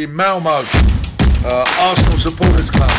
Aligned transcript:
the 0.00 0.06
Malmo 0.06 0.50
uh, 0.50 1.90
Arsenal 1.90 2.18
Supporters 2.18 2.70
Club. 2.70 2.90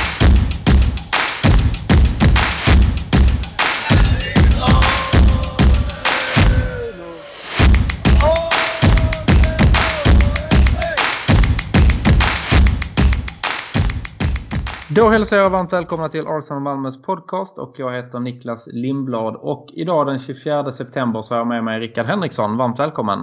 Då 14.96 15.10
hälsar 15.10 15.38
jag 15.38 15.50
varmt 15.50 15.74
välkomna 15.74 16.10
till 16.10 16.28
Arsenal 16.28 16.64
Malmös 16.64 17.02
podcast 17.02 17.58
och 17.58 17.76
jag 17.78 17.94
heter 17.94 18.20
Niklas 18.20 18.68
Lindblad 18.68 19.36
och 19.36 19.70
idag 19.74 20.08
den 20.08 20.20
24 20.20 20.72
september 20.72 21.22
så 21.22 21.34
har 21.34 21.40
jag 21.40 21.48
med 21.48 21.64
mig 21.64 21.80
Rickard 21.80 22.06
Henriksson. 22.06 22.58
Varmt 22.58 22.80
välkommen! 22.80 23.20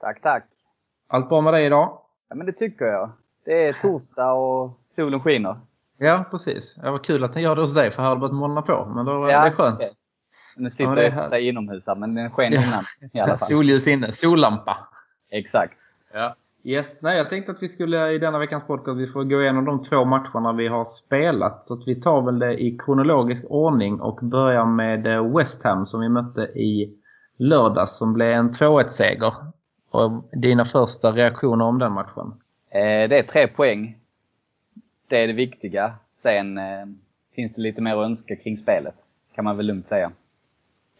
Tack, 0.00 0.22
tack! 0.22 0.48
Allt 1.08 1.28
bra 1.28 1.40
med 1.40 1.54
dig 1.54 1.66
idag? 1.66 2.01
Ja, 2.32 2.36
men 2.36 2.46
det 2.46 2.52
tycker 2.52 2.84
jag. 2.84 3.10
Det 3.44 3.68
är 3.68 3.72
torsdag 3.72 4.32
och 4.32 4.78
solen 4.88 5.20
skiner. 5.20 5.56
Ja, 5.98 6.24
precis. 6.30 6.74
Det 6.74 6.90
var 6.90 6.98
kul 6.98 7.24
att 7.24 7.32
den 7.32 7.42
gör 7.42 7.54
det 7.54 7.60
hos 7.60 7.74
dig 7.74 7.90
för 7.90 8.02
här 8.02 8.08
har 8.08 8.16
det 8.16 8.20
börjat 8.20 8.34
molna 8.34 8.62
på. 8.62 8.92
Men 8.94 9.06
då, 9.06 9.12
ja, 9.12 9.42
det 9.42 9.48
är 9.48 9.50
skönt. 9.50 9.76
Okay. 9.76 9.90
Nu 10.56 10.70
sitter 10.70 11.02
Ja, 11.02 11.10
det 11.10 11.24
sig 11.24 11.48
inomhus 11.48 11.86
här, 11.86 11.94
men 11.94 12.14
den 12.14 12.30
sken 12.30 12.52
innan 12.52 12.84
i 13.12 13.20
alla 13.20 13.36
fall. 13.36 13.38
Solljus 13.48 13.86
inne, 13.88 14.12
sollampa. 14.12 14.88
Exakt. 15.30 15.78
Ja. 16.12 16.36
Yes. 16.64 17.02
Nej, 17.02 17.16
jag 17.18 17.30
tänkte 17.30 17.52
att 17.52 17.62
vi 17.62 17.68
skulle 17.68 18.12
i 18.12 18.18
denna 18.18 18.38
veckans 18.38 18.66
podcast 18.66 18.98
vi 18.98 19.06
får 19.06 19.24
gå 19.24 19.42
igenom 19.42 19.64
de 19.64 19.82
två 19.82 20.04
matcherna 20.04 20.52
vi 20.52 20.68
har 20.68 20.84
spelat. 20.84 21.66
Så 21.66 21.74
att 21.74 21.88
vi 21.88 22.00
tar 22.00 22.22
väl 22.22 22.38
det 22.38 22.62
i 22.62 22.78
kronologisk 22.78 23.44
ordning 23.48 24.00
och 24.00 24.18
börjar 24.22 24.64
med 24.66 25.06
eh, 25.06 25.36
West 25.36 25.64
Ham 25.64 25.86
som 25.86 26.00
vi 26.00 26.08
mötte 26.08 26.40
i 26.42 26.98
lördags 27.36 27.98
som 27.98 28.12
blev 28.12 28.32
en 28.32 28.50
2-1-seger. 28.50 29.34
Och 29.92 30.10
dina 30.32 30.64
första 30.64 31.12
reaktioner 31.12 31.64
om 31.64 31.78
den 31.78 31.92
matchen? 31.92 32.34
Eh, 32.70 33.08
det 33.08 33.18
är 33.18 33.22
tre 33.22 33.48
poäng. 33.48 33.98
Det 35.08 35.22
är 35.22 35.26
det 35.26 35.32
viktiga. 35.32 35.94
Sen 36.12 36.58
eh, 36.58 36.64
finns 37.34 37.54
det 37.54 37.60
lite 37.60 37.80
mer 37.80 37.96
att 37.96 38.04
önska 38.04 38.36
kring 38.36 38.56
spelet. 38.56 38.94
Kan 39.34 39.44
man 39.44 39.56
väl 39.56 39.66
lugnt 39.66 39.88
säga. 39.88 40.10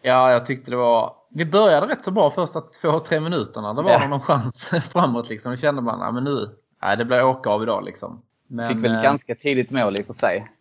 Ja, 0.01 0.31
jag 0.31 0.45
tyckte 0.45 0.71
det 0.71 0.77
var... 0.77 1.13
Vi 1.29 1.45
började 1.45 1.87
rätt 1.87 2.03
så 2.03 2.11
bra 2.11 2.31
första 2.31 2.61
två, 2.61 2.99
tre 2.99 3.19
minuterna. 3.19 3.73
Det 3.73 3.81
var 3.81 3.91
Ja. 3.91 4.07
någon 4.07 4.21
chans 4.21 4.71
framåt 4.91 5.29
liksom. 5.29 5.51
Då 5.51 5.57
kände 5.57 5.81
man, 5.81 6.13
men 6.13 6.23
nu... 6.23 6.49
Nej, 6.81 6.97
det 6.97 7.05
blir 7.05 7.23
åka 7.23 7.49
av 7.49 7.63
idag 7.63 7.83
liksom. 7.85 8.21
Men, 8.47 8.67
Fick 8.75 8.83
väl 8.83 8.95
eh, 8.95 9.01
ganska 9.01 9.35
tidigt 9.35 9.71
mål 9.71 9.95
i 9.99 10.01
och 10.01 10.05
för 10.05 10.13
sig. 10.13 10.51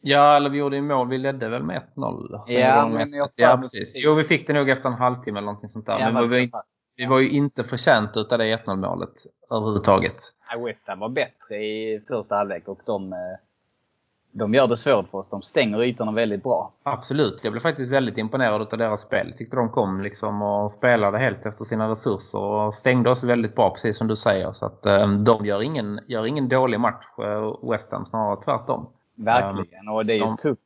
Ja, 0.00 0.36
eller 0.36 0.50
vi 0.50 0.58
gjorde 0.58 0.76
ju 0.76 0.82
mål. 0.82 1.08
Vi 1.08 1.18
ledde 1.18 1.48
väl 1.48 1.62
med 1.62 1.82
1-0. 1.94 2.46
Sen 2.46 2.60
Ja, 2.60 2.88
men 2.88 3.08
1-1. 3.14 3.16
jag 3.16 3.28
Ja, 3.36 3.56
precis. 3.56 3.92
Jo, 3.96 4.14
vi 4.14 4.24
fick 4.24 4.46
det 4.46 4.52
nog 4.52 4.70
efter 4.70 4.88
en 4.88 4.94
halvtimme 4.94 5.38
eller 5.38 5.46
någonting 5.46 5.68
sånt 5.68 5.86
där. 5.86 5.98
Ja, 5.98 6.10
men 6.12 6.28
vi, 6.28 6.46
var? 6.46 6.62
Vi 6.98 7.06
var 7.06 7.18
ju 7.18 7.28
inte 7.30 7.64
förtjänt 7.64 8.10
utav 8.16 8.38
det 8.38 8.44
1-0 8.56 8.76
målet 8.76 9.10
överhuvudtaget. 9.50 10.16
West 10.66 10.88
Ham 10.88 10.98
var 10.98 11.08
bättre 11.08 11.56
i 11.56 12.00
första 12.08 12.34
halvlek 12.34 12.68
och 12.68 12.80
de, 12.86 13.12
eh, 13.12 13.18
de 14.32 14.54
gör 14.54 14.66
det 14.66 14.76
svårt 14.76 15.08
för 15.10 15.18
oss. 15.18 15.30
De 15.30 15.42
stänger 15.42 15.82
ytorna 15.84 16.12
väldigt 16.12 16.42
bra. 16.42 16.72
Absolut. 16.82 17.40
Jag 17.44 17.52
blev 17.52 17.60
faktiskt 17.60 17.90
väldigt 17.92 18.18
imponerad 18.18 18.62
utav 18.62 18.78
deras 18.78 19.00
spel. 19.00 19.32
Tyckte 19.36 19.56
de 19.56 19.68
kom 19.68 20.00
liksom 20.00 20.42
och 20.42 20.70
spelade 20.70 21.18
helt 21.18 21.46
efter 21.46 21.64
sina 21.64 21.88
resurser 21.90 22.38
och 22.38 22.74
stängde 22.74 23.10
oss 23.10 23.24
väldigt 23.24 23.54
bra, 23.54 23.70
precis 23.70 23.98
som 23.98 24.06
du 24.08 24.16
säger. 24.16 24.52
Så 24.52 24.66
att 24.66 24.86
eh, 24.86 25.08
de 25.12 25.46
gör 25.46 25.62
ingen, 25.62 26.00
gör 26.06 26.26
ingen 26.26 26.48
dålig 26.48 26.80
match, 26.80 27.04
eh, 27.18 27.70
West 27.70 27.92
Ham, 27.92 28.06
snarare 28.06 28.36
tvärtom. 28.44 28.86
Verkligen. 29.14 29.88
Och 29.88 30.06
det 30.06 30.12
är 30.12 30.16
ju 30.16 30.20
de- 30.20 30.36
tufft. 30.36 30.64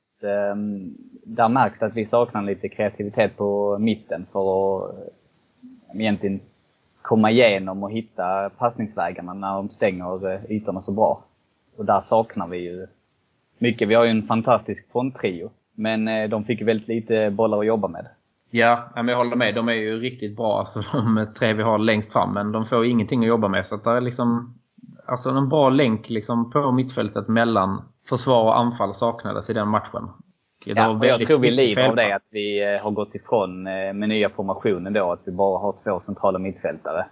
Där 1.24 1.48
märks 1.48 1.82
att 1.82 1.94
vi 1.94 2.06
saknar 2.06 2.42
lite 2.42 2.68
kreativitet 2.68 3.36
på 3.36 3.78
mitten 3.78 4.26
för 4.32 4.40
att 4.84 4.94
egentligen 6.00 6.40
komma 7.02 7.30
igenom 7.30 7.82
och 7.82 7.92
hitta 7.92 8.50
passningsvägarna 8.50 9.34
när 9.34 9.54
de 9.54 9.68
stänger 9.68 10.32
eh, 10.32 10.40
ytorna 10.50 10.80
så 10.80 10.92
bra. 10.92 11.24
Och 11.76 11.84
där 11.84 12.00
saknar 12.00 12.48
vi 12.48 12.58
ju 12.58 12.86
mycket. 13.58 13.88
Vi 13.88 13.94
har 13.94 14.04
ju 14.04 14.10
en 14.10 14.26
fantastisk 14.26 14.92
fronttrio. 14.92 15.50
Men 15.74 16.08
eh, 16.08 16.28
de 16.28 16.44
fick 16.44 16.62
väldigt 16.62 16.88
lite 16.88 17.30
bollar 17.30 17.58
att 17.58 17.66
jobba 17.66 17.88
med. 17.88 18.06
Ja, 18.50 18.90
men 18.94 19.08
jag 19.08 19.16
håller 19.16 19.36
med. 19.36 19.54
De 19.54 19.68
är 19.68 19.72
ju 19.72 20.00
riktigt 20.00 20.36
bra, 20.36 20.58
alltså, 20.58 20.82
de 20.92 21.26
tre 21.38 21.52
vi 21.52 21.62
har 21.62 21.78
längst 21.78 22.12
fram. 22.12 22.34
Men 22.34 22.52
de 22.52 22.64
får 22.64 22.84
ingenting 22.84 23.20
att 23.20 23.26
jobba 23.26 23.48
med. 23.48 23.66
Så 23.66 23.74
att 23.74 23.84
det 23.84 23.90
är 23.90 24.00
liksom 24.00 24.54
alltså 25.06 25.30
en 25.30 25.48
bra 25.48 25.70
länk 25.70 26.10
liksom 26.10 26.50
på 26.50 26.72
mittfältet 26.72 27.28
mellan 27.28 27.82
försvar 28.08 28.42
och 28.42 28.58
anfall 28.58 28.94
saknades 28.94 29.50
i 29.50 29.52
den 29.52 29.68
matchen. 29.68 30.08
Ja, 30.64 30.88
och 30.88 31.06
jag 31.06 31.20
tror 31.22 31.38
vi 31.38 31.50
lider 31.50 31.88
av 31.88 31.96
det 31.96 32.14
att 32.16 32.26
vi 32.30 32.74
eh, 32.74 32.82
har 32.82 32.90
gått 32.90 33.14
ifrån 33.14 33.66
eh, 33.66 33.92
med 33.92 34.08
nya 34.08 34.28
formationen 34.30 34.92
då. 34.92 35.12
Att 35.12 35.20
vi 35.24 35.32
bara 35.32 35.58
har 35.58 35.74
två 35.84 36.00
centrala 36.00 36.38
mittfältare. 36.38 37.06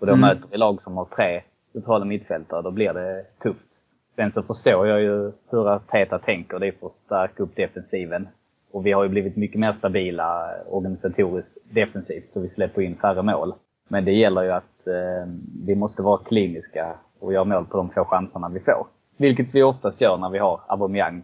Och 0.00 0.06
då 0.06 0.12
Mm. 0.12 0.20
möter 0.20 0.48
vi 0.50 0.56
lag 0.56 0.80
som 0.80 0.96
har 0.96 1.04
tre 1.04 1.42
centrala 1.72 2.04
mittfältare. 2.04 2.62
Då 2.62 2.70
blir 2.70 2.92
det 2.92 3.24
tufft. 3.42 3.68
Sen 4.16 4.30
så 4.30 4.42
förstår 4.42 4.86
jag 4.86 5.00
ju 5.00 5.32
hur 5.50 5.68
Arteta 5.68 6.18
tänker. 6.18 6.58
Det 6.58 6.66
är 6.66 6.72
för 6.72 6.86
att 6.86 6.92
stärka 6.92 7.42
upp 7.42 7.56
defensiven. 7.56 8.28
Och 8.72 8.86
vi 8.86 8.92
har 8.92 9.02
ju 9.02 9.08
blivit 9.08 9.36
mycket 9.36 9.60
mer 9.60 9.72
stabila 9.72 10.50
organisatoriskt 10.68 11.74
defensivt. 11.74 12.34
Så 12.34 12.40
vi 12.40 12.48
släpper 12.48 12.82
in 12.82 12.96
färre 12.96 13.22
mål. 13.22 13.54
Men 13.88 14.04
det 14.04 14.12
gäller 14.12 14.42
ju 14.42 14.50
att 14.50 14.86
eh, 14.86 15.28
vi 15.66 15.74
måste 15.74 16.02
vara 16.02 16.18
kliniska 16.18 16.94
och 17.20 17.32
göra 17.32 17.44
mål 17.44 17.66
på 17.66 17.76
de 17.76 17.90
få 17.90 18.04
chanserna 18.04 18.48
vi 18.48 18.60
får. 18.60 18.86
Vilket 19.16 19.46
vi 19.54 19.62
oftast 19.62 20.00
gör 20.00 20.16
när 20.16 20.30
vi 20.30 20.38
har 20.38 20.60
Aubameyang 20.66 21.22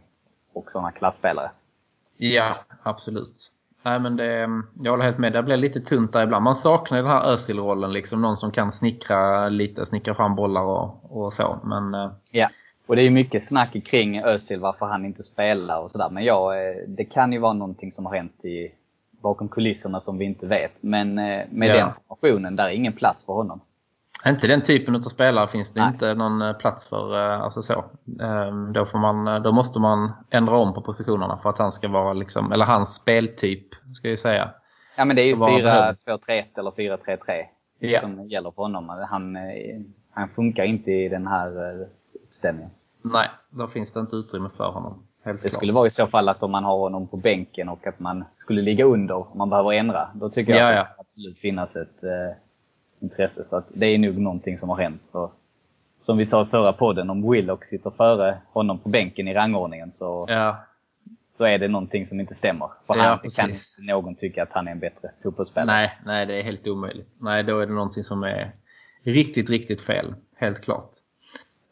och 0.53 0.71
sådana 0.71 0.91
klassspelare. 0.91 1.51
Ja, 2.17 2.57
absolut. 2.83 3.51
Nej, 3.85 4.01
men 4.01 4.17
det, 4.17 4.49
jag 4.83 4.91
håller 4.91 5.05
helt 5.05 5.19
med. 5.19 5.33
Det 5.33 5.43
blir 5.43 5.57
lite 5.57 5.81
tunt 5.81 6.13
där 6.13 6.23
ibland. 6.25 6.45
Man 6.45 6.57
saknar 6.57 6.99
den 6.99 7.07
här 7.07 7.33
Özil-rollen. 7.33 7.93
Liksom, 7.93 8.23
någon 8.23 8.37
som 8.37 8.51
kan 8.51 8.73
snickra 8.73 9.49
lite, 9.49 9.87
snickra 9.87 10.15
fram 10.15 10.35
bollar 10.35 10.63
och, 10.63 11.17
och 11.25 11.33
så. 11.33 11.59
Men 11.65 11.95
eh, 11.95 12.11
Ja. 12.31 12.49
Och 12.87 12.97
det 12.97 13.03
är 13.03 13.05
ju 13.05 13.11
mycket 13.11 13.43
snack 13.45 13.77
kring 13.87 14.23
Özil, 14.25 14.61
varför 14.61 14.87
han 14.87 15.05
inte 15.05 15.23
spelar 15.23 15.79
och 15.81 15.91
sådär. 15.91 16.11
Men 16.11 16.25
ja, 16.25 16.57
eh, 16.57 16.89
det 16.89 17.05
kan 17.05 17.33
ju 17.33 17.39
vara 17.39 17.53
någonting 17.53 17.91
som 17.91 18.07
har 18.07 18.15
hänt 18.15 18.45
i, 18.45 18.73
bakom 19.23 19.49
kulisserna 19.49 20.01
som 20.01 20.19
vi 20.19 20.25
inte 20.25 20.47
vet. 20.47 20.83
Men 20.83 21.19
eh, 21.19 21.43
med 21.51 21.69
Ja. 21.69 21.75
den 21.75 21.89
formationen, 22.09 22.57
där 22.57 22.65
är 22.65 22.71
ingen 22.71 22.93
plats 22.93 23.27
för 23.27 23.33
honom. 23.33 23.61
Inte 24.27 24.47
den 24.47 24.63
typen 24.63 24.95
av 24.97 25.01
spelare 25.01 25.49
finns 25.49 25.73
det 25.75 25.81
Nej. 25.81 25.93
inte 25.93 26.15
någon 26.15 26.43
eh, 26.43 26.53
plats 26.53 26.89
för. 26.89 27.15
eh, 27.35 27.41
Alltså 27.43 27.63
så. 27.63 27.85
Ehm, 28.21 28.73
Då, 28.73 28.87
får 28.87 28.99
man, 28.99 29.29
eh, 29.29 29.43
då 29.43 29.53
måste 29.53 29.79
man 29.81 30.13
ändra 30.31 30.57
om 30.57 30.75
på 30.75 30.81
positionerna 30.83 31.39
för 31.43 31.51
att 31.51 31.59
han 31.59 31.73
ska 31.73 31.89
vara 31.89 32.13
liksom, 32.13 32.53
eller 32.53 32.65
hans 32.65 32.95
speltyp 32.95 33.67
ska 33.95 34.09
jag 34.09 34.19
säga. 34.19 34.51
Ja 34.97 35.05
men 35.05 35.17
det 35.17 35.23
är 35.23 35.27
ju 35.27 35.35
Ska 35.37 35.41
vara 35.45 35.63
behövd. 35.63 35.97
4-2-3-1 36.07 36.45
eller 36.59 36.71
4-3-3 36.71 37.45
Ja. 37.79 37.99
som 38.01 38.29
gäller 38.29 38.51
för 38.51 38.63
honom. 38.63 38.89
Han, 39.11 39.37
han 40.11 40.29
funkar 40.29 40.65
inte 40.65 40.91
i 40.91 41.09
den 41.09 41.27
här 41.27 41.53
uppställningen. 42.25 42.71
Nej, 43.03 43.29
då 43.51 43.67
finns 43.67 43.93
det 43.93 44.01
inte 44.01 44.17
utrymme 44.17 44.49
för 44.57 44.65
honom. 44.71 45.03
Det 45.25 45.33
klart. 45.39 45.51
skulle 45.53 45.73
vara 45.73 45.87
i 45.87 45.91
så 45.91 46.07
fall 46.07 46.29
att 46.29 46.43
om 46.43 46.51
man 46.51 46.65
har 46.65 46.79
honom 46.79 47.07
på 47.07 47.17
bänken 47.17 47.69
och 47.69 47.87
att 47.87 48.01
man 48.01 48.25
skulle 48.37 48.63
ligga 48.63 48.85
under 48.85 49.15
och 49.17 49.37
man 49.37 49.51
behöver 49.51 49.73
ändra. 49.73 50.09
Då 50.15 50.29
tycker 50.31 50.53
jag 50.53 50.61
Ja, 50.61 50.67
att 50.81 50.87
det 50.87 50.95
ja. 50.97 51.01
absolut 51.01 51.39
finnas 51.39 51.77
ett 51.77 52.05
intresse. 53.03 53.45
Så 53.45 53.57
att 53.57 53.67
det 53.69 53.87
är 53.87 53.99
nog 53.99 54.19
någonting 54.19 54.59
som 54.59 54.69
har 54.69 54.77
hänt. 54.77 55.03
För, 55.13 55.31
som 56.01 56.19
vi 56.19 56.25
sa 56.25 56.43
i 56.43 56.47
förra 56.47 56.73
podden, 56.73 57.11
om 57.11 57.31
Willock 57.31 57.65
sitter 57.65 57.91
före 57.91 58.39
honom 58.53 58.79
på 58.79 58.89
bänken 58.89 59.29
i 59.29 59.35
rangordningen 59.35 59.93
så, 59.93 60.27
Ja, 60.29 60.57
så 61.39 61.45
är 61.45 61.59
det 61.59 61.69
någonting 61.69 62.07
som 62.07 62.21
inte 62.21 62.35
stämmer. 62.35 62.69
För 62.87 62.97
Ja, 62.97 63.03
han, 63.03 63.31
kan 63.37 63.49
inte 63.51 63.61
någon 63.93 64.15
tycka 64.15 64.43
att 64.43 64.53
han 64.53 64.69
är 64.69 64.73
en 64.73 64.79
bättre 64.79 65.11
fotbollsspelare. 65.23 65.77
nej, 65.77 65.99
nej, 66.05 66.27
det 66.27 66.35
är 66.35 66.43
helt 66.43 66.67
omöjligt. 66.67 67.09
Nej, 67.19 67.43
då 67.43 67.59
är 67.59 67.67
det 67.67 67.73
någonting 67.73 68.05
som 68.05 68.23
är 68.23 68.53
riktigt, 69.03 69.51
riktigt 69.51 69.81
fel. 69.81 70.15
Helt 70.37 70.61
klart. 70.61 70.91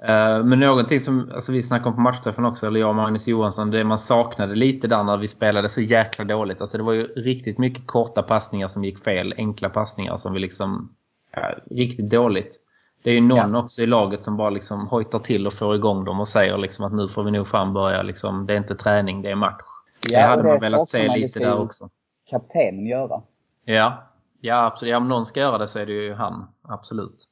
Eh, 0.02 0.44
Men 0.44 0.60
någonting 0.60 1.00
som 1.00 1.30
alltså 1.34 1.52
vi 1.52 1.62
snackade 1.62 1.88
om 1.88 1.94
på 1.94 2.00
matchträffen 2.00 2.44
också, 2.44 2.66
eller 2.66 2.80
jag 2.80 2.88
och 2.88 2.94
Magnus 2.94 3.26
Johansson, 3.26 3.70
det 3.70 3.84
man 3.84 3.98
saknade 3.98 4.54
lite 4.54 4.86
där 4.88 5.04
när 5.04 5.16
vi 5.16 5.28
spelade 5.28 5.68
så 5.68 5.80
jäkla 5.80 6.24
dåligt. 6.24 6.60
Alltså 6.60 6.76
det 6.76 6.82
var 6.82 6.92
ju 6.92 7.06
riktigt 7.06 7.58
mycket 7.58 7.86
korta 7.86 8.22
passningar 8.22 8.68
som 8.68 8.84
gick 8.84 9.04
fel, 9.04 9.34
enkla 9.36 9.68
passningar 9.68 10.16
som 10.16 10.32
vi 10.32 10.40
liksom, 10.40 10.94
ja, 11.32 11.54
riktigt 11.70 12.10
dåligt. 12.10 12.56
Det 13.02 13.10
är 13.10 13.14
ju 13.14 13.20
någon 13.20 13.54
också 13.54 13.82
i 13.82 13.86
laget 13.86 14.24
som 14.24 14.36
bara 14.36 14.50
liksom 14.50 14.86
hojtar 14.88 15.18
till 15.18 15.46
och 15.46 15.52
får 15.52 15.74
igång 15.74 16.04
dem 16.04 16.20
och 16.20 16.28
säger 16.28 16.58
liksom 16.58 16.84
att 16.84 16.92
nu 16.92 17.08
får 17.08 17.22
vi 17.22 17.30
nog 17.30 17.48
fan 17.48 17.72
börja 17.72 18.02
liksom, 18.02 18.46
det 18.46 18.52
är 18.52 18.56
inte 18.56 18.74
träning, 18.74 19.22
det 19.22 19.30
är 19.30 19.34
match. 19.34 19.62
det 20.08 20.14
Ja, 20.14 20.26
hade 20.26 20.40
och 20.42 20.46
man 20.48 20.58
det 20.58 20.66
velat 20.70 20.88
se. 20.88 21.08
Det 21.08 21.16
lite 21.16 21.38
där 21.38 21.60
också. 21.60 21.88
Kaptenen 22.30 22.86
göra. 22.86 23.22
Ja, 23.64 24.02
ja 24.40 24.66
absolut. 24.66 24.90
Ja, 24.92 24.96
om 24.96 25.08
någon 25.08 25.26
ska 25.26 25.40
göra 25.40 25.58
det 25.58 25.68
så 25.68 25.78
är 25.78 25.86
det 25.86 25.92
ju 25.92 26.14
han. 26.14 26.46
Absolut. 26.62 27.24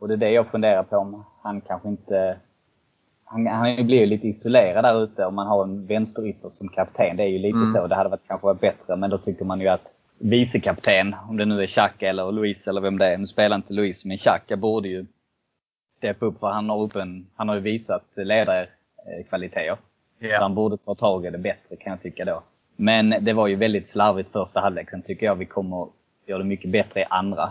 Och 0.00 0.08
det 0.08 0.14
är 0.14 0.18
det 0.18 0.30
jag 0.30 0.46
funderar 0.50 0.82
på 0.82 0.96
om 0.96 1.24
han 1.42 1.60
kanske 1.60 1.88
inte... 1.88 2.38
Han, 3.24 3.46
han 3.46 3.86
blir 3.86 4.00
ju 4.00 4.06
lite 4.06 4.28
isolerad 4.28 4.84
där 4.84 5.02
ute 5.02 5.24
om 5.26 5.34
man 5.34 5.46
har 5.46 5.64
en 5.64 5.86
vänsterytter 5.86 6.48
som 6.48 6.68
kapten. 6.68 7.16
Det 7.16 7.22
är 7.22 7.28
ju 7.28 7.38
lite 7.38 7.56
Mm. 7.56 7.66
så. 7.66 7.86
Det 7.86 7.94
hade 7.94 8.08
varit, 8.08 8.28
kanske 8.28 8.46
varit 8.46 8.60
bättre. 8.60 8.96
Men 8.96 9.10
då 9.10 9.18
tycker 9.18 9.44
man 9.44 9.60
ju 9.60 9.68
att 9.68 9.86
vicekapten, 10.18 11.16
om 11.28 11.36
det 11.36 11.44
nu 11.44 11.62
är 11.62 11.66
Xhaka 11.66 12.08
eller 12.08 12.32
Luis 12.32 12.68
eller 12.68 12.80
vem 12.80 12.98
det 12.98 13.06
är. 13.06 13.18
Nu 13.18 13.26
spelar 13.26 13.56
inte 13.56 13.72
Luis, 13.72 14.04
men 14.04 14.16
Xhaka 14.16 14.56
borde 14.56 14.88
ju 14.88 15.06
steppa 15.90 16.26
upp 16.26 16.40
för 16.40 16.46
han 16.46 16.68
har, 16.68 16.82
upp 16.82 16.96
en, 16.96 17.26
han 17.36 17.48
har 17.48 17.54
ju 17.54 17.60
visat 17.60 18.04
ledarkvaliteter. 18.16 19.76
Så 20.36 20.42
han 20.42 20.54
borde 20.54 20.76
ta 20.76 20.94
tag 20.94 21.26
i 21.26 21.30
det 21.30 21.38
bättre 21.38 21.76
kan 21.76 21.90
jag 21.90 22.02
tycka 22.02 22.24
då. 22.24 22.42
Men 22.76 23.14
det 23.20 23.32
var 23.32 23.46
ju 23.46 23.54
väldigt 23.54 23.88
slarvigt 23.88 24.32
första 24.32 24.60
halvlek. 24.60 24.90
Sen 24.90 25.02
tycker 25.02 25.26
jag 25.26 25.34
vi 25.34 25.44
kommer 25.46 25.86
göra 26.26 26.38
det 26.38 26.44
mycket 26.44 26.70
bättre 26.70 27.00
i 27.00 27.04
andra. 27.10 27.50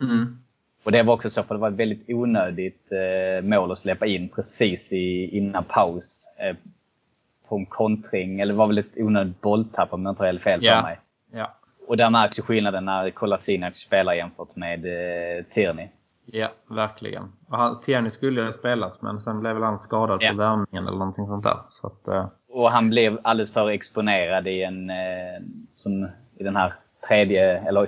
Mm. 0.00 0.38
Och 0.84 0.92
det 0.92 1.02
var 1.02 1.14
också 1.14 1.30
så, 1.30 1.42
för 1.42 1.54
det 1.54 1.60
var 1.60 1.68
ett 1.70 1.76
väldigt 1.76 2.04
onödigt 2.08 2.92
eh, 2.92 3.44
mål 3.44 3.72
att 3.72 3.78
släppa 3.78 4.06
in 4.06 4.28
precis 4.28 4.92
i, 4.92 5.36
innan 5.36 5.64
paus. 5.64 6.26
Eh, 6.38 6.56
på 7.48 7.56
en 7.56 7.66
kontring, 7.66 8.40
eller 8.40 8.52
det 8.52 8.58
var 8.58 8.66
väl 8.66 8.78
ett 8.78 8.96
onödigt 8.96 9.40
bolltapp 9.40 9.92
om 9.92 10.02
jag 10.02 10.12
inte 10.12 10.22
har 10.22 10.26
helt 10.26 10.42
fel 10.42 10.60
Ja. 10.62 10.74
för 10.74 10.82
mig. 10.82 10.98
Och 11.86 11.96
där 11.96 12.10
märks 12.10 12.38
ju 12.38 12.42
skillnaden 12.42 12.84
när 12.84 13.10
Kolasinac 13.10 13.76
spelar 13.76 14.12
jämfört 14.14 14.56
med 14.56 14.84
eh, 14.86 15.44
Tierney. 15.44 15.88
ja 16.26 16.48
verkligen. 16.66 17.32
Och 17.48 17.56
han, 17.58 17.80
Tierney 17.80 18.10
skulle 18.10 18.40
ju 18.40 18.46
ha 18.46 18.52
spelat 18.52 19.02
men 19.02 19.20
sen 19.20 19.40
blev 19.40 19.54
väl 19.54 19.62
han 19.62 19.78
skadad 19.80 20.18
Ja. 20.22 20.30
på 20.30 20.36
värmningen 20.36 20.86
eller 20.86 20.98
någonting 20.98 21.26
sånt 21.26 21.44
där. 21.44 21.58
Så 21.68 21.86
att, 21.86 22.08
eh, 22.08 22.26
Och 22.48 22.70
han 22.70 22.90
blev 22.90 23.18
alldeles 23.24 23.52
för 23.52 23.70
exponerad 23.70 24.46
i 24.48 24.62
en, 24.62 24.90
eh, 24.90 24.96
som 25.76 26.08
i 26.38 26.42
den 26.44 26.56
här 26.56 26.74
tredje, 27.08 27.58
eller 27.58 27.86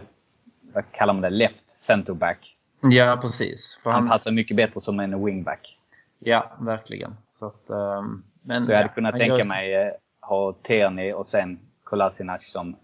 vad 0.75 0.85
kallar 0.93 1.13
man 1.13 1.23
det, 1.23 1.31
left 1.31 1.69
center 1.71 2.15
back. 2.15 2.57
ja, 2.81 3.19
precis. 3.23 3.81
Han 3.85 3.93
han, 3.93 4.09
passar 4.09 4.33
mycket 4.33 4.57
bättre 4.57 4.81
som 4.81 5.01
en 5.01 5.25
wingback. 5.25 5.79
ja, 6.19 6.51
verkligen. 6.61 7.17
Så, 7.39 7.47
att, 7.47 7.71
ehm, 7.71 8.23
men, 8.43 8.65
Så 8.65 8.71
jag 8.73 8.77
hade 8.77 8.89
ja, 8.89 8.95
kunnat 8.95 9.13
tänka 9.15 9.37
gör- 9.37 9.49
mig 9.49 9.75
eh, 9.75 9.89
ha 10.21 10.53
Tierney 10.63 11.13
och 11.13 11.27
sen 11.27 11.59
Kolasinac 11.85 12.53
som 12.53 12.77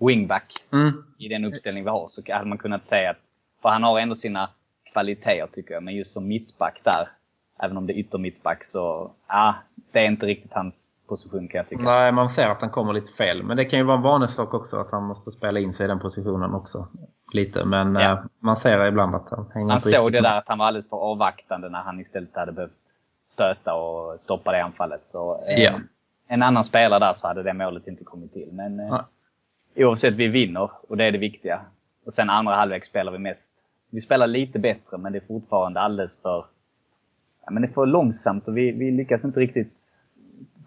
wingback 0.00 0.52
Mm, 0.72 1.04
i 1.18 1.28
den 1.28 1.44
uppställning 1.44 1.84
vi 1.84 1.90
har. 1.90 2.06
Så 2.06 2.22
hade 2.32 2.44
man 2.46 2.58
kunnat 2.58 2.84
säga 2.84 3.10
att, 3.10 3.16
för 3.62 3.68
han 3.68 3.82
har 3.82 3.98
ändå 4.00 4.14
sina 4.14 4.50
kvaliteter 4.92 5.46
tycker 5.52 5.74
jag, 5.74 5.82
men 5.82 5.94
just 5.94 6.12
som 6.12 6.28
mittback 6.28 6.80
där, 6.84 7.08
även 7.62 7.76
om 7.76 7.86
det 7.86 7.92
är 7.92 7.98
yttermittback 7.98 8.64
så, 8.64 9.10
ja, 9.28 9.54
det 9.92 9.98
är 9.98 10.06
inte 10.06 10.26
riktigt 10.26 10.52
hans 10.52 10.86
position 11.08 11.48
kan 11.48 11.58
jag 11.58 11.68
tycka. 11.68 11.82
Nej, 11.82 12.12
man 12.12 12.30
ser 12.30 12.48
att 12.48 12.60
han 12.60 12.70
kommer 12.70 12.92
lite 12.92 13.12
fel. 13.12 13.42
Men 13.42 13.56
det 13.56 13.64
kan 13.64 13.78
ju 13.78 13.84
vara 13.84 13.96
en 13.96 14.02
vanesak 14.02 14.54
också 14.54 14.76
att 14.76 14.90
han 14.90 15.02
måste 15.02 15.30
spela 15.30 15.60
in 15.60 15.72
sig 15.72 15.84
i 15.84 15.88
den 15.88 15.98
positionen 16.00 16.54
också. 16.54 16.88
Lite, 17.32 17.64
men 17.64 17.94
Ja. 17.94 18.12
eh, 18.12 18.18
man 18.38 18.56
ser 18.56 18.86
ibland 18.86 19.14
att 19.14 19.30
han 19.30 19.50
hänger 19.54 19.70
Han 19.70 19.80
såg 19.80 20.12
det 20.12 20.20
där 20.20 20.38
att 20.38 20.48
han 20.48 20.58
var 20.58 20.66
alldeles 20.66 20.88
för 20.88 20.96
avvaktande 20.96 21.68
när 21.68 21.82
han 21.82 22.00
istället 22.00 22.36
hade 22.36 22.52
behövt 22.52 22.72
stöta 23.24 23.74
och 23.74 24.20
stoppa 24.20 24.52
det 24.52 24.64
anfallet. 24.64 25.08
Så 25.08 25.44
eh, 25.46 25.62
Ja. 25.62 25.72
en 26.28 26.42
annan 26.42 26.64
spelare 26.64 26.98
där 27.00 27.12
så 27.12 27.26
hade 27.28 27.42
det 27.42 27.52
målet 27.52 27.86
inte 27.86 28.04
kommit 28.04 28.32
till. 28.32 28.48
Men 28.52 28.80
eh. 28.80 29.00
Oavsett, 29.84 30.14
vi 30.14 30.28
vinner 30.28 30.70
och 30.88 30.96
det 30.96 31.04
är 31.04 31.12
det 31.12 31.18
viktiga. 31.18 31.60
Och 32.06 32.14
sen 32.14 32.30
andra 32.30 32.54
halvlek 32.54 32.84
spelar 32.84 33.12
vi 33.12 33.18
mest. 33.18 33.52
Vi 33.90 34.00
spelar 34.00 34.26
lite 34.26 34.58
bättre 34.58 34.98
men 34.98 35.12
det 35.12 35.18
är 35.18 35.26
fortfarande 35.26 35.80
alldeles 35.80 36.18
för, 36.22 36.44
ja, 37.44 37.50
men 37.50 37.62
det 37.62 37.68
är 37.68 37.72
för 37.72 37.86
långsamt 37.86 38.48
och 38.48 38.56
vi, 38.56 38.72
vi 38.72 38.90
lyckas 38.90 39.24
inte 39.24 39.40
riktigt 39.40 39.72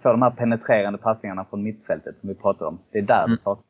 få 0.02 0.12
de 0.12 0.22
här 0.22 0.30
penetrerande 0.32 1.00
passningarna 1.00 1.46
från 1.46 1.64
mittfältet 1.64 2.20
som 2.20 2.30
vi 2.30 2.36
pratade 2.36 2.66
om. 2.66 2.80
Det 2.92 2.98
är 2.98 3.02
där 3.02 3.20
Mm. 3.20 3.32
det 3.32 3.38
saknas. 3.38 3.66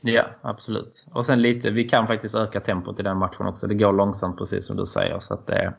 Ja, 0.00 0.24
absolut. 0.40 1.06
Och 1.12 1.26
sen 1.26 1.42
lite, 1.42 1.70
vi 1.70 1.88
kan 1.88 2.06
faktiskt 2.06 2.34
öka 2.34 2.60
tempot 2.60 3.00
i 3.00 3.02
den 3.02 3.16
matchen 3.16 3.46
också. 3.46 3.66
Det 3.66 3.74
går 3.74 3.92
långsamt 3.92 4.38
precis 4.38 4.66
som 4.66 4.76
du 4.76 4.86
säger. 4.86 5.20
Så 5.20 5.34
att 5.34 5.46
det, 5.46 5.74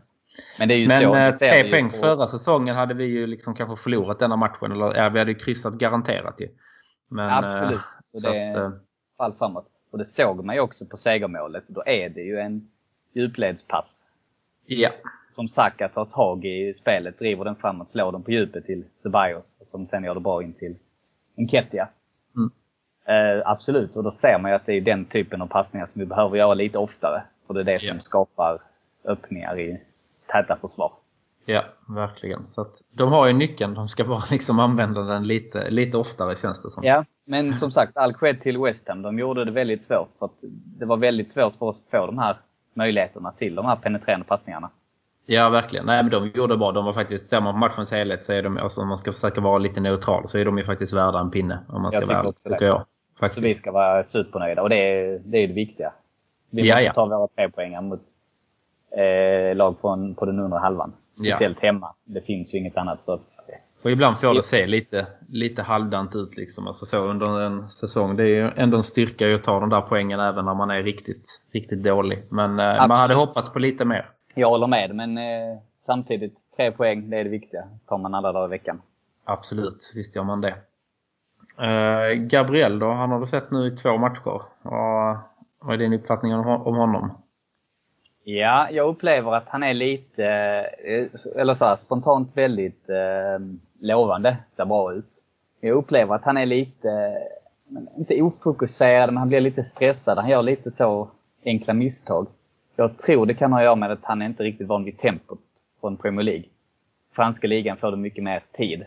Men 0.60 0.68
det 0.68 0.74
är 0.74 0.78
ju 0.78 0.88
men 0.88 1.02
så. 1.02 1.16
eh, 1.16 1.32
tre 1.52 1.70
poäng 1.72 1.90
på- 1.90 1.98
förra 1.98 2.28
säsongen 2.28 2.76
hade 2.76 2.94
vi 2.94 3.04
ju 3.06 3.28
liksom 3.28 3.56
kanske 3.56 3.84
förlorat 3.84 4.20
denna 4.20 4.36
matchen. 4.36 4.72
Eller 4.72 4.96
ja, 4.96 5.10
vi 5.10 5.20
hade 5.20 5.32
ju 5.32 5.38
kryssat 5.38 5.74
garanterat 5.74 6.36
ju. 6.42 6.48
Men, 7.10 7.30
eh, 7.30 7.38
Absolut. 7.38 7.82
Så 8.00 8.20
så 8.20 8.30
det 8.32 8.52
att, 8.52 8.58
eh, 8.58 8.72
fall 9.18 9.34
framåt. 9.34 9.66
Och 9.92 9.98
det 9.98 10.06
såg 10.06 10.46
man 10.46 10.56
ju 10.56 10.62
också 10.62 10.86
på 10.86 10.98
segermålet. 10.98 11.64
Då 11.68 11.84
är 11.86 12.10
det 12.10 12.22
ju 12.22 12.40
en 12.40 12.68
djupledspass. 13.14 14.02
ja. 14.66 14.90
Som 15.30 15.48
Saka 15.48 15.90
tar 15.90 16.06
tag 16.06 16.46
i 16.46 16.74
spelet, 16.74 17.20
driver 17.20 17.46
den 17.46 17.56
framåt, 17.56 17.90
slår 17.90 18.12
den 18.12 18.24
på 18.24 18.32
djupet 18.32 18.66
till 18.66 18.84
Ceballos. 18.98 19.56
Som 19.62 19.86
sen 19.88 20.04
gör 20.04 20.14
det 20.14 20.20
bra 20.20 20.44
in 20.44 20.54
till 20.54 20.76
Nketiah. 21.36 21.88
Mm. 22.36 22.52
Eh, 23.06 23.42
absolut, 23.50 23.96
och 23.96 24.04
då 24.04 24.12
ser 24.12 24.40
man 24.40 24.52
ju 24.52 24.56
att 24.56 24.66
det 24.66 24.74
är 24.74 24.82
den 24.82 25.06
typen 25.06 25.42
av 25.42 25.48
passningar 25.48 25.86
som 25.86 26.00
vi 26.00 26.06
behöver 26.06 26.38
göra 26.38 26.54
lite 26.54 26.78
oftare. 26.78 27.24
För 27.48 27.54
det 27.54 27.60
är 27.60 27.64
det 27.64 27.80
som 27.80 27.96
Ja. 27.98 28.02
skapar 28.02 28.62
öppningar 29.06 29.60
i 29.60 29.82
täta 30.28 30.56
försvar. 30.62 30.92
Ja, 31.46 31.64
verkligen. 31.88 32.46
Så 32.50 32.68
de 32.92 33.12
har 33.12 33.28
ju 33.28 33.34
nyckeln. 33.34 33.74
De 33.74 33.88
ska 33.88 34.04
bara 34.04 34.24
liksom 34.32 34.60
använda 34.60 35.02
den 35.02 35.28
lite, 35.28 35.70
lite 35.70 35.98
oftare 35.98 36.36
känns 36.36 36.64
det 36.64 36.70
som. 36.70 36.84
Ja, 36.84 37.06
men 37.26 37.54
som 37.54 37.72
sagt, 37.72 37.98
all 37.98 38.14
cred 38.14 38.42
till 38.42 38.58
West 38.58 38.88
Ham. 38.88 39.02
De 39.02 39.20
gjorde 39.20 39.46
det 39.46 39.52
väldigt 39.52 39.84
svårt. 39.84 40.10
För 40.20 40.26
att 40.26 40.32
det 40.80 40.86
var 40.86 40.98
väldigt 40.98 41.32
svårt 41.32 41.56
för 41.56 41.66
oss 41.66 41.84
att 41.86 41.92
få 41.92 42.06
de 42.06 42.18
här 42.18 42.38
möjligheterna 42.74 43.32
till 43.32 43.56
de 43.56 43.66
här 43.66 43.76
penetrerande 43.76 44.26
passningarna. 44.26 44.70
Ja, 45.26 45.50
verkligen. 45.50 45.86
Nej, 45.86 46.04
men 46.04 46.12
de 46.12 46.28
gjorde 46.36 46.58
bra. 46.58 46.72
De 46.72 46.86
var 46.86 46.94
faktiskt, 46.94 47.30
ser 47.30 47.42
man 47.42 47.54
på 47.54 47.58
matchens 47.58 47.92
helhet 47.92 48.26
så 48.26 48.34
är 48.34 48.44
de, 48.44 48.58
alltså, 48.58 48.82
om 48.82 48.88
man 48.88 48.98
ska 48.98 49.14
försöka 49.14 49.42
vara 49.42 49.58
lite 49.58 49.80
neutral, 49.80 50.28
så 50.28 50.38
är 50.38 50.46
de 50.46 50.58
ju 50.58 50.64
faktiskt 50.66 50.94
värda 50.94 51.20
en 51.20 51.32
pinne. 51.32 51.60
Om 51.68 51.82
man 51.82 51.92
ska 51.92 52.00
Jag 52.02 52.08
tycker 52.10 52.16
vara 52.20 52.28
också 52.30 52.50
det. 52.50 52.56
tycker 52.56 52.66
jag. 52.66 52.80
Så 53.14 53.20
Faktiskt. 53.20 53.46
vi 53.46 53.54
ska 53.54 53.72
vara 53.72 54.04
supernöjda 54.04 54.62
och 54.62 54.70
det 54.70 54.76
är 54.76 55.22
det, 55.26 55.38
är 55.38 55.48
det 55.48 55.54
viktiga. 55.54 55.94
Vi 56.50 56.68
Ja, 56.68 56.76
måste 56.76 56.86
ja. 56.86 56.94
ta 56.94 57.06
våra 57.06 57.28
tre 57.28 57.50
poängar 57.50 57.82
mot 57.82 58.02
eh, 58.98 59.58
lag 59.58 59.76
från, 59.82 60.16
på 60.16 60.26
den 60.26 60.40
undre 60.40 60.60
halvan. 60.60 60.94
Speciellt 61.12 61.60
hemma. 61.60 61.94
Det 62.04 62.22
finns 62.22 62.54
ju 62.54 62.58
inget 62.58 62.78
annat. 62.78 63.04
Så 63.04 63.14
att, 63.14 63.22
Och 63.84 63.92
ibland 63.92 64.18
får 64.18 64.34
det 64.34 64.44
se 64.44 64.68
lite, 64.68 65.08
lite 65.30 65.62
halvdant 65.62 66.16
ut 66.16 66.38
liksom. 66.38 66.68
Alltså 66.68 66.86
så 66.86 66.98
under 66.98 67.42
en 67.42 67.70
säsong. 67.70 68.16
Det 68.16 68.24
är 68.24 68.28
ju 68.28 68.52
ändå 68.56 68.78
en 68.78 68.84
styrka 68.84 69.36
att 69.36 69.44
ta 69.44 69.60
de 69.60 69.70
där 69.70 69.82
poängen 69.82 70.20
även 70.20 70.46
när 70.46 70.54
man 70.54 70.70
är 70.70 70.84
riktigt, 70.84 71.42
riktigt 71.52 71.84
dålig. 71.84 72.24
Men 72.30 72.50
eh, 72.50 72.66
man 72.66 72.76
Absolut. 72.76 72.98
hade 73.00 73.14
hoppats 73.14 73.54
på 73.54 73.60
lite 73.60 73.86
mer. 73.86 74.10
jag 74.36 74.50
håller 74.50 74.68
med, 74.68 74.96
men 74.96 75.18
eh, 75.18 75.58
samtidigt, 75.80 76.38
tre 76.56 76.72
poäng, 76.72 77.10
det 77.10 77.18
är 77.18 77.24
det 77.24 77.30
viktiga. 77.30 77.64
tar 77.88 77.98
man 77.98 78.14
alla 78.16 78.32
dagar 78.32 78.48
i 78.48 78.50
veckan. 78.50 78.82
Absolut, 79.24 79.92
visst 79.96 80.16
gör 80.16 80.24
man 80.24 80.42
det. 80.42 80.56
Eh, 81.58 82.14
Gabriel 82.14 82.80
då, 82.80 82.92
han 82.92 83.12
har 83.12 83.20
du 83.20 83.28
sett 83.28 83.52
nu 83.52 83.68
i 83.68 83.72
två 83.72 83.98
matcher. 83.98 84.42
Vad, 84.62 85.18
vad 85.60 85.74
är 85.74 85.78
din 85.78 85.94
uppfattning 85.94 86.36
om 86.36 86.76
honom? 86.76 87.12
Ja, 88.24 88.70
jag 88.72 88.88
upplever 88.88 89.34
att 89.36 89.50
han 89.50 89.64
är 89.64 89.74
lite, 89.74 90.26
eh, 90.84 91.08
eller 91.42 91.54
så 91.54 91.66
här, 91.66 91.76
spontant 91.76 92.30
väldigt 92.34 92.90
eh, 92.90 93.46
lovande. 93.80 94.38
Ser 94.50 94.66
bra 94.66 94.94
ut. 94.94 95.24
Jag 95.62 95.72
upplever 95.72 96.16
att 96.16 96.24
han 96.24 96.38
är 96.38 96.46
lite, 96.46 97.18
inte 97.98 98.22
ofokuserad, 98.22 99.10
men 99.10 99.18
han 99.18 99.30
blir 99.30 99.42
lite 99.42 99.64
stressad. 99.64 100.18
Han 100.18 100.30
gör 100.30 100.44
lite 100.44 100.72
så 100.72 101.08
enkla 101.46 101.74
misstag. 101.74 102.28
Jag 102.76 102.98
tror 102.98 103.26
det 103.26 103.34
kan 103.34 103.52
ha 103.52 103.60
att 103.60 103.66
göra 103.66 103.76
med 103.76 103.92
att 103.92 104.04
han 104.04 104.22
är 104.22 104.26
inte 104.26 104.44
riktigt 104.44 104.68
van 104.68 104.84
vid 104.84 104.98
tempot 105.00 105.40
från 105.82 105.98
Premier 105.98 106.24
League. 106.24 106.46
Franska 107.16 107.48
ligan 107.48 107.78
får 107.78 107.92
det 107.92 107.98
mycket 107.98 108.24
mer 108.24 108.44
tid. 108.52 108.86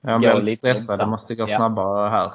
Jag 0.00 0.20
väldigt 0.20 0.44
lite 0.44 0.74
stressad, 0.74 0.98
det 0.98 1.10
måste 1.10 1.34
gå 1.34 1.42
Ja. 1.42 1.56
snabbare 1.56 2.08
här. 2.08 2.32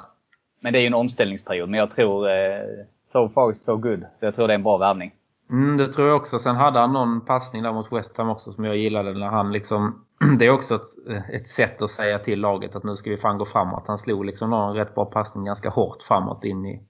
Men 0.60 0.72
det 0.72 0.78
är 0.78 0.80
ju 0.80 0.86
en 0.86 0.94
omställningsperiod. 0.94 1.68
Men 1.68 1.80
jag 1.80 1.90
tror, 1.90 2.30
eh, 2.30 2.60
so 3.04 3.28
far 3.28 3.52
so 3.52 3.76
good. 3.76 4.00
Så 4.18 4.24
jag 4.24 4.34
tror 4.34 4.48
det 4.48 4.52
är 4.52 4.58
en 4.58 4.62
bra 4.62 4.76
värvning. 4.76 5.12
Mm, 5.50 5.76
det 5.76 5.92
tror 5.92 6.08
jag 6.08 6.16
också. 6.16 6.38
Sen 6.38 6.56
hade 6.56 6.78
han 6.78 6.92
någon 6.92 7.20
passning 7.20 7.62
där 7.62 7.72
mot 7.72 7.92
West 7.92 8.18
Ham 8.18 8.28
också 8.28 8.52
som 8.52 8.64
jag 8.64 8.76
gillade. 8.76 9.12
När 9.12 9.26
han 9.28 9.52
liksom, 9.52 10.04
det 10.38 10.46
är 10.46 10.50
också 10.50 10.74
ett, 10.74 11.28
ett 11.32 11.48
sätt 11.48 11.82
att 11.82 11.90
säga 11.90 12.18
till 12.18 12.40
laget 12.40 12.76
att 12.76 12.84
nu 12.84 12.96
ska 12.96 13.10
vi 13.10 13.16
fan 13.16 13.38
gå 13.38 13.44
framåt. 13.44 13.84
Han 13.86 13.98
slog 13.98 14.24
liksom 14.24 14.50
någon 14.50 14.74
rätt 14.74 14.94
bra 14.94 15.04
passning 15.04 15.44
ganska 15.44 15.70
hårt 15.70 16.02
framåt 16.02 16.44
in 16.44 16.66
i, 16.66 16.82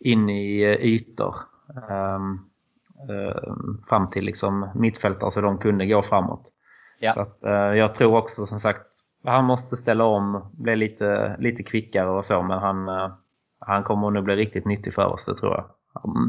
in 0.00 0.28
i 0.28 0.62
eh, 0.62 0.70
ytor. 0.70 1.34
Ehm, 1.90 2.38
ehm, 3.10 3.82
fram 3.88 4.10
till 4.10 4.24
liksom 4.24 4.68
mittfältare 4.74 5.30
så 5.30 5.40
de 5.40 5.58
kunde 5.58 5.86
gå 5.86 6.02
framåt. 6.02 6.52
Ja. 6.98 7.14
Så 7.14 7.20
att, 7.20 7.44
eh, 7.44 7.52
jag 7.52 7.94
tror 7.94 8.16
också 8.16 8.46
som 8.46 8.60
sagt 8.60 8.86
han 9.24 9.44
måste 9.44 9.76
ställa 9.76 10.04
om, 10.04 10.50
bli 10.52 10.76
lite, 10.76 11.36
lite 11.38 11.62
kvickare 11.62 12.08
och 12.08 12.24
så 12.24 12.42
men 12.42 12.58
han, 12.58 12.88
eh, 12.88 13.12
han 13.58 13.82
kommer 13.82 14.10
nog 14.10 14.24
bli 14.24 14.36
riktigt 14.36 14.64
nyttig 14.64 14.94
för 14.94 15.06
oss, 15.06 15.24
det 15.24 15.34
tror 15.34 15.52
jag. 15.54 15.64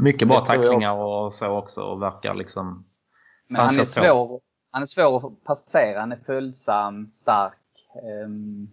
Mycket 0.01 0.27
bra 0.27 0.45
tacklingar 0.45 1.03
och 1.03 1.33
så 1.33 1.47
också 1.47 1.81
och 1.81 2.01
verkar 2.01 2.33
liksom... 2.33 2.85
Men 3.47 3.61
Han 3.61 3.79
är, 3.79 3.85
svår, 3.85 4.41
han 4.71 4.81
är 4.81 4.85
svår 4.85 5.27
att 5.27 5.43
passera. 5.43 5.99
Han 5.99 6.11
är 6.11 6.19
följsam, 6.25 7.07
stark. 7.07 7.53
Um, 8.25 8.69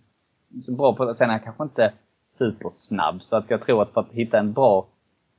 så 0.61 0.73
bra 0.73 0.95
på 0.95 1.15
Sen 1.15 1.29
är 1.29 1.33
han 1.33 1.41
kanske 1.41 1.63
inte 1.63 1.93
supersnabb. 2.31 3.23
Så 3.23 3.37
att 3.37 3.51
jag 3.51 3.63
tror 3.63 3.83
att 3.83 3.93
för 3.93 4.01
att 4.01 4.13
hitta 4.13 4.39
en 4.39 4.53
bra 4.53 4.87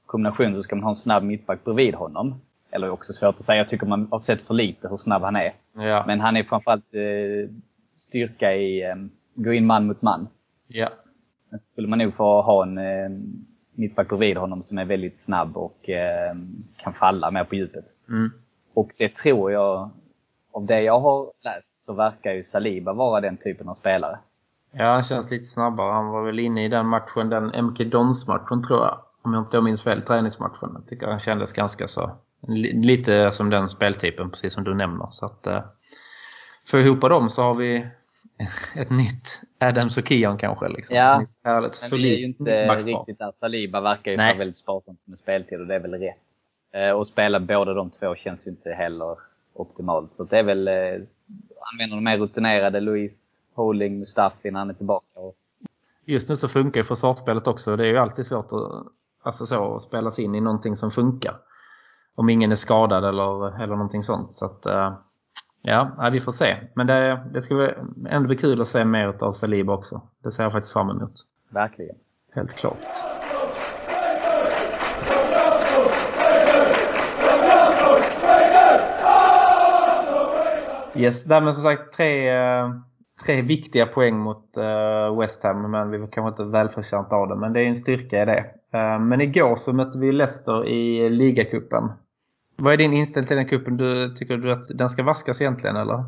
kombination 0.05 0.55
så 0.55 0.61
ska 0.61 0.75
man 0.75 0.83
ha 0.83 0.89
en 0.89 0.95
snabb 0.95 1.23
mittback 1.23 1.63
bredvid 1.63 1.95
honom. 1.95 2.41
Eller 2.71 2.89
också 2.89 3.13
svårt 3.13 3.35
att 3.35 3.43
säga. 3.43 3.57
Jag 3.57 3.69
tycker 3.69 3.85
man 3.87 4.07
har 4.11 4.19
sett 4.19 4.41
för 4.41 4.53
lite 4.53 4.87
hur 4.87 4.97
snabb 4.97 5.21
han 5.21 5.35
är. 5.35 5.53
Ja, 5.73 6.03
Men 6.07 6.19
han 6.19 6.37
är 6.37 6.43
framförallt 6.43 6.93
eh, 6.93 7.55
styrka 7.99 8.53
i 8.53 8.91
um, 8.91 9.11
gå 9.35 9.53
in 9.53 9.65
man 9.65 9.87
mot 9.87 10.01
man. 10.01 10.27
ja, 10.67 10.89
Men 11.49 11.59
så 11.59 11.67
skulle 11.67 11.87
man 11.87 11.99
nog 11.99 12.15
få 12.15 12.41
ha 12.41 12.63
en 12.63 12.77
eh, 12.77 13.09
mittback 13.75 14.07
bredvid 14.09 14.37
honom 14.37 14.61
som 14.63 14.77
är 14.77 14.85
väldigt 14.85 15.19
snabb 15.19 15.57
och 15.57 15.89
eh, 15.89 16.35
kan 16.77 16.93
falla 16.93 17.31
mer 17.31 17.43
på 17.43 17.55
djupet. 17.55 17.85
mm, 18.09 18.31
Och 18.73 18.91
det 18.97 19.15
tror 19.15 19.51
jag, 19.51 19.89
av 20.53 20.65
det 20.65 20.81
jag 20.81 20.99
har 20.99 21.31
läst, 21.43 21.81
så 21.81 21.93
verkar 21.93 22.31
ju 22.33 22.43
Saliba 22.43 22.93
vara 22.93 23.21
den 23.21 23.37
typen 23.37 23.69
av 23.69 23.73
spelare. 23.73 24.19
ja, 24.71 24.85
han 24.93 25.03
känns 25.03 25.31
lite 25.31 25.45
snabbare. 25.45 25.91
Han 25.93 26.07
var 26.07 26.23
väl 26.25 26.39
inne 26.39 26.65
i 26.65 26.67
den 26.67 26.85
matchen, 26.85 27.29
den 27.29 27.65
MK 27.65 27.77
Dons-matchen 27.91 28.63
tror 28.67 28.79
jag. 28.79 28.97
Om 29.21 29.33
jag 29.33 29.41
inte 29.41 29.61
minns 29.61 29.83
fel, 29.83 30.01
träningsmatchen. 30.01 30.69
Jag 30.73 30.87
tycker 30.87 31.07
han 31.07 31.19
kändes 31.19 31.53
ganska 31.53 31.87
så... 31.87 32.11
li- 32.47 32.73
Lite 32.83 33.31
som 33.31 33.49
den 33.49 33.69
speltypen, 33.69 34.29
precis 34.29 34.53
som 34.53 34.63
du 34.63 34.73
nämner. 34.73 35.07
Så 35.11 35.25
att... 35.25 35.47
Eh, 35.47 35.63
för 36.67 36.77
ihop 36.77 37.01
dem 37.01 37.29
så 37.29 37.41
har 37.41 37.53
vi 37.55 37.87
ett 38.75 38.89
nytt 38.89 39.41
Adams 39.59 39.97
och 39.97 40.07
Kion 40.07 40.37
kanske. 40.37 40.69
Liksom. 40.69 40.95
Ja, 40.95 41.19
nytt 41.19 41.29
härligt, 41.43 41.87
Men 41.91 41.99
vi 41.99 42.13
är 42.13 42.17
ju 42.17 42.25
inte 42.25 42.75
riktigt 42.75 43.19
där. 43.19 43.31
Saliba 43.31 43.81
verkar 43.81 44.11
ju 44.11 44.17
vara 44.17 44.33
väldigt 44.33 44.57
sparsamt 44.57 44.99
med 45.05 45.19
speltid 45.19 45.59
och 45.59 45.67
det 45.67 45.75
är 45.75 45.79
väl 45.79 45.93
rätt. 45.93 46.17
Eh, 46.71 46.89
och 46.89 47.07
spela 47.07 47.39
båda 47.39 47.73
de 47.73 47.89
två 47.89 48.15
känns 48.15 48.47
ju 48.47 48.51
inte 48.51 48.69
heller 48.73 49.17
optimalt. 49.53 50.15
Så 50.15 50.23
det 50.23 50.39
är 50.39 50.43
väl, 50.43 50.67
eh, 50.67 50.73
använder 51.73 51.95
de 51.95 52.03
mer 52.03 52.17
rutinerade, 52.17 52.79
Louise 52.79 53.31
Holding, 53.53 53.99
Mustafi 53.99 54.51
när 54.51 54.59
han 54.59 54.69
är 54.69 54.73
tillbaka. 54.73 55.19
Och... 55.19 55.35
Just 56.05 56.29
nu 56.29 56.35
så 56.35 56.47
funkar 56.47 56.79
ju 56.79 56.83
försvarsspelet 56.83 57.47
också. 57.47 57.75
Det 57.75 57.83
är 57.83 57.87
ju 57.87 57.97
alltid 57.97 58.25
svårt 58.25 58.51
att, 58.51 58.87
alltså 59.23 59.45
så, 59.45 59.75
att 59.75 59.81
spela 59.81 60.11
sig 60.11 60.25
in 60.25 60.35
i 60.35 60.41
någonting 60.41 60.75
som 60.75 60.91
funkar. 60.91 61.35
Om 62.15 62.29
ingen 62.29 62.51
är 62.51 62.55
skadad 62.55 63.05
eller, 63.05 63.61
eller 63.63 63.75
någonting 63.75 64.03
sånt. 64.03 64.33
Så 64.33 64.45
att, 64.45 64.65
eh, 64.65 64.93
ja, 65.65 66.09
vi 66.11 66.19
får 66.19 66.31
se. 66.31 66.57
Men 66.73 66.87
det, 66.87 67.19
det 67.33 67.41
ska 67.41 67.71
ändå 68.09 68.27
bli 68.27 68.37
kul 68.37 68.61
att 68.61 68.67
se 68.67 68.85
mer 68.85 69.23
av 69.23 69.31
Saliba 69.31 69.73
också. 69.73 70.01
Det 70.23 70.31
ser 70.31 70.43
jag 70.43 70.51
faktiskt 70.51 70.73
fram 70.73 70.89
emot. 70.89 71.13
Verkligen. 71.49 71.95
Helt 72.33 72.55
klart. 72.55 72.85
Yes, 80.97 81.23
därmed 81.23 81.53
som 81.53 81.63
sagt 81.63 81.93
tre, 81.93 82.29
eh, 82.29 82.69
tre 83.25 83.41
viktiga 83.41 83.85
poäng 83.85 84.17
mot 84.17 84.57
uh, 84.57 85.19
West 85.19 85.43
Ham. 85.43 85.71
Men 85.71 85.91
vi 85.91 85.97
var 85.97 86.07
kanske 86.07 86.29
inte 86.29 86.51
välförtjänta 86.51 87.15
av 87.15 87.27
det. 87.27 87.35
Men 87.35 87.53
det 87.53 87.59
är 87.59 87.65
en 87.65 87.75
styrka 87.75 88.21
i 88.21 88.25
det. 88.25 88.45
Uh, 88.75 88.99
men 88.99 89.21
igår 89.21 89.55
så 89.55 89.73
mötte 89.73 89.99
vi 89.99 90.11
Leicester 90.11 90.67
i 90.67 91.09
ligacupen. 91.09 91.89
Vad 92.55 92.73
är 92.73 92.77
din 92.77 92.93
inställning 92.93 93.27
till 93.27 93.37
den 93.37 93.47
kuppen? 93.47 93.77
Du, 93.77 94.15
tycker 94.15 94.37
du 94.37 94.51
att 94.51 94.77
den 94.77 94.89
ska 94.89 95.03
vaskas 95.03 95.41
egentligen 95.41 95.75
eller? 95.75 96.03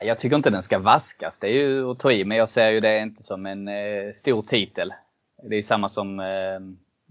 Jag 0.00 0.18
tycker 0.18 0.36
inte 0.36 0.50
den 0.50 0.62
ska 0.62 0.78
vaskas. 0.78 1.38
Det 1.38 1.46
är 1.46 1.52
ju 1.52 1.90
att 1.90 1.98
ta 1.98 2.12
i. 2.12 2.24
Men 2.24 2.36
jag 2.36 2.48
ser 2.48 2.70
ju 2.70 2.80
det 2.80 2.98
inte 2.98 3.22
som 3.22 3.46
en 3.46 3.68
eh, 3.68 4.12
stor 4.14 4.42
titel. 4.42 4.92
Det 5.42 5.56
är 5.56 5.62
samma 5.62 5.88
som 5.88 6.20
eh, 6.20 6.60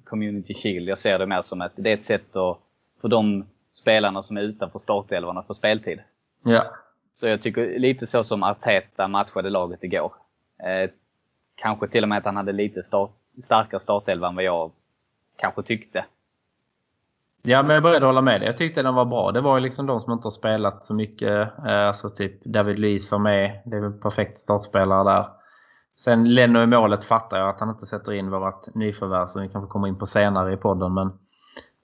Community 0.04 0.54
Shield. 0.54 0.90
Jag 0.90 0.98
ser 0.98 1.20
det 1.20 1.26
mer 1.26 1.42
som 1.42 1.62
att 1.62 1.72
det 1.76 1.90
är 1.90 1.94
ett 1.94 2.04
sätt 2.04 2.36
att, 2.36 2.58
för 3.02 3.08
de 3.08 3.46
spelarna 3.74 4.24
som 4.24 4.38
är 4.38 4.42
utanför 4.42 4.80
startelvorna 4.80 5.40
att 5.40 5.48
få 5.48 5.54
speltid. 5.54 6.00
Ja. 6.44 6.66
Så 7.14 7.28
jag 7.28 7.42
tycker 7.42 7.80
lite 7.80 8.08
så 8.08 8.24
som 8.24 8.44
Arteta 8.44 9.08
matchade 9.08 9.50
laget 9.50 9.84
igår. 9.84 10.14
Eh, 10.64 10.90
kanske 11.56 11.88
till 11.88 12.04
och 12.04 12.10
med 12.10 12.18
att 12.18 12.26
han 12.26 12.38
hade 12.38 12.52
lite 12.52 12.84
start, 12.84 13.12
starkare 13.44 13.80
startelva 13.80 14.28
än 14.28 14.36
vad 14.36 14.44
jag 14.44 14.72
kanske 15.38 15.64
tyckte. 15.64 16.06
Ja, 17.46 17.64
men 17.64 17.84
jag 17.84 17.96
att 17.96 18.02
hålla 18.02 18.22
med 18.22 18.42
dig. 18.42 18.48
Jag 18.48 18.58
tyckte 18.58 18.84
den 18.84 18.96
var 18.96 19.06
bra. 19.06 19.32
Det 19.32 19.42
var 19.42 19.58
ju 19.58 19.64
liksom 19.64 19.86
de 19.86 20.00
som 20.00 20.14
inte 20.14 20.26
har 20.26 20.32
spelat 20.32 20.86
så 20.86 20.94
mycket. 20.94 21.50
Eh, 21.66 21.88
alltså 21.88 22.10
typ 22.10 22.44
David 22.44 22.80
Luiz 22.80 23.12
var 23.12 23.20
med. 23.20 23.62
Det 23.66 23.76
är 23.76 23.82
väl 23.82 23.94
perfekt 23.94 24.40
startspelare 24.40 25.04
där. 25.04 25.28
Sen 25.96 26.34
Leno 26.34 26.62
i 26.62 26.66
målet 26.66 27.06
fattar 27.06 27.38
jag 27.38 27.50
att 27.50 27.60
han 27.60 27.70
inte 27.70 27.86
sätter 27.86 28.14
in 28.14 28.30
vårt 28.30 28.76
nyförvärv 28.76 29.28
som 29.28 29.42
vi 29.42 29.50
kanske 29.50 29.72
kommer 29.72 29.88
in 29.88 30.00
på 30.00 30.06
senare 30.06 30.54
i 30.54 30.58
podden. 30.58 30.94
Men 30.94 31.12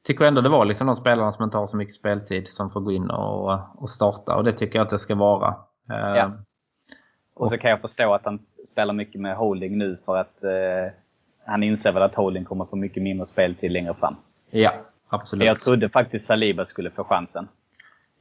tycker 0.03 0.25
ändå 0.25 0.41
det 0.41 0.49
var 0.49 0.65
liksom 0.65 0.87
de 0.87 0.95
spelarna 0.95 1.31
som 1.31 1.43
inte 1.43 1.57
har 1.57 1.67
så 1.67 1.77
mycket 1.77 1.95
speltid 1.95 2.47
som 2.47 2.71
får 2.71 2.81
gå 2.81 2.91
in 2.91 3.09
och, 3.09 3.81
och 3.81 3.89
starta. 3.89 4.35
Och 4.35 4.43
det 4.43 4.53
tycker 4.53 4.79
jag 4.79 4.83
att 4.83 4.89
det 4.89 4.99
ska 4.99 5.15
vara. 5.15 5.55
Eh, 5.89 6.15
ja. 6.15 6.31
Och 7.33 7.49
så 7.49 7.57
kan 7.57 7.71
jag 7.71 7.81
förstå 7.81 8.13
att 8.13 8.25
han 8.25 8.39
spelar 8.71 8.93
mycket 8.93 9.21
med 9.21 9.35
Holding 9.35 9.77
nu 9.77 9.97
för 10.05 10.17
att 10.17 10.43
eh, 10.43 10.93
han 11.45 11.63
inser 11.63 11.91
väl 11.91 12.03
att 12.03 12.15
Holding 12.15 12.45
kommer 12.45 12.65
få 12.65 12.75
mycket 12.75 13.03
mindre 13.03 13.25
speltid 13.25 13.71
längre 13.71 13.93
fram. 13.93 14.15
Ja, 14.51 14.71
absolut. 15.09 15.45
Jag 15.45 15.59
trodde 15.59 15.89
faktiskt 15.89 16.25
Saliba 16.25 16.65
skulle 16.65 16.91
få 16.91 17.03
chansen. 17.03 17.47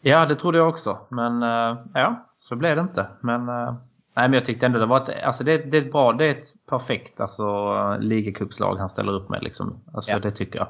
Ja, 0.01 0.27
det 0.27 0.35
trodde 0.35 0.59
jag 0.59 0.69
också. 0.69 0.99
Men 1.09 1.43
eh, 1.43 1.79
ja, 1.95 2.27
så 2.39 2.57
blev 2.57 2.77
det 2.77 2.83
inte. 2.83 3.07
Men, 3.21 3.49
eh, 3.49 3.75
nej, 4.15 4.29
men 4.29 4.33
jag 4.33 4.45
tyckte 4.45 4.67
ändå 4.67 4.79
det 4.79 4.87
var 4.87 5.11
ett, 5.11 5.25
alltså 5.25 5.45
det, 5.45 5.59
det 5.59 5.79
är 5.79 5.91
bra, 5.91 6.13
det 6.13 6.25
är 6.25 6.31
ett 6.31 6.67
perfekt 6.67 7.21
alltså, 7.21 7.97
ligacupslag 8.01 8.77
han 8.77 8.89
ställer 8.89 9.13
upp 9.13 9.29
med. 9.29 9.43
Liksom. 9.43 9.81
Alltså, 9.95 10.13
ja. 10.13 10.19
Det 10.19 10.31
tycker 10.31 10.59
jag. 10.59 10.69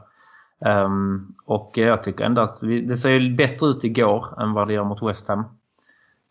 Um, 0.61 1.35
och 1.45 1.71
jag 1.75 2.03
tycker 2.03 2.25
ändå 2.25 2.43
att 2.43 2.63
vi, 2.63 2.81
det 2.81 2.97
ser 2.97 3.11
ju 3.11 3.35
bättre 3.35 3.67
ut 3.67 3.85
igår 3.85 4.43
än 4.43 4.53
vad 4.53 4.69
det 4.69 4.75
gör 4.75 4.85
mot 4.85 5.03
West 5.03 5.29
Ham. 5.29 5.45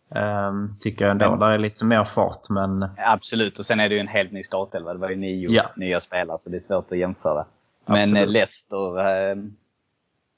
Um, 0.08 0.76
tycker 0.80 1.04
jag 1.04 1.12
ändå. 1.12 1.30
Men, 1.30 1.38
Där 1.38 1.50
är 1.50 1.58
lite 1.58 1.84
mer 1.84 2.04
fart 2.04 2.48
men... 2.48 2.86
Absolut 2.96 3.58
och 3.58 3.66
sen 3.66 3.80
är 3.80 3.88
det 3.88 3.94
ju 3.94 4.00
en 4.00 4.08
helt 4.08 4.32
ny 4.32 4.42
startelva. 4.42 4.92
Det 4.92 4.98
var 4.98 5.10
ju 5.10 5.16
nio 5.16 5.50
ja. 5.50 5.70
nya 5.76 6.00
spelare 6.00 6.38
så 6.38 6.50
det 6.50 6.56
är 6.56 6.60
svårt 6.60 6.92
att 6.92 6.98
jämföra. 6.98 7.44
Men 7.86 8.00
absolut. 8.00 8.26
Eh, 8.26 8.32
Leicester 8.32 8.98
eh, 8.98 9.36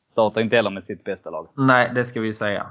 startar 0.01 0.41
inte 0.41 0.57
heller 0.57 0.71
med 0.71 0.83
sitt 0.83 1.05
bästa 1.05 1.31
lag. 1.31 1.49
Nej, 1.55 1.91
det 1.95 2.05
ska 2.05 2.21
vi 2.21 2.35
säga. 2.35 2.67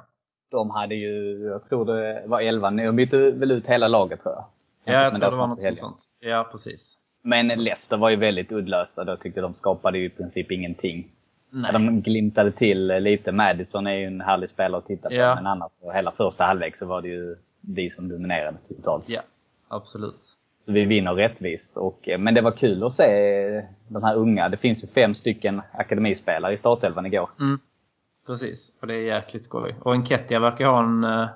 De 0.51 0.69
hade 0.69 0.95
ju, 0.95 1.43
jag 1.43 1.65
tror 1.65 1.86
det 1.86 2.24
var 2.25 2.41
11, 2.41 2.71
de 2.71 2.95
bytte 2.95 3.31
väl 3.31 3.51
ut 3.51 3.67
hela 3.67 3.88
laget 3.88 4.21
tror 4.21 4.36
jag. 4.36 4.45
Ja, 4.83 5.03
jag 5.03 5.15
tror 5.15 5.31
det 5.31 5.38
var 5.38 5.48
något 5.48 5.77
sånt. 5.77 6.09
Ja, 6.19 6.50
precis. 6.51 6.98
Men 7.21 7.48
Leicester 7.48 7.98
var 7.98 8.09
ju 8.09 8.15
väldigt 8.15 8.51
uddlösa. 8.51 9.03
Jag 9.07 9.19
tyckte 9.19 9.41
de 9.41 9.53
skapade 9.53 9.98
ju 9.98 10.05
i 10.05 10.09
princip 10.09 10.51
ingenting. 10.51 11.12
Nej. 11.50 11.74
De 11.74 12.01
glimtade 12.01 12.51
till 12.51 12.88
lite. 12.88 13.31
Madison 13.31 13.88
är 13.88 13.93
ju 13.93 14.05
en 14.05 14.21
härlig 14.21 14.50
spelare 14.50 14.77
att 14.77 14.88
titta 14.88 15.09
på. 15.09 15.15
Ja. 15.15 15.36
Men 15.36 15.48
annars, 15.48 15.71
hela 15.93 16.12
första 16.12 16.43
halvlek 16.43 16.77
så 16.77 16.86
var 16.86 17.01
det 17.01 17.07
ju 17.07 17.36
vi 17.62 17.89
som 17.89 18.09
dominerade 18.09 18.57
totalt. 18.67 19.09
Ja, 19.09 19.21
absolut. 19.67 20.38
Så 20.60 20.72
vi 20.72 20.86
vinner 20.86 21.13
rättvist. 21.13 21.78
Och, 21.78 22.10
men 22.20 22.34
det 22.34 22.42
var 22.42 22.51
kul 22.51 22.84
att 22.84 22.94
se 22.94 23.66
de 23.88 24.04
här 24.04 24.16
unga. 24.16 24.50
Det 24.50 24.58
finns 24.58 24.84
ju 24.84 24.88
fem 24.88 25.13
stycken 25.13 25.62
akademispelare 25.72 26.54
i 26.54 26.58
startelvan 26.58 27.06
igår. 27.06 27.30
Mm. 27.39 27.60
Precis, 28.28 28.72
och 28.82 28.88
det 28.88 28.94
är 28.94 29.16
jäkligt 29.16 29.44
skoj. 29.44 29.75
Och 29.82 29.94
Enketia 29.94 30.39
verkar 30.39 30.66
ha 30.66 30.84
en 30.84 31.04
uh, 31.04 31.28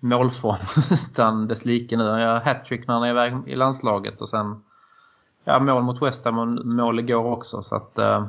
målform 0.00 0.56
utan 0.92 1.48
dess 1.48 1.64
like 1.64 1.96
nu. 1.96 2.04
Han 2.04 2.20
gör 2.20 2.40
hattrick 2.40 2.86
när 2.86 2.94
han 2.94 3.02
är 3.02 3.10
iväg 3.10 3.34
i 3.46 3.54
landslaget 3.54 4.20
och 4.20 4.28
sen 4.28 4.62
ja, 5.44 5.58
mål 5.58 5.82
mot 5.82 6.02
West 6.02 6.24
Ham 6.24 6.38
och 6.38 6.66
mål 6.66 6.98
igår 6.98 7.24
också. 7.24 7.62
Så 7.62 7.76
att, 7.76 7.98
uh, 7.98 8.26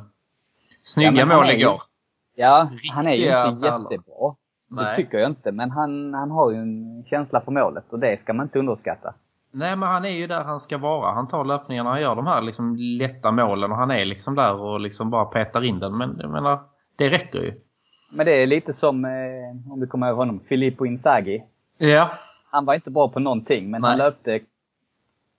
snygga 0.84 1.12
ja, 1.12 1.25
mål 1.25 1.50
igår. 1.50 1.82
Ja, 2.36 2.70
Riktiga 2.72 2.94
han 2.94 3.08
är 3.08 3.13
ju 3.13 3.50
inte 3.50 3.66
jättebra. 3.66 4.36
Nej. 4.68 4.86
Det 4.86 4.94
tycker 4.94 5.18
jag 5.18 5.30
inte. 5.30 5.52
Men 5.52 5.72
han, 5.72 6.13
han 6.13 6.32
har 6.32 6.52
ju 6.52 6.58
en 6.58 7.04
känsla 7.06 7.42
för 7.42 7.52
målet 7.52 7.86
och 7.90 8.00
det 8.00 8.20
ska 8.20 8.34
man 8.34 8.46
inte 8.46 8.60
underskatta. 8.60 9.13
Nej, 9.55 9.75
men 9.75 9.89
han 9.89 10.05
är 10.05 10.10
ju 10.10 10.27
där 10.27 10.43
han 10.43 10.60
ska 10.60 10.77
vara. 10.77 11.12
Han 11.12 11.27
tar 11.27 11.45
löpningarna, 11.45 11.89
han 11.89 12.01
gör 12.01 12.15
de 12.15 12.27
här 12.27 12.41
liksom 12.41 12.75
lätta 12.75 13.31
målen 13.31 13.72
och 13.72 13.77
han 13.77 13.91
är 13.91 14.05
liksom 14.05 14.36
där 14.36 14.53
och 14.53 14.79
liksom 14.79 15.10
bara 15.10 15.25
petar 15.25 15.63
in 15.63 15.79
den. 15.79 15.98
Men 15.98 16.17
jag 16.19 16.31
menar, 16.31 16.60
det 16.98 17.10
räcker 17.10 17.39
ju. 17.39 17.53
Men 18.12 18.25
det 18.25 18.43
är 18.43 18.48
lite 18.48 18.74
som, 18.74 19.05
eh, 19.05 19.72
om 19.72 19.79
du 19.79 19.88
kommer 19.88 20.07
ihåg 20.07 20.17
honom, 20.17 20.39
Filippo 20.39 20.86
Inzaghi. 20.86 21.43
Ja. 21.77 22.10
Han 22.50 22.65
var 22.65 22.74
inte 22.74 22.91
bra 22.91 23.10
på 23.10 23.19
någonting, 23.19 23.72
men 23.72 23.81
Nej. 23.81 23.89
han 23.89 23.98
löpte 23.98 24.39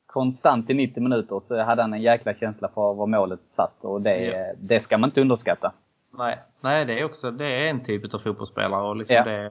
konstant 0.07 0.71
i 0.71 0.75
90 0.75 1.03
minuter 1.03 1.41
så 1.41 1.63
hade 1.63 1.83
han 1.83 1.93
en 1.95 2.03
jäkla 2.03 2.35
känsla 2.35 2.69
för 2.69 2.95
var 2.95 3.07
målet 3.07 3.49
satt 3.49 3.85
och 3.85 4.03
det, 4.03 4.25
ja. 4.25 4.53
det 4.59 4.81
ska 4.81 4.99
man 4.99 5.09
inte 5.09 5.21
underskatta. 5.21 5.73
Nej, 6.19 6.39
Nej 6.61 6.85
det 6.85 7.01
är 7.01 7.05
också 7.05 7.31
det 7.31 7.47
är 7.47 7.71
en 7.71 7.85
typ 7.85 8.15
av 8.15 8.19
fotbollsspelare. 8.19 8.83
Och 8.83 8.97
liksom 8.97 9.17
ja. 9.17 9.25
det, 9.25 9.51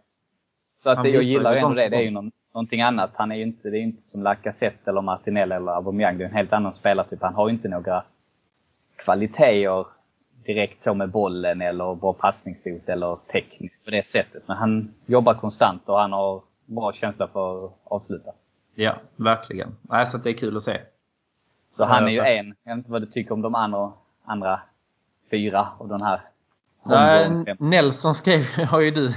så 0.75 0.89
att 0.89 1.03
det, 1.03 1.09
jag 1.09 1.23
gillar 1.23 1.53
ju 1.53 1.59
ändå 1.59 1.75
det. 1.75 1.89
Det 1.89 1.95
är 1.95 2.01
ju 2.01 2.11
någon, 2.11 2.31
någonting 2.53 2.81
annat. 2.81 3.11
Han 3.13 3.31
är 3.31 3.35
inte, 3.35 3.69
det 3.69 3.77
är 3.77 3.81
inte 3.81 4.01
som 4.01 4.23
Lacazette 4.23 4.89
eller 4.89 5.01
Martinelli 5.01 5.55
eller 5.55 5.71
Aubameyang. 5.71 6.17
Det 6.17 6.23
är 6.23 6.29
en 6.29 6.35
helt 6.35 6.53
annan 6.53 6.73
spelartyp. 6.73 7.21
Han 7.21 7.33
har 7.33 7.49
inte 7.49 7.69
några 7.69 8.03
kvaliteter 8.95 9.85
direkt 10.45 10.83
så 10.83 10.93
med 10.93 11.09
bollen 11.09 11.61
eller 11.61 11.95
bra 11.95 12.13
passningsfot 12.13 12.89
eller 12.89 13.17
tekniskt 13.31 13.85
på 13.85 13.91
det 13.91 14.05
sättet. 14.05 14.43
Men 14.47 14.57
han 14.57 14.93
jobbar 15.05 15.33
konstant 15.33 15.89
och 15.89 15.99
han 15.99 16.11
har 16.11 16.41
bra 16.65 16.93
känsla 16.93 17.27
för 17.27 17.65
att 17.65 17.71
avsluta. 17.83 18.31
Ja, 18.75 18.93
verkligen. 19.15 19.75
Alltså 19.89 20.17
det 20.17 20.29
är 20.29 20.33
kul 20.33 20.57
att 20.57 20.63
se. 20.63 20.81
Så 21.69 21.85
han 21.85 22.07
är 22.07 22.11
ju 22.11 22.19
en. 22.19 22.55
Jag 22.63 22.75
vet 22.75 22.77
inte 22.77 22.91
vad 22.91 23.01
du 23.01 23.05
tycker 23.05 23.31
om 23.33 23.41
de 23.41 23.55
andra, 23.55 23.91
andra 24.25 24.61
fyra 25.31 25.67
och 25.77 25.87
den 25.87 26.01
här 26.01 26.19
Nej, 26.85 27.55
Nelson 27.59 28.13
skrev, 28.13 28.41
har 28.67 28.79
ju 28.79 28.91
du 28.91 29.11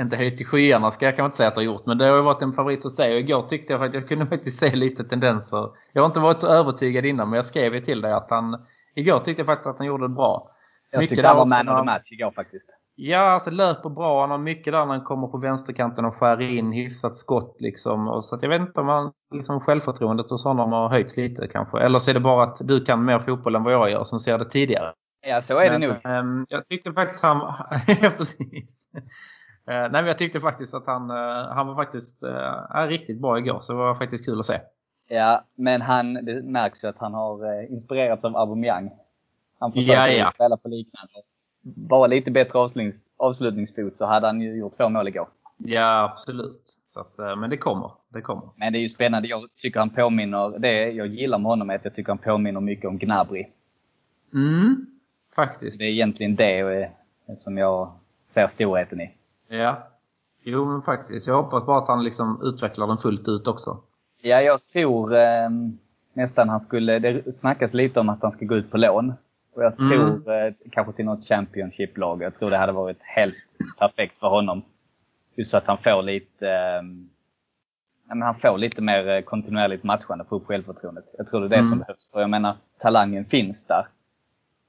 inte 0.00 0.16
höjt 0.16 0.36
till 0.36 0.46
skyarna 0.46 0.90
ska 0.90 1.04
jag 1.06 1.16
kanske 1.16 1.26
inte 1.26 1.36
säga 1.36 1.48
att 1.48 1.54
du 1.54 1.58
har 1.58 1.64
gjort. 1.64 1.86
Men 1.86 1.98
det 1.98 2.04
har 2.04 2.16
ju 2.16 2.22
varit 2.22 2.42
en 2.42 2.52
favorit 2.52 2.84
hos 2.84 2.96
dig. 2.96 3.14
Och 3.14 3.20
igår 3.20 3.42
tyckte 3.42 3.72
jag 3.72 3.84
att 3.84 3.94
jag 3.94 4.08
kunde 4.08 4.26
faktiskt 4.36 4.58
se 4.58 4.76
lite 4.76 5.04
tendenser. 5.04 5.68
Jag 5.92 6.02
har 6.02 6.06
inte 6.06 6.20
varit 6.20 6.40
så 6.40 6.46
övertygad 6.46 7.04
innan 7.04 7.30
men 7.30 7.36
jag 7.36 7.44
skrev 7.44 7.74
ju 7.74 7.80
till 7.80 8.00
dig 8.00 8.12
att 8.12 8.30
han... 8.30 8.66
Igår 8.94 9.18
tyckte 9.18 9.40
jag 9.40 9.46
faktiskt 9.46 9.66
att 9.66 9.78
han 9.78 9.86
gjorde 9.86 10.04
det 10.04 10.14
bra. 10.14 10.50
Jag 10.90 11.00
mycket 11.00 11.16
tyckte 11.16 11.28
han 11.28 11.36
var 11.36 11.46
man 11.46 11.68
of 11.68 11.80
the 11.80 11.84
match 11.84 12.12
igår 12.12 12.30
faktiskt. 12.30 12.76
Ja, 12.98 13.18
alltså 13.18 13.50
löper 13.50 13.90
bra. 13.90 14.20
Han 14.20 14.30
har 14.30 14.38
mycket 14.38 14.72
där 14.72 14.86
när 14.86 14.94
han 14.94 15.04
kommer 15.04 15.26
på 15.26 15.38
vänsterkanten 15.38 16.04
och 16.04 16.14
skär 16.14 16.40
in 16.40 16.72
hyfsat 16.72 17.16
skott 17.16 17.56
liksom. 17.58 18.08
Och 18.08 18.24
så 18.24 18.34
att 18.34 18.42
jag 18.42 18.48
vet 18.48 18.60
inte 18.60 18.80
om 18.80 18.88
han, 18.88 19.12
liksom 19.34 19.60
självförtroendet 19.60 20.30
hos 20.30 20.44
honom 20.44 20.72
har 20.72 20.88
höjts 20.88 21.16
lite 21.16 21.48
kanske. 21.48 21.78
Eller 21.78 21.98
så 21.98 22.10
är 22.10 22.14
det 22.14 22.20
bara 22.20 22.42
att 22.42 22.56
du 22.60 22.84
kan 22.84 23.04
mer 23.04 23.18
fotboll 23.18 23.54
än 23.54 23.62
vad 23.62 23.72
jag 23.72 23.90
gör 23.90 24.04
som 24.04 24.20
ser 24.20 24.38
det 24.38 24.50
tidigare. 24.50 24.92
Ja, 25.28 25.42
så 25.42 25.58
är 25.58 25.70
men, 25.70 25.80
det 25.80 25.86
nog. 25.86 25.96
Ähm, 26.04 26.46
jag 26.48 26.68
tyckte 26.68 26.92
faktiskt 26.92 27.22
han... 27.22 27.36
ja, 28.02 28.10
precis. 28.16 28.86
Uh, 28.94 29.00
nej, 29.64 29.90
men 29.90 30.06
jag 30.06 30.18
tyckte 30.18 30.40
faktiskt 30.40 30.74
att 30.74 30.86
han, 30.86 31.10
uh, 31.10 31.48
han 31.54 31.66
var 31.66 31.74
faktiskt 31.74 32.22
uh, 32.22 32.88
riktigt 32.88 33.20
bra 33.20 33.38
igår. 33.38 33.60
Så 33.60 33.72
det 33.72 33.78
var 33.78 33.94
faktiskt 33.94 34.24
kul 34.24 34.40
att 34.40 34.46
se. 34.46 34.60
Ja, 35.08 35.44
men 35.54 35.82
han, 35.82 36.14
det 36.14 36.42
märks 36.42 36.84
ju 36.84 36.88
att 36.88 36.98
han 36.98 37.14
har 37.14 37.62
inspirerats 37.72 38.24
av 38.24 38.36
Aubameyang. 38.36 38.90
Han 39.58 39.72
försöker 39.72 40.06
ja, 40.06 40.08
ja. 40.08 40.32
spela 40.34 40.56
på 40.56 40.68
liknande. 40.68 41.12
Bara 41.62 42.06
lite 42.06 42.30
bättre 42.30 42.58
avslutnings, 42.58 43.10
avslutningsfot 43.16 43.98
så 43.98 44.06
hade 44.06 44.26
han 44.26 44.40
ju 44.40 44.58
gjort 44.58 44.76
två 44.76 44.88
mål 44.88 45.08
igår. 45.08 45.28
Ja, 45.56 46.10
absolut. 46.12 46.78
Så 46.86 47.00
att, 47.00 47.38
men 47.38 47.50
det 47.50 47.56
kommer. 47.56 47.90
det 48.08 48.20
kommer. 48.20 48.48
Men 48.56 48.72
det 48.72 48.78
är 48.78 48.80
ju 48.80 48.88
spännande. 48.88 49.28
Jag 49.28 49.48
tycker 49.56 49.80
han 49.80 49.90
påminner, 49.90 50.58
det 50.58 50.90
jag 50.90 51.06
gillar 51.06 51.38
med 51.38 51.46
honom 51.46 51.70
är 51.70 51.74
att 51.74 51.84
jag 51.84 51.94
tycker 51.94 52.08
han 52.08 52.18
påminner 52.18 52.60
mycket 52.60 52.88
om 52.88 52.98
Gnabry. 52.98 53.46
Mm. 54.34 54.95
Faktiskt. 55.36 55.78
Det 55.78 55.84
är 55.84 55.88
egentligen 55.90 56.36
det 56.36 56.90
som 57.36 57.58
jag 57.58 57.92
ser 58.28 58.46
storheten 58.46 59.00
i. 59.00 59.10
Ja. 59.48 59.88
Jo 60.42 60.64
men 60.64 60.82
faktiskt. 60.82 61.26
Jag 61.26 61.42
hoppas 61.42 61.66
bara 61.66 61.78
att 61.78 61.88
han 61.88 62.04
liksom 62.04 62.40
utvecklar 62.42 62.86
den 62.86 62.98
fullt 62.98 63.28
ut 63.28 63.46
också. 63.46 63.78
Ja, 64.22 64.40
jag 64.40 64.64
tror 64.64 65.14
eh, 65.16 65.48
nästan 66.12 66.48
han 66.48 66.60
skulle, 66.60 66.98
det 66.98 67.32
snackas 67.34 67.74
lite 67.74 68.00
om 68.00 68.08
att 68.08 68.22
han 68.22 68.32
ska 68.32 68.44
gå 68.44 68.54
ut 68.56 68.70
på 68.70 68.76
lån. 68.76 69.12
Och 69.54 69.62
jag 69.64 69.80
Mm. 69.80 69.90
tror 69.90 70.32
eh, 70.34 70.52
kanske 70.72 70.92
till 70.92 71.04
något 71.04 71.24
Championship-lag. 71.28 72.22
Jag 72.22 72.38
tror 72.38 72.50
det 72.50 72.56
hade 72.56 72.72
varit 72.72 72.98
helt 73.02 73.34
perfekt 73.78 74.18
för 74.18 74.28
honom. 74.28 74.62
Just 75.36 75.50
så 75.50 75.56
att 75.56 75.66
han 75.66 75.78
får 75.78 76.02
lite, 76.02 76.48
eh, 76.50 76.82
men 78.08 78.22
han 78.22 78.34
får 78.34 78.58
lite 78.58 78.82
mer 78.82 79.08
eh, 79.08 79.20
kontinuerligt 79.20 79.84
matchande 79.84 80.24
för 80.28 80.36
upp 80.36 80.46
självförtroendet. 80.46 81.04
Jag 81.18 81.30
tror 81.30 81.40
det 81.40 81.46
är 81.46 81.48
det 81.48 81.56
Mm. 81.56 81.66
som 81.68 81.78
behövs. 81.78 82.10
För 82.12 82.20
jag 82.20 82.30
menar, 82.30 82.56
talangen 82.78 83.24
finns 83.24 83.66
där. 83.66 83.86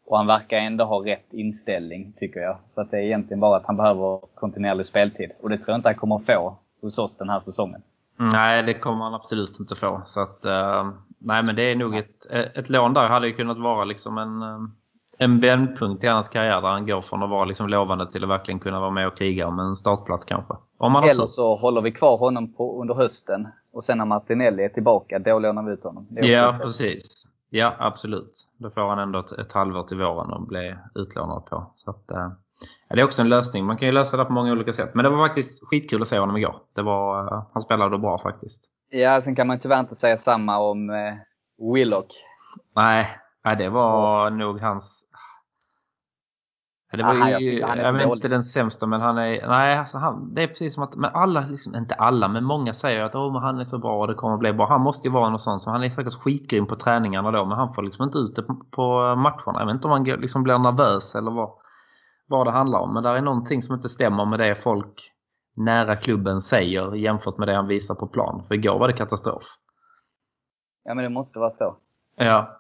Och 0.08 0.18
han 0.18 0.28
verkar 0.28 0.58
ändå 0.58 0.86
ha 0.86 1.06
rätt 1.06 1.34
inställning, 1.34 2.14
tycker 2.20 2.40
jag. 2.40 2.58
Så 2.68 2.82
att 2.82 2.92
det 2.92 2.98
är 2.98 3.02
egentligen 3.02 3.40
bara 3.40 3.58
att 3.58 3.66
han 3.66 3.78
behöver 3.78 4.20
kontinuerlig 4.36 4.86
speltid. 4.86 5.32
Och 5.44 5.50
det 5.50 5.58
tror 5.58 5.70
jag 5.70 5.78
inte 5.78 5.90
han 5.90 5.96
kommer 5.96 6.16
att 6.16 6.26
få 6.26 6.58
hos 6.82 6.98
oss 6.98 7.18
den 7.18 7.30
här 7.30 7.40
säsongen. 7.40 7.82
Nej, 8.18 8.64
det 8.64 8.74
kommer 8.74 9.04
han 9.04 9.14
absolut 9.14 9.60
inte 9.60 9.76
få. 9.76 10.02
Så 10.06 10.22
att, 10.22 10.46
eh, 10.46 10.92
nej, 11.20 11.44
men 11.44 11.56
det 11.56 11.72
är 11.72 11.76
nog 11.76 11.98
ett, 11.98 12.26
ett 12.30 12.70
lån 12.70 12.94
där 12.94 13.08
hade 13.08 13.28
ju 13.28 13.34
kunnat 13.34 13.58
vara 13.58 13.86
liksom 13.86 14.18
en, 14.18 14.42
eh, 14.42 14.60
en 15.18 15.40
vändpunkt 15.40 16.04
i 16.04 16.08
hans 16.08 16.30
karriär 16.30 16.62
där 16.62 16.70
han 16.70 16.88
går 16.88 17.02
från 17.02 17.24
att 17.24 17.30
vara 17.30 17.46
liksom 17.46 17.70
lovande 17.70 18.12
till 18.12 18.24
att 18.24 18.30
verkligen 18.30 18.60
kunna 18.60 18.80
vara 18.80 18.92
med 18.92 19.08
och 19.08 19.18
kriga 19.18 19.48
om 19.48 19.60
en 19.60 19.76
startplats 19.76 20.26
kanske. 20.26 20.54
Om 20.78 20.96
han 20.96 21.04
Eller 21.04 21.26
så 21.26 21.56
håller 21.56 21.82
vi 21.82 21.92
kvar 21.92 22.18
honom 22.18 22.54
på, 22.54 22.82
under 22.82 22.94
hösten 22.94 23.48
och 23.74 23.84
sen 23.84 23.98
när 23.98 24.06
Martinelli 24.06 24.64
är 24.64 24.70
tillbaka, 24.70 25.20
då 25.20 25.40
lånar 25.40 25.64
vi 25.64 25.72
ut 25.72 25.84
honom. 25.84 26.08
Ja, 26.10 26.58
precis. 26.62 27.27
Ja, 27.50 27.76
absolut. 27.80 28.48
Då 28.58 28.70
får 28.70 28.90
han 28.90 29.00
ändå 29.00 29.20
ett, 29.20 29.32
ett 29.32 29.52
halvår 29.52 29.84
till 29.84 29.98
våren 29.98 30.34
att 30.34 30.48
bli 30.48 30.76
utlånad 30.96 31.46
på. 31.46 31.72
Så 31.76 31.90
att, 31.90 32.12
eh, 32.12 32.32
det 32.90 33.00
är 33.00 33.04
också 33.04 33.22
en 33.22 33.30
lösning. 33.30 33.66
Man 33.66 33.78
kan 33.78 33.88
ju 33.88 33.92
lösa 33.92 34.18
det 34.18 34.26
på 34.26 34.34
många 34.34 34.52
olika 34.52 34.74
sätt. 34.74 34.96
Men 34.96 35.04
det 35.04 35.10
var 35.10 35.28
faktiskt 35.28 35.64
skitkul 35.68 36.02
att 36.02 36.08
se 36.08 36.20
honom 36.20 36.38
igår. 36.38 36.56
Det 36.74 36.82
var, 36.82 37.34
eh, 37.34 37.44
han 37.54 37.62
spelade 37.62 37.98
bra 37.98 38.20
faktiskt. 38.20 38.64
Ja, 38.90 39.22
sen 39.22 39.36
kan 39.36 39.48
man 39.48 39.60
tyvärr 39.60 39.80
inte 39.80 39.96
säga 39.96 40.18
samma 40.18 40.58
om 40.58 40.90
eh, 40.90 41.74
Willock. 41.74 42.14
Nej, 42.76 43.18
nej 43.44 43.56
det 43.56 43.70
var 43.70 44.30
nog 44.30 44.60
hans... 44.60 45.07
Det 46.92 47.04
var 47.04 47.16
Aha, 47.16 47.40
ju, 47.40 47.60
jag 47.60 47.78
jag 47.78 47.94
vet 47.94 48.08
inte 48.08 48.28
den 48.28 48.44
sämsta 48.44 48.86
men 48.86 49.02
han 49.02 49.18
är, 49.18 49.48
nej 49.48 49.78
alltså 49.78 49.98
han, 49.98 50.34
det 50.34 50.44
är 50.44 50.48
precis 50.48 50.74
som 50.74 50.84
att, 50.84 50.96
men 50.96 51.12
alla, 51.14 51.42
liksom, 51.42 51.76
inte 51.76 51.96
alla 51.96 52.28
men 52.28 52.44
många 52.44 52.74
säger 52.74 53.04
att 53.04 53.16
oh, 53.16 53.40
han 53.42 53.60
är 53.60 53.64
så 53.64 53.78
bra 53.78 54.00
och 54.00 54.08
det 54.08 54.14
kommer 54.14 54.34
att 54.34 54.40
bli 54.40 54.54
bra. 54.54 54.68
Han 54.68 54.82
måste 54.82 55.08
ju 55.08 55.14
vara 55.14 55.30
något 55.30 55.42
sånt 55.42 55.62
så 55.62 55.70
han 55.70 55.84
är 55.84 55.90
säkert 55.90 56.14
skitgrym 56.14 56.68
på 56.68 56.76
träningarna 56.76 57.32
då 57.32 57.46
men 57.46 57.58
han 57.58 57.74
får 57.74 57.84
liksom 57.84 58.04
inte 58.04 58.18
ut 58.18 58.36
det 58.36 58.44
på, 58.72 59.16
matcherna. 59.16 59.60
Jag 59.60 59.66
vet 59.66 59.76
inte 59.76 59.88
om 59.88 59.92
han 59.92 60.04
liksom 60.04 60.44
blir 60.44 60.60
nervös 60.60 61.16
eller 61.16 61.32
vad, 61.32 61.50
vad 62.28 62.48
det 62.48 62.52
handlar 62.52 62.80
om 62.80 62.94
men 62.94 63.04
det 63.04 63.10
är 63.10 63.22
någonting 63.22 63.64
som 63.64 63.76
inte 63.76 63.90
stämmer 63.90 64.26
med 64.26 64.40
det 64.40 64.56
folk 64.56 65.12
nära 65.56 65.96
klubben 65.96 66.42
säger 66.42 66.96
jämfört 66.96 67.38
med 67.38 67.48
det 67.48 67.56
han 67.56 67.68
visar 67.68 67.96
på 67.96 68.08
plan. 68.08 68.44
För 68.48 68.56
igår 68.56 68.80
var 68.80 68.88
det 68.88 68.94
katastrof. 68.94 69.44
Ja, 70.84 70.94
men 70.94 71.04
det 71.04 71.10
måste 71.10 71.40
vara 71.40 71.52
så. 71.52 71.78
Ja, 72.16 72.58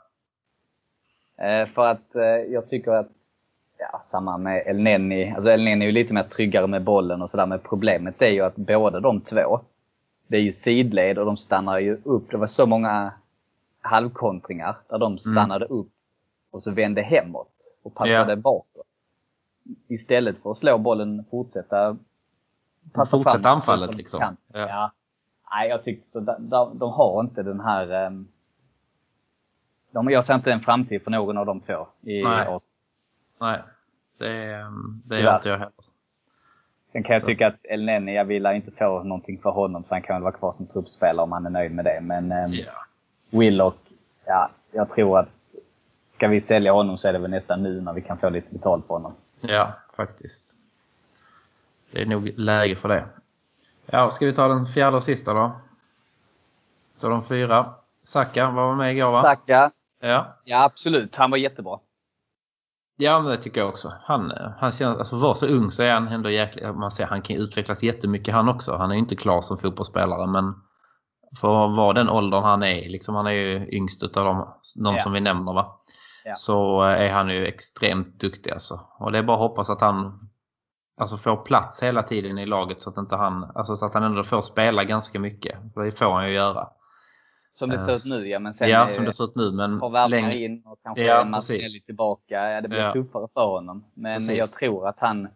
Eh, 1.41 1.67
för 1.67 1.87
att 1.87 2.15
eh, 2.15 2.23
jag 2.23 2.67
tycker 2.67 2.91
att, 2.91 3.11
ja, 3.77 3.99
samma 4.01 4.37
med 4.37 4.63
El 4.65 4.79
Neni. 4.83 5.31
Alltså 5.33 5.49
El 5.49 5.63
Neni 5.63 5.85
är 5.85 5.87
ju 5.87 5.91
lite 5.91 6.13
mer 6.13 6.23
tryggare 6.23 6.67
med 6.67 6.83
bollen 6.83 7.21
och 7.21 7.29
sådär. 7.29 7.45
Men 7.45 7.59
problemet 7.59 8.21
är 8.21 8.29
ju 8.31 8.41
att 8.41 8.55
båda 8.55 8.99
de 8.99 9.21
två, 9.21 9.59
det 10.27 10.37
är 10.37 10.41
ju 10.41 10.51
sidled 10.51 11.17
och 11.17 11.25
de 11.25 11.37
stannar 11.37 11.79
ju 11.79 12.01
upp. 12.03 12.31
Det 12.31 12.37
var 12.37 12.47
så 12.47 12.65
många 12.65 13.13
halvkontringar 13.81 14.75
där 14.89 14.97
de 14.97 15.17
stannade 15.17 15.65
upp 15.65 15.91
och 16.51 16.63
så 16.63 16.71
vände 16.71 17.01
hemåt 17.01 17.51
och 17.83 17.93
passade 17.93 18.31
Ja. 18.31 18.35
bakåt. 18.35 18.87
Istället 19.87 20.37
för 20.43 20.51
att 20.51 20.57
slå 20.57 20.77
bollen, 20.77 21.25
fortsätta 21.31 21.97
passa 22.93 23.17
Fortsätta 23.17 23.39
fram 23.43 23.55
anfallet, 23.55 23.95
liksom. 23.95 24.19
kan. 24.19 24.37
Ja. 24.53 24.59
Ja. 24.59 24.91
Nej, 25.51 25.69
jag 25.69 25.83
tyckte 25.83 26.07
så. 26.07 26.19
De, 26.19 26.49
de, 26.49 26.77
de 26.77 26.91
har 26.91 27.19
inte 27.21 27.43
den 27.43 27.59
här... 27.59 27.91
ehm, 27.91 28.27
De, 29.91 30.09
jag 30.09 30.23
ser 30.25 30.35
inte 30.35 30.51
en 30.51 30.59
framtid 30.59 31.01
för 31.03 31.11
någon 31.11 31.37
av 31.37 31.45
de 31.45 31.59
två 31.59 31.87
i 32.01 32.23
Nej. 32.23 32.47
oss. 32.47 32.63
Nej. 33.39 33.61
Det, 34.17 34.27
det 34.27 34.65
Tyvärr. 35.09 35.21
gör 35.23 35.35
inte 35.35 35.49
jag 35.49 35.57
heller. 35.57 35.71
Sen 36.91 37.03
kan 37.03 37.13
jag 37.13 37.21
Så. 37.21 37.27
tycka 37.27 37.47
att 37.47 37.55
El 37.63 37.85
Neni, 37.85 38.15
jag 38.15 38.25
vill 38.25 38.45
inte 38.45 38.71
få 38.71 39.03
någonting 39.03 39.39
för 39.41 39.49
honom 39.49 39.83
så 39.83 39.89
han 39.89 40.01
kan 40.01 40.15
väl 40.15 40.23
vara 40.23 40.31
kvar 40.33 40.51
som 40.51 40.67
truppspelare 40.67 41.23
om 41.23 41.31
han 41.31 41.45
är 41.45 41.49
nöjd 41.49 41.71
med 41.71 41.85
det. 41.85 41.99
Men 42.01 42.31
ehm, 42.31 42.53
Ja. 42.53 42.71
Willock, 43.29 43.77
ja, 44.25 44.49
jag 44.71 44.89
tror 44.89 45.19
att 45.19 45.29
ska 46.07 46.27
vi 46.27 46.41
sälja 46.41 46.71
honom 46.71 46.97
så 46.97 47.07
är 47.07 47.13
det 47.13 47.19
väl 47.19 47.31
nästan 47.31 47.63
nu 47.63 47.81
när 47.81 47.93
vi 47.93 48.01
kan 48.01 48.17
få 48.17 48.29
lite 48.29 48.53
betalt 48.53 48.87
på 48.87 48.93
honom. 48.93 49.13
Ja, 49.41 49.73
faktiskt. 49.95 50.55
Det 51.91 52.01
är 52.01 52.05
nog 52.05 52.27
läge 52.39 52.75
för 52.75 52.89
det. 52.89 53.05
Ja, 53.85 54.09
ska 54.09 54.25
vi 54.25 54.33
ta 54.33 54.47
den 54.47 54.65
fjärde 54.65 54.95
och 54.97 55.03
sista 55.03 55.33
då? 55.33 55.51
Då 56.99 57.09
de 57.09 57.25
fyra. 57.25 57.73
Saka 58.03 58.49
var 58.51 58.75
med 58.75 58.91
igår 58.95 59.11
va? 59.11 59.21
Saka, 59.21 59.71
Ja. 59.99 60.25
ja 60.43 60.63
absolut. 60.63 61.15
Han 61.15 61.31
var 61.31 61.37
jättebra. 61.37 61.79
Ja, 62.99 63.19
men 63.19 63.31
det 63.31 63.37
tycker 63.37 63.59
jag 63.61 63.69
också. 63.69 63.93
Han, 64.03 64.31
han 64.59 64.71
känns, 64.71 64.97
alltså 64.97 65.15
var 65.17 65.33
så 65.33 65.47
ung 65.47 65.71
så 65.71 65.83
är 65.83 65.93
han 65.93 66.07
ändå 66.07 66.29
jäkligt, 66.29 66.75
man 66.75 66.91
ser 66.91 67.05
han 67.05 67.21
kan 67.21 67.35
utvecklas 67.35 67.83
jättemycket 67.83 68.33
han 68.33 68.49
också. 68.49 68.75
Han 68.75 68.89
är 68.91 68.95
ju 68.95 68.99
inte 68.99 69.15
klar 69.15 69.41
som 69.41 69.57
fotbollsspelare 69.57 70.27
men 70.27 70.53
för 71.41 71.65
att 71.65 71.75
vara 71.77 71.93
den 71.93 72.09
åldern 72.09 72.43
han 72.43 72.63
är, 72.63 72.89
liksom 72.89 73.15
han 73.15 73.27
är 73.27 73.31
ju 73.31 73.69
yngst 73.71 74.03
utav 74.03 74.25
de, 74.25 74.47
de 74.83 74.95
Ja. 74.95 75.01
som 75.01 75.13
vi 75.13 75.19
nämner 75.19 75.53
va. 75.53 75.75
Ja. 76.25 76.35
Så 76.35 76.83
eh, 76.83 77.01
är 77.01 77.09
han 77.09 77.29
ju 77.29 77.45
extremt 77.45 78.19
duktig 78.19 78.51
alltså. 78.51 78.79
Och 78.99 79.11
det 79.11 79.17
är 79.17 79.23
bara 79.23 79.37
att 79.37 79.49
hoppas 79.49 79.69
att 79.69 79.81
han 79.81 80.29
alltså 81.01 81.17
får 81.17 81.37
plats 81.37 81.83
hela 81.83 82.03
tiden 82.03 82.37
i 82.37 82.45
laget 82.45 82.81
så 82.81 82.89
att 82.89 82.97
inte 82.97 83.15
han, 83.15 83.51
alltså 83.55 83.75
så 83.75 83.85
att 83.85 83.93
han 83.93 84.03
ändå 84.03 84.23
får 84.23 84.41
spela 84.41 84.83
ganska 84.83 85.19
mycket. 85.19 85.57
För 85.73 85.83
det 85.83 85.91
får 85.91 86.13
han 86.13 86.27
ju 86.27 86.33
göra. 86.33 86.67
Som 87.49 87.69
det 87.69 87.75
Eh, 87.75 87.81
ser 87.85 87.93
ut 87.95 88.05
nu 88.05 88.27
ja, 88.27 88.39
men 88.39 88.53
sen 88.53 88.69
ja, 88.69 88.85
är- 88.85 88.89
som 88.89 89.05
det 89.05 89.13
ser 89.13 89.23
ut 89.23 89.35
nu 89.35 89.51
men 89.51 89.79
värvningar 89.79 90.07
längre, 90.09 90.35
in 90.37 90.61
och 90.65 90.79
kanske 90.83 91.03
Ja, 91.03 91.23
Martinelli 91.25 91.79
tillbaka. 91.85 92.49
Ja, 92.51 92.61
det 92.61 92.67
blir 92.67 92.79
Ja. 92.79 92.91
tuffare 92.91 93.27
för 93.33 93.45
honom. 93.45 93.83
Men 93.93 94.19
Precis. 94.19 94.37
jag 94.37 94.51
tror 94.51 94.87
att 94.87 94.99
han 94.99 95.27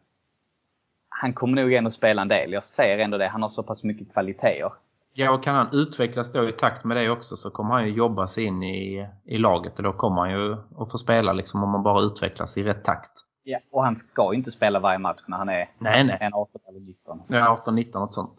han 1.10 1.34
kommer 1.34 1.62
nog 1.62 1.74
ändå 1.74 1.92
spela 1.92 2.22
en 2.22 2.28
del. 2.28 2.52
Jag 2.54 2.64
ser 2.64 2.98
ändå 2.98 3.18
det. 3.18 3.28
Han 3.28 3.42
har 3.42 3.50
så 3.50 3.64
pass 3.64 3.84
mycket 3.84 4.14
kvaliteter. 4.14 4.72
Ja, 5.14 5.32
och 5.32 5.44
kan 5.44 5.56
han 5.56 5.68
utvecklas 5.72 6.32
då 6.32 6.50
i 6.50 6.52
takt 6.52 6.84
med 6.84 6.98
det 6.98 7.10
också 7.10 7.38
så 7.38 7.50
kommer 7.50 7.74
han 7.74 7.86
ju 7.88 7.92
jobba 7.94 8.28
sig 8.28 8.44
in 8.44 8.64
i, 8.64 9.08
i 9.26 9.38
laget 9.38 9.78
och 9.78 9.84
då 9.84 9.94
kommer 9.94 10.22
han 10.22 10.32
ju 10.32 10.54
att 10.78 10.92
få 10.92 10.98
spela 10.98 11.34
liksom 11.34 11.64
om 11.64 11.70
man 11.70 11.84
bara 11.84 12.02
utvecklas 12.02 12.58
i 12.58 12.64
rätt 12.64 12.84
takt. 12.84 13.12
Ja. 13.44 13.60
Och 13.72 13.84
han 13.84 13.96
ska 13.96 14.32
ju 14.34 14.38
inte 14.38 14.52
spela 14.52 14.80
varje 14.80 14.98
match 15.00 15.22
när 15.28 15.38
han 15.38 15.50
är 15.50 15.70
Nej, 15.78 16.04
nej. 16.04 16.18
en 16.22 16.34
18 16.34 16.62
eller 16.70 16.80
19. 16.80 17.22
Ja, 17.28 17.62
18-19 17.66 18.00
något 18.00 18.14
sånt. 18.14 18.34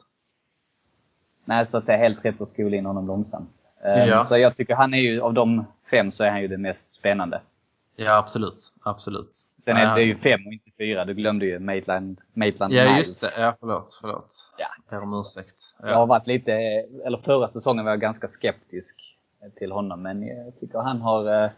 Nej, 1.45 1.67
så 1.67 1.79
att 1.79 1.87
det 1.87 1.93
är 1.93 1.99
helt 1.99 2.25
rätt 2.25 2.41
att 2.41 2.49
skola 2.49 2.77
in 2.77 2.87
honom 2.87 3.07
långsamt. 3.07 3.69
Ehm, 3.85 4.09
Ja. 4.09 4.23
Så 4.23 4.39
jag 4.39 4.55
tycker 4.55 4.75
han 4.75 4.95
är 4.95 4.99
ju, 4.99 5.21
av 5.21 5.35
de 5.35 5.65
fem 5.91 6.13
så 6.13 6.25
är 6.25 6.31
han 6.31 6.41
ju 6.43 6.49
den 6.49 6.63
mest 6.63 6.95
spännande. 6.95 7.41
Ja, 7.97 8.17
absolut. 8.17 8.73
Absolut. 8.83 9.31
Sen 9.65 9.77
är 9.77 9.83
Ja, 9.85 9.95
det 9.95 10.03
ju 10.03 10.17
fem 10.17 10.47
och 10.47 10.53
inte 10.53 10.71
fyra. 10.79 11.05
Du 11.05 11.15
glömde 11.15 11.47
ju 11.47 11.59
Maitland, 11.59 12.21
Maitland 12.33 12.73
Ja, 12.73 12.85
Niles. 12.85 12.99
just 12.99 13.21
det. 13.21 13.31
Ja, 13.37 13.57
förlåt. 13.61 13.99
Förlåt. 14.01 14.51
Ja. 14.59 14.67
Jag 14.91 14.99
ber 15.01 15.03
om 15.07 15.21
ursäkt. 15.21 15.57
Jag 15.81 15.87
har 15.87 15.93
Ja. 15.95 16.07
varit 16.07 16.27
lite, 16.27 16.53
eller 17.05 17.19
förra 17.19 17.49
säsongen 17.49 17.85
var 17.85 17.93
jag 17.93 18.01
ganska 18.01 18.27
skeptisk 18.29 19.19
till 19.59 19.73
honom. 19.73 20.03
Men 20.03 20.27
jag 20.27 20.61
tycker 20.61 20.79
han 20.79 21.01
har, 21.01 21.45
eh, 21.45 21.51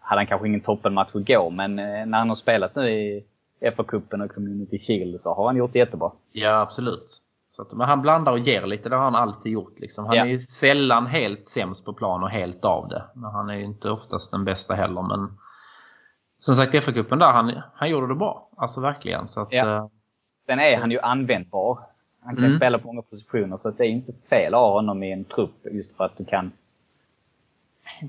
hade 0.00 0.20
han 0.20 0.26
kanske 0.26 0.48
ingen 0.48 0.60
toppenmatch 0.60 1.14
igår, 1.14 1.50
men 1.50 1.78
eh, 1.78 2.06
när 2.06 2.18
han 2.18 2.28
har 2.28 2.36
spelat 2.36 2.74
nu 2.76 2.90
i 2.90 3.24
FA-cupen 3.60 4.24
och 4.24 4.30
Community 4.34 4.78
Shield 4.78 5.20
så 5.20 5.34
har 5.34 5.46
han 5.46 5.56
gjort 5.56 5.72
det 5.72 5.78
jättebra. 5.78 6.10
ja, 6.32 6.60
absolut. 6.60 7.20
Så 7.56 7.62
att, 7.62 7.72
men 7.72 7.88
han 7.88 8.02
blandar 8.02 8.32
och 8.32 8.38
ger 8.38 8.66
lite. 8.66 8.88
Det 8.88 8.96
har 8.96 9.04
han 9.04 9.14
alltid 9.14 9.52
gjort. 9.52 9.78
Liksom. 9.78 10.06
Han 10.06 10.16
Ja. 10.16 10.22
är 10.24 10.28
ju 10.28 10.38
sällan 10.38 11.06
helt 11.06 11.46
sämst 11.46 11.84
på 11.84 11.92
plan 11.92 12.22
och 12.22 12.30
helt 12.30 12.64
av 12.64 12.88
det. 12.88 13.04
Men 13.14 13.30
han 13.30 13.50
är 13.50 13.54
ju 13.54 13.64
inte 13.64 13.90
oftast 13.90 14.30
den 14.30 14.44
bästa 14.44 14.74
heller. 14.74 15.02
Men 15.02 15.38
som 16.38 16.54
sagt, 16.54 16.74
FA-cupen 16.74 17.18
där, 17.18 17.32
han, 17.32 17.60
han 17.74 17.90
gjorde 17.90 18.06
det 18.08 18.14
bra. 18.14 18.48
Alltså 18.56 18.80
verkligen. 18.80 19.28
Så 19.28 19.40
att, 19.40 19.48
Ja. 19.52 19.76
eh, 19.76 19.86
Sen 20.40 20.58
är 20.58 20.76
han 20.76 20.90
ju 20.90 21.00
användbar. 21.00 21.78
Han 22.24 22.34
kan 22.36 22.44
Mm. 22.44 22.56
spela 22.58 22.78
på 22.78 22.86
många 22.86 23.02
positioner 23.02 23.56
så 23.56 23.68
att 23.68 23.78
det 23.78 23.84
är 23.86 23.88
inte 23.90 24.12
fel 24.30 24.54
att 24.54 24.60
ha 24.60 24.72
honom 24.72 25.02
i 25.02 25.12
en 25.12 25.24
trupp 25.24 25.66
just 25.72 25.96
för 25.96 26.04
att 26.04 26.16
du 26.16 26.24
kan 26.24 26.52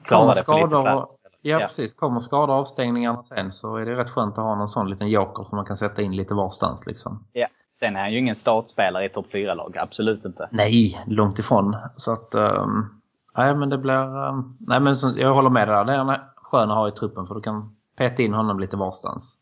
klara 0.03 0.33
det 0.33 0.45
på 0.45 0.53
lite 0.57 0.67
plats. 0.69 1.11
ja, 1.41 1.59
Ja. 1.59 1.59
precis. 1.67 1.93
Kommer 1.93 2.33
och 2.33 2.49
avstängningarna 2.49 3.23
sen 3.23 3.51
så 3.51 3.75
är 3.75 3.85
det 3.85 3.95
rätt 3.95 4.09
skönt 4.09 4.37
att 4.37 4.43
ha 4.43 4.55
någon 4.55 4.69
sån 4.69 4.89
liten 4.89 5.07
joker 5.09 5.43
som 5.43 5.55
man 5.55 5.65
kan 5.65 5.77
sätta 5.77 6.01
in 6.01 6.15
lite 6.15 6.33
varstans. 6.33 6.87
Liksom. 6.87 7.23
Ja. 7.33 7.47
Sen 7.75 7.95
är 7.95 7.99
han 7.99 8.11
ju 8.11 8.17
ingen 8.17 8.35
startspelare 8.35 9.05
i 9.05 9.09
topp 9.09 9.27
4-lag. 9.31 9.77
Absolut 9.77 10.25
inte. 10.25 10.49
Nej, 10.51 11.03
långt 11.07 11.39
ifrån. 11.39 11.77
Så 11.95 12.11
att, 12.11 12.35
um, 12.35 13.01
nej 13.37 13.55
men 13.55 13.69
det 13.69 13.77
blir, 13.77 14.27
um, 14.27 14.57
nej 14.59 14.79
men 14.79 14.95
så, 14.95 15.13
jag 15.17 15.33
håller 15.33 15.49
med 15.49 15.67
dig 15.67 15.75
där. 15.75 15.85
Det 15.85 15.93
är 15.93 16.21
skön 16.35 16.71
att 16.71 16.77
ha 16.77 16.87
i 16.87 16.91
truppen 16.91 17.27
för 17.27 17.35
du 17.35 17.41
kan 17.41 17.75
peta 17.95 18.21
in 18.21 18.33
honom 18.33 18.59
lite 18.59 18.77
varstans. 18.77 19.37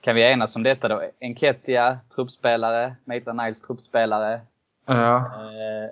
Kan 0.00 0.14
vi 0.14 0.32
enas 0.32 0.56
om 0.56 0.62
detta 0.62 0.88
då? 0.88 1.02
Enketia, 1.20 1.98
truppspelare. 2.14 2.96
Maitland 3.04 3.40
Niles, 3.42 3.60
truppspelare. 3.60 4.40
Ja. 4.86 5.16
Eh, 5.16 5.90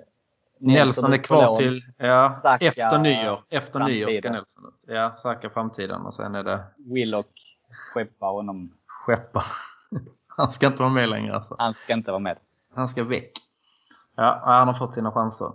Nelson 0.59 1.13
är 1.13 1.17
kvar 1.17 1.55
till, 1.55 1.81
ja, 1.97 2.31
Saka, 2.31 2.65
efter 2.65 2.97
nyår. 2.97 3.43
Efter 3.49 3.79
nyår 3.79 4.11
ska 4.11 4.21
framtiden. 4.21 4.33
Nelson 4.33 4.65
ut. 4.65 4.95
Ja, 4.95 5.15
Saka 5.17 5.49
framtiden 5.49 6.01
och 6.01 6.13
sen 6.13 6.35
är 6.35 6.43
det 6.43 6.63
Willock 6.77 7.57
skeppar 7.93 8.31
honom 8.31 8.73
skeppa. 8.87 9.43
Han 10.41 10.51
ska 10.51 10.67
inte 10.67 10.81
vara 10.81 10.93
med 10.93 11.09
längre 11.09 11.35
alltså. 11.35 11.55
Han 11.59 11.73
ska 11.73 11.93
inte 11.93 12.11
vara 12.11 12.19
med. 12.19 12.37
Han 12.75 12.87
ska 12.87 13.03
väck. 13.03 13.31
Ja, 14.15 14.41
han 14.45 14.67
har 14.67 14.73
fått 14.75 14.93
sina 14.93 15.11
chanser. 15.11 15.51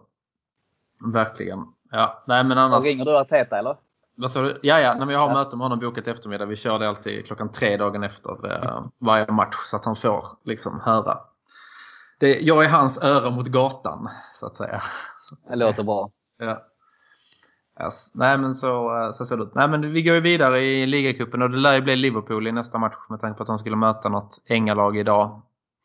Verkligen. 1.13 1.65
Ja, 1.91 2.23
nej 2.27 2.45
men 2.45 2.59
annars... 2.59 2.79
Och 2.79 2.85
ringer 2.85 3.05
du 3.05 3.17
Arteta 3.17 3.59
eller? 3.59 3.77
Vad 4.15 4.31
sa 4.31 4.43
du? 4.43 4.61
Ja, 4.63 4.81
ja. 4.81 4.95
Nej, 4.95 5.07
men 5.07 5.09
jag 5.09 5.21
har 5.21 5.29
ja. 5.29 5.35
möte 5.35 5.57
med 5.57 5.65
honom 5.65 5.79
bokat 5.79 6.07
eftermiddag. 6.07 6.47
Vi 6.47 6.57
kör 6.57 6.79
det 6.79 6.89
alltid 6.89 7.27
klockan 7.27 7.51
tre 7.51 7.77
dagen 7.77 8.03
efter 8.03 8.53
eh, 8.53 8.85
varje 8.99 9.33
match 9.33 9.57
så 9.65 9.77
att 9.77 9.85
han 9.85 9.97
får 9.97 10.27
liksom 10.45 10.81
höra. 10.81 11.19
Det, 12.19 12.41
jag 12.41 12.65
är 12.65 12.69
hans 12.69 13.03
öra 13.03 13.31
mot 13.31 13.47
gatan, 13.47 14.09
så 14.35 14.47
att 14.47 14.57
säga. 14.57 14.83
Det 15.49 15.57
låter 15.57 15.83
bra. 15.83 16.11
Ja. 16.39 16.63
Yes. 17.85 18.11
Nej 18.15 18.39
men 18.39 18.55
så, 18.55 18.99
eh, 18.99 19.11
så 19.13 19.27
ser 19.27 19.37
det 19.37 19.43
ut. 19.43 19.55
Nej 19.55 19.69
men 19.69 19.93
vi 19.93 20.03
går 20.03 20.15
ju 20.15 20.21
vidare 20.21 20.61
i 20.61 20.87
ligacupen 20.87 21.43
och 21.43 21.51
det 21.51 21.57
lär 21.57 21.75
ju 21.75 21.81
bli 21.81 21.97
Liverpool 21.97 22.47
i 22.47 22.53
nästa 22.53 22.79
match 22.79 22.97
med 23.11 23.21
tanke 23.21 23.37
på 23.37 23.43
att 23.43 23.47
de 23.47 23.59
skulle 23.59 23.77
möta 23.77 24.09
något 24.09 24.43
ängalag 24.47 24.97
idag. 24.97 25.43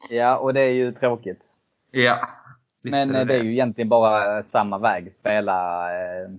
Ja 0.10 0.38
och 0.38 0.54
det 0.54 0.62
är 0.62 0.72
ju 0.72 0.92
tråkigt. 0.92 1.54
Ja. 1.92 2.28
men 2.82 3.08
det. 3.08 3.24
det. 3.24 3.34
är 3.34 3.44
ju 3.44 3.52
egentligen 3.52 3.90
bara 3.90 4.44
samma 4.44 4.78
väg. 4.78 5.14
Spela 5.14 5.88
eh, 5.90 6.30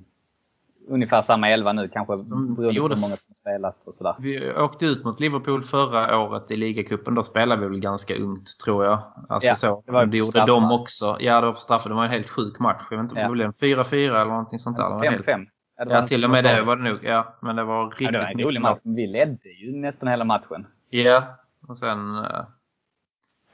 ungefär 0.88 1.22
samma 1.22 1.48
elva 1.48 1.72
nu 1.72 1.88
kanske 1.88 2.18
som 2.18 2.54
beroende 2.54 2.80
på 2.80 2.88
hur 2.88 3.00
många 3.00 3.16
som 3.16 3.34
spelat 3.34 3.76
och 3.86 3.94
sådär. 3.94 4.14
Vi 4.18 4.52
åkte 4.52 4.86
ut 4.86 5.04
mot 5.04 5.20
Liverpool 5.20 5.64
förra 5.64 6.18
året 6.18 6.50
i 6.50 6.56
ligacupen. 6.56 7.14
Då 7.14 7.22
spelade 7.22 7.62
vi 7.62 7.68
väl 7.68 7.80
ganska 7.80 8.16
ungt 8.16 8.58
tror 8.64 8.84
jag. 8.84 8.98
Alltså 9.28 9.48
ja, 9.48 9.54
så. 9.54 9.82
Det, 9.86 9.92
var 9.92 10.06
det 10.06 10.16
gjorde 10.16 10.46
de 10.46 10.72
också. 10.72 11.16
Ja 11.20 11.40
det 11.40 11.46
var 11.46 11.52
på 11.52 11.60
straffar. 11.60 11.90
Det 11.90 11.96
var 11.96 12.04
en 12.04 12.10
helt 12.10 12.28
sjuk 12.28 12.58
match. 12.58 12.82
Jag 12.90 12.96
vet 12.96 13.10
inte, 13.10 13.20
ja. 13.20 13.26
det 13.26 13.32
blev 13.32 13.52
4-4 13.52 13.94
eller 13.94 14.24
någonting 14.24 14.58
sånt 14.58 14.76
där. 14.76 14.84
5-5. 14.84 15.46
Ja, 15.90 16.06
till 16.06 16.24
och 16.24 16.30
med 16.30 16.44
det 16.44 16.62
var 16.62 16.76
det 16.76 16.82
nog. 16.82 16.98
Ja, 17.04 17.38
men 17.42 17.56
det 17.56 17.64
var 17.64 17.86
riktigt 17.86 18.04
ja, 18.06 18.12
det 18.12 18.18
var 18.18 18.30
en 18.30 18.40
rolig 18.40 18.60
match. 18.60 18.80
Vi 18.82 19.06
ledde 19.06 19.48
ju 19.48 19.76
nästan 19.76 20.08
hela 20.08 20.24
matchen. 20.24 20.66
Ja, 20.90 21.24
och 21.68 21.76
sen... 21.76 22.26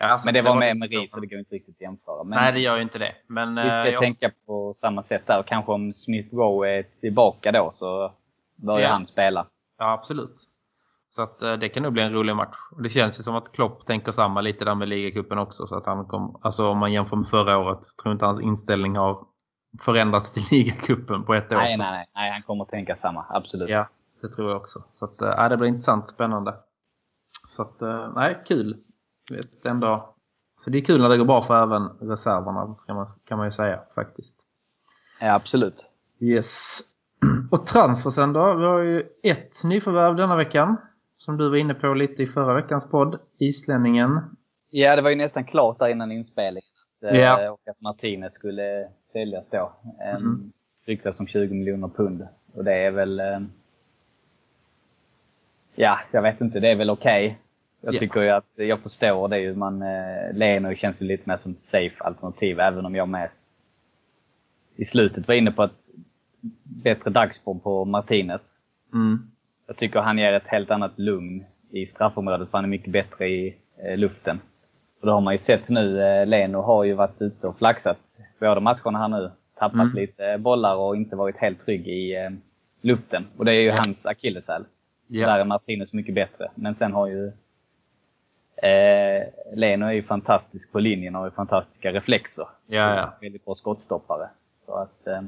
Eh, 0.00 0.06
ja, 0.06 0.12
alltså, 0.12 0.26
men 0.26 0.34
det, 0.34 0.42
det 0.42 0.48
var 0.48 0.58
med 0.58 0.76
merit 0.76 1.12
så 1.12 1.20
det 1.20 1.26
går 1.26 1.38
inte 1.38 1.54
riktigt 1.54 1.76
att 1.76 1.80
jämföra. 1.80 2.24
Men 2.24 2.38
Nej, 2.38 2.52
det 2.52 2.60
gör 2.60 2.76
ju 2.76 2.82
inte 2.82 2.98
det. 2.98 3.14
Men, 3.26 3.54
vi 3.54 3.70
ska 3.70 3.92
äh, 3.92 4.00
tänka 4.00 4.30
på 4.46 4.72
samma 4.72 5.02
sätt 5.02 5.26
där. 5.26 5.42
Kanske 5.42 5.72
om 5.72 5.92
Smith 5.92 6.34
Rowe 6.34 6.78
är 6.78 6.84
tillbaka 7.00 7.52
då 7.52 7.70
så 7.70 8.12
börjar 8.56 8.88
ja. 8.88 8.92
han 8.92 9.06
spela. 9.06 9.46
Ja, 9.78 9.92
absolut. 9.92 10.48
Så 11.08 11.22
att 11.22 11.42
äh, 11.42 11.52
det 11.52 11.68
kan 11.68 11.82
nog 11.82 11.92
bli 11.92 12.02
en 12.02 12.12
rolig 12.12 12.36
match. 12.36 12.56
Och 12.72 12.82
det 12.82 12.88
känns 12.88 13.20
ju 13.20 13.22
som 13.22 13.34
att 13.34 13.52
Klopp 13.52 13.86
tänker 13.86 14.12
samma 14.12 14.40
lite 14.40 14.64
där 14.64 14.74
med 14.74 14.88
ligacupen 14.88 15.38
också. 15.38 15.66
Så 15.66 15.76
att 15.76 15.86
han 15.86 16.06
kom, 16.06 16.38
alltså 16.42 16.68
om 16.68 16.78
man 16.78 16.92
jämför 16.92 17.16
med 17.16 17.28
förra 17.28 17.58
året, 17.58 17.78
tror 18.02 18.12
inte 18.12 18.24
hans 18.24 18.40
inställning 18.40 18.96
har 18.96 19.26
förändrats 19.80 20.32
till 20.32 20.42
ligacupen 20.58 21.24
på 21.24 21.34
ett 21.34 21.52
år. 21.52 21.56
Nej, 21.56 21.76
nej, 21.76 21.90
nej, 21.90 22.06
nej. 22.14 22.30
Han 22.30 22.42
kommer 22.42 22.64
att 22.64 22.70
tänka 22.70 22.94
samma. 22.94 23.24
Absolut. 23.28 23.68
Ja, 23.68 23.88
det 24.22 24.28
tror 24.28 24.50
jag 24.50 24.56
också. 24.56 24.84
Så 24.92 25.04
att, 25.04 25.22
äh, 25.22 25.48
det 25.48 25.56
blir 25.56 25.68
intressant, 25.68 26.08
spännande. 26.08 26.54
Så 27.48 27.62
att, 27.62 27.80
nej, 28.14 28.42
kul. 28.46 28.76
Vet, 29.30 29.66
ändå. 29.66 30.14
Så 30.60 30.70
det 30.70 30.78
är 30.78 30.84
kul 30.84 31.00
när 31.00 31.08
det 31.08 31.16
går 31.16 31.24
bra 31.24 31.42
för 31.42 31.62
även 31.62 31.88
reserverna, 32.10 32.76
kan 32.86 32.96
man, 32.96 33.06
kan 33.24 33.38
man 33.38 33.46
ju 33.46 33.50
säga 33.50 33.80
faktiskt. 33.94 34.36
Ja, 35.20 35.34
absolut. 35.34 35.86
Yes. 36.20 36.80
Och 37.50 37.66
transfersen 37.66 38.32
då? 38.32 38.54
Vi 38.54 38.64
har 38.64 38.78
ju 38.78 39.02
ett 39.22 39.64
nyförvärv 39.64 40.16
denna 40.16 40.36
veckan. 40.36 40.76
Som 41.14 41.36
du 41.36 41.48
var 41.48 41.56
inne 41.56 41.74
på 41.74 41.94
lite 41.94 42.22
i 42.22 42.26
förra 42.26 42.54
veckans 42.54 42.90
podd. 42.90 43.18
Islänningen. 43.38 44.20
Ja, 44.70 44.96
det 44.96 45.02
var 45.02 45.10
ju 45.10 45.16
nästan 45.16 45.44
klart 45.44 45.78
där 45.78 45.88
innan 45.88 46.12
inspelningen. 46.12 46.68
Ja. 47.00 47.50
Och 47.50 47.68
att 47.68 47.80
Martinez 47.80 48.32
skulle 48.32 48.88
säljas 49.12 49.50
då. 49.50 49.72
Mm. 50.00 50.52
Ryktas 50.86 51.20
om 51.20 51.26
20 51.26 51.54
miljoner 51.54 51.88
pund. 51.88 52.28
Och 52.54 52.64
det 52.64 52.72
är 52.72 52.90
väl... 52.90 53.20
Ehm, 53.20 53.52
ja, 55.74 55.98
jag 56.10 56.22
vet 56.22 56.40
inte. 56.40 56.60
Det 56.60 56.70
är 56.70 56.76
väl 56.76 56.90
okej. 56.90 57.26
Okay. 57.26 57.38
Jag 57.80 57.94
yeah. 57.94 58.00
tycker 58.00 58.22
ju 58.22 58.30
att, 58.30 58.50
jag 58.54 58.80
förstår 58.80 59.28
det 59.28 59.38
ju. 59.38 59.54
Man, 59.54 59.82
eh, 59.82 60.32
Leno 60.34 60.74
känns 60.74 61.02
ju 61.02 61.06
lite 61.06 61.28
mer 61.28 61.36
som 61.36 61.52
ett 61.52 61.62
safe 61.62 61.96
alternativ. 61.98 62.60
Även 62.60 62.86
om 62.86 62.94
jag 62.94 63.08
med 63.08 63.30
i 64.76 64.84
slutet 64.84 65.28
var 65.28 65.34
inne 65.34 65.50
på 65.50 65.62
att 65.62 65.72
bättre 66.62 67.10
dagsform 67.10 67.60
på 67.60 67.84
Martinez. 67.84 68.58
Mm. 68.92 69.30
Jag 69.66 69.76
tycker 69.76 70.00
han 70.00 70.18
ger 70.18 70.32
ett 70.32 70.46
helt 70.46 70.70
annat 70.70 70.98
lugn 70.98 71.44
i 71.70 71.86
straffområdet. 71.86 72.50
För 72.50 72.58
han 72.58 72.64
är 72.64 72.68
mycket 72.68 72.92
bättre 72.92 73.28
i 73.28 73.56
eh, 73.76 73.96
luften. 73.96 74.40
Och 75.00 75.06
det 75.06 75.12
har 75.12 75.20
man 75.20 75.34
ju 75.34 75.38
sett 75.38 75.68
nu. 75.68 76.02
Eh, 76.02 76.26
Leno 76.26 76.62
har 76.62 76.84
ju 76.84 76.94
varit 76.94 77.22
ute 77.22 77.46
och 77.46 77.58
flaxat 77.58 78.18
båda 78.40 78.60
matcherna 78.60 78.98
här 78.98 79.08
nu. 79.08 79.30
Tappat 79.58 79.74
mm. 79.74 79.94
lite 79.94 80.38
bollar 80.38 80.76
och 80.76 80.96
inte 80.96 81.16
varit 81.16 81.36
helt 81.36 81.60
trygg 81.60 81.88
i 81.88 82.16
eh, 82.16 82.30
luften. 82.80 83.26
Och 83.36 83.44
det 83.44 83.52
är 83.52 83.60
ju 83.60 83.70
hans 83.70 84.06
akilleshäl. 84.06 84.64
Yeah. 85.08 85.32
Där 85.32 85.40
är 85.40 85.44
Martinez 85.44 85.92
mycket 85.92 86.14
bättre. 86.14 86.50
Men 86.54 86.74
sen 86.74 86.92
har 86.92 87.06
ju 87.06 87.32
eh, 88.62 89.28
Leno 89.54 89.86
är 89.86 89.92
ju 89.92 90.02
fantastisk 90.02 90.72
på 90.72 90.78
linjen 90.78 91.16
och 91.16 91.22
har 91.22 91.30
fantastiska 91.30 91.92
reflexer. 91.92 92.46
Ja, 92.66 92.96
ja. 92.96 93.12
Väldigt 93.20 93.44
bra 93.44 93.54
skottstoppare. 93.54 94.28
Så 94.56 94.74
att 94.74 95.06
eh, 95.06 95.22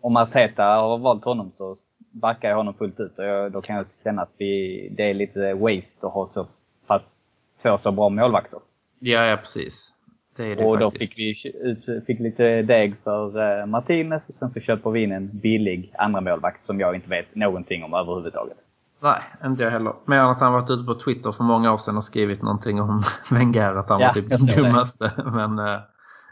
om 0.00 0.16
Arteta 0.16 0.64
har 0.64 0.98
valt 0.98 1.24
honom 1.24 1.52
så 1.52 1.76
backar 2.10 2.48
jag 2.48 2.56
honom 2.56 2.74
fullt 2.74 3.00
ut. 3.00 3.18
Och 3.18 3.24
jag, 3.24 3.52
då 3.52 3.60
kan 3.60 3.76
jag 3.76 3.86
känna 4.04 4.22
att 4.22 4.32
vi, 4.36 4.88
det 4.96 5.10
är 5.10 5.14
lite 5.14 5.54
waste 5.54 6.06
att 6.06 6.12
ha 6.12 6.26
så 6.26 6.46
pass 6.86 7.28
två 7.62 7.78
så 7.78 7.92
bra 7.92 8.08
målvakter. 8.08 8.58
Ja, 8.98 9.24
ja 9.24 9.36
precis. 9.36 9.94
Det 10.36 10.44
är 10.44 10.56
det 10.56 10.64
och 10.64 10.80
faktiskt. 10.80 11.00
då 11.00 11.06
fick 11.06 11.18
vi 11.18 11.52
ut, 11.68 12.06
fick 12.06 12.20
lite 12.20 12.62
deg 12.62 12.96
för 13.04 13.38
uh, 13.38 13.66
Martinez 13.66 14.28
och 14.28 14.34
sen 14.34 14.48
så 14.48 14.60
köper 14.60 14.90
vi 14.90 15.02
in 15.02 15.12
en 15.12 15.30
billig 15.32 15.92
andra 15.98 16.20
målvakt 16.20 16.66
som 16.66 16.80
jag 16.80 16.94
inte 16.94 17.08
vet 17.08 17.34
någonting 17.34 17.84
om 17.84 17.94
överhuvudtaget. 17.94 18.56
Nej, 19.02 19.22
inte 19.44 19.62
jag 19.62 19.70
heller. 19.70 19.94
Mer 20.04 20.16
än 20.16 20.26
att 20.26 20.40
han 20.40 20.52
varit 20.52 20.70
ute 20.70 20.84
på 20.84 20.94
Twitter 20.94 21.32
för 21.32 21.44
många 21.44 21.72
år 21.72 21.78
sedan 21.78 21.96
och 21.96 22.04
skrivit 22.04 22.42
någonting 22.42 22.80
om 22.80 23.02
Wenger, 23.30 23.74
att 23.74 23.88
han 23.88 24.00
ja, 24.00 24.06
var 24.06 24.14
typ 24.14 24.28
den 24.28 24.56
dummaste. 24.56 25.12
Men 25.24 25.58
uh, 25.58 25.78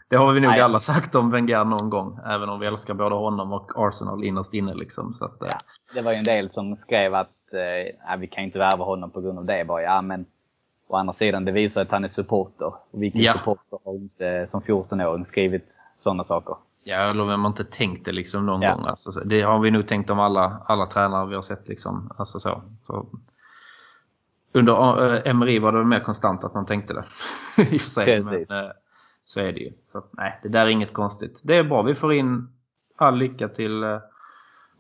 det 0.09 0.17
har 0.17 0.33
vi 0.33 0.41
nog 0.41 0.51
Nej. 0.51 0.61
alla 0.61 0.81
sagt 0.81 1.15
om 1.15 1.31
Wenger 1.31 1.65
någon 1.65 1.91
gång. 1.91 2.21
Även 2.27 2.49
om 2.49 2.61
vi 2.61 2.67
älskar 2.67 2.95
både 2.95 3.15
honom 3.15 3.53
och 3.53 3.73
Arsenal 3.77 4.25
innerst 4.25 4.55
inne. 4.55 4.75
Liksom, 4.75 5.13
så 5.13 5.25
att, 5.25 5.43
uh, 5.43 5.49
ja, 5.51 5.59
det 5.95 6.01
var 6.01 6.13
ju 6.13 6.19
en 6.19 6.25
del 6.25 6.51
som 6.51 6.77
skrev 6.77 7.15
att 7.15 7.29
uh, 7.55 8.17
vi 8.19 8.27
kan 8.27 8.45
inte 8.45 8.59
värva 8.59 8.85
honom 8.85 9.11
på 9.11 9.21
grund 9.21 9.39
av 9.39 9.45
det. 9.45 9.65
Bara, 9.65 9.83
ja, 9.83 10.03
men 10.03 10.27
Å 10.89 10.97
andra 10.97 11.13
sidan, 11.13 11.45
det 11.45 11.53
visar 11.53 11.83
att 11.83 11.91
han 11.91 12.05
är 12.05 12.09
supporter. 12.09 12.67
Och 12.91 13.03
vilken 13.03 13.21
ja. 13.21 13.33
supporter 13.33 13.79
har 13.85 13.95
inte 13.95 14.47
som 14.47 14.61
14-åring 14.61 15.25
skrivit 15.25 15.79
sådana 15.97 16.25
saker? 16.25 16.57
Ja, 16.85 16.97
eller 16.97 17.25
vem 17.25 17.41
har 17.41 17.49
inte 17.49 17.65
tänkt 17.65 18.05
det 18.05 18.13
liksom 18.13 18.47
någon 18.47 18.63
ja. 18.63 18.75
gång. 18.75 18.87
Alltså, 18.87 19.21
det 19.21 19.43
har 19.43 19.59
vi 19.59 19.71
nog 19.71 19.87
tänkt 19.89 20.11
om 20.11 20.21
alla, 20.21 20.63
alla 20.67 20.87
tränare 20.87 21.29
vi 21.29 21.35
har 21.35 21.43
sett. 21.43 21.69
Liksom. 21.69 22.13
Alltså, 22.17 22.41
så. 22.41 22.63
så. 22.83 23.07
Under 24.53 25.15
äh, 25.15 25.31
Emery 25.31 25.59
var 25.59 25.73
det 25.73 25.85
mer 25.85 26.01
konstant 26.01 26.45
att 26.45 26.55
man 26.55 26.67
tänkte 26.67 26.95
det. 26.95 27.05
I 27.63 27.77
och 27.77 27.81
sig. 27.81 28.23
Men, 28.23 28.65
äh, 28.65 28.71
så 29.25 29.41
är 29.41 29.53
det 29.53 29.61
ju. 29.61 29.73
Så, 29.93 30.05
nej, 30.13 30.41
det 30.43 30.49
där 30.49 30.61
är 30.61 30.69
inget 30.69 30.93
konstigt. 30.93 31.41
Det 31.43 31.57
är 31.57 31.65
bra. 31.65 31.83
Vi 31.83 31.95
får 31.95 32.13
in 32.13 32.49
all 32.97 33.17
lycka 33.17 33.49
till 33.49 33.83
äh, 33.83 33.99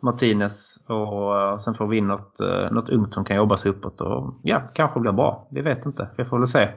Martinez 0.00 0.78
och 0.86 1.60
sen 1.60 1.74
får 1.74 1.86
vi 1.86 1.96
in 1.96 2.06
något, 2.06 2.38
något 2.70 2.88
ungt 2.88 3.14
som 3.14 3.24
kan 3.24 3.36
jobba 3.36 3.56
sig 3.56 3.70
uppåt 3.70 4.00
och 4.00 4.34
ja, 4.42 4.62
kanske 4.74 5.00
blir 5.00 5.12
bra. 5.12 5.46
Vi 5.50 5.60
vet 5.60 5.86
inte. 5.86 6.08
Vi 6.16 6.24
får 6.24 6.38
väl 6.38 6.46
se. 6.46 6.68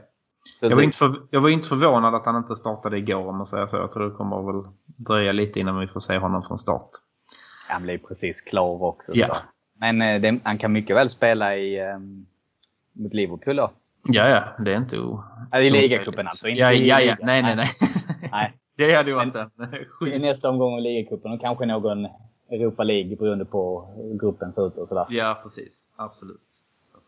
Jag 0.59 0.75
var, 0.75 0.81
inte 0.81 0.97
för, 0.97 1.15
jag 1.29 1.41
var 1.41 1.49
inte 1.49 1.67
förvånad 1.67 2.15
att 2.15 2.25
han 2.25 2.35
inte 2.35 2.55
startade 2.55 2.97
igår 2.97 3.27
om 3.27 3.37
man 3.37 3.45
säger 3.45 3.67
så. 3.67 3.77
Jag 3.77 3.91
tror 3.91 4.09
det 4.09 4.15
kommer 4.15 4.51
väl 4.51 4.71
dröja 4.85 5.31
lite 5.31 5.59
innan 5.59 5.79
vi 5.79 5.87
får 5.87 5.99
se 5.99 6.17
honom 6.17 6.43
från 6.43 6.59
start. 6.59 6.89
Han 7.69 7.83
blir 7.83 7.97
precis 7.97 8.41
klar 8.41 8.83
också. 8.83 9.13
Så. 9.15 9.37
Men 9.79 10.01
uh, 10.01 10.21
det, 10.21 10.39
han 10.43 10.57
kan 10.57 10.71
mycket 10.71 10.95
väl 10.95 11.09
spela 11.09 11.57
i 11.57 11.81
um, 11.81 12.25
mot 12.93 13.13
Liverpool 13.13 13.55
då. 13.55 13.71
Ja, 14.03 14.27
ja. 14.29 14.63
Det 14.63 14.73
är 14.73 14.77
inte 14.77 14.99
o... 14.99 15.23
I 15.55 15.69
ligacupen 15.69 16.27
alltså. 16.27 16.47
Inte 16.47 16.61
ja, 16.61 16.71
ja, 16.71 17.01
ja. 17.01 17.15
Nej, 17.21 17.41
nej, 17.41 17.55
nej. 17.55 17.67
nej. 18.31 18.53
det 18.77 18.95
hade 18.95 19.11
ju 19.11 19.21
inte. 19.21 19.49
I 20.15 20.19
nästa 20.19 20.49
omgång 20.49 20.77
i 20.77 20.81
ligacupen 20.81 21.31
och 21.31 21.41
kanske 21.41 21.65
någon 21.65 22.07
Europa 22.51 22.83
League 22.83 23.15
beroende 23.15 23.45
på 23.45 23.93
hur 23.95 24.19
gruppen 24.19 24.53
ser 24.53 24.67
ut 24.67 24.77
och 24.77 24.87
sådär. 24.87 25.05
Ja, 25.09 25.39
precis. 25.43 25.89
Absolut. 25.95 26.41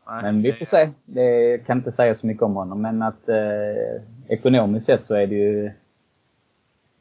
Men 0.06 0.42
vi 0.42 0.54
får 0.54 0.66
se. 0.66 0.90
Det 1.06 1.58
kan 1.66 1.78
inte 1.78 1.92
säga 1.92 2.16
så 2.16 2.28
mycket 2.28 2.44
om 2.44 2.56
honom, 2.56 2.82
men 2.82 3.02
att 3.02 3.30
eh, 3.30 4.02
ekonomiskt 4.28 4.86
sett 4.86 5.06
så 5.06 5.16
är 5.16 5.28
det 5.28 5.36
ju 5.36 5.72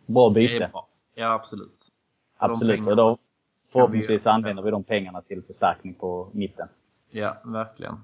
bra 0.06 0.30
byte. 0.30 0.68
Bra. 0.72 0.88
Ja, 1.14 1.32
absolut. 1.32 1.88
Absolut. 2.38 2.86
Och 2.86 2.96
då 2.96 3.18
förhoppningsvis 3.72 4.26
använder 4.26 4.62
vi 4.62 4.70
de 4.70 4.84
pengarna 4.84 5.20
till 5.20 5.42
förstärkning 5.42 5.94
på 5.94 6.28
mitten. 6.32 6.68
Ja, 7.10 7.36
verkligen. 7.44 7.94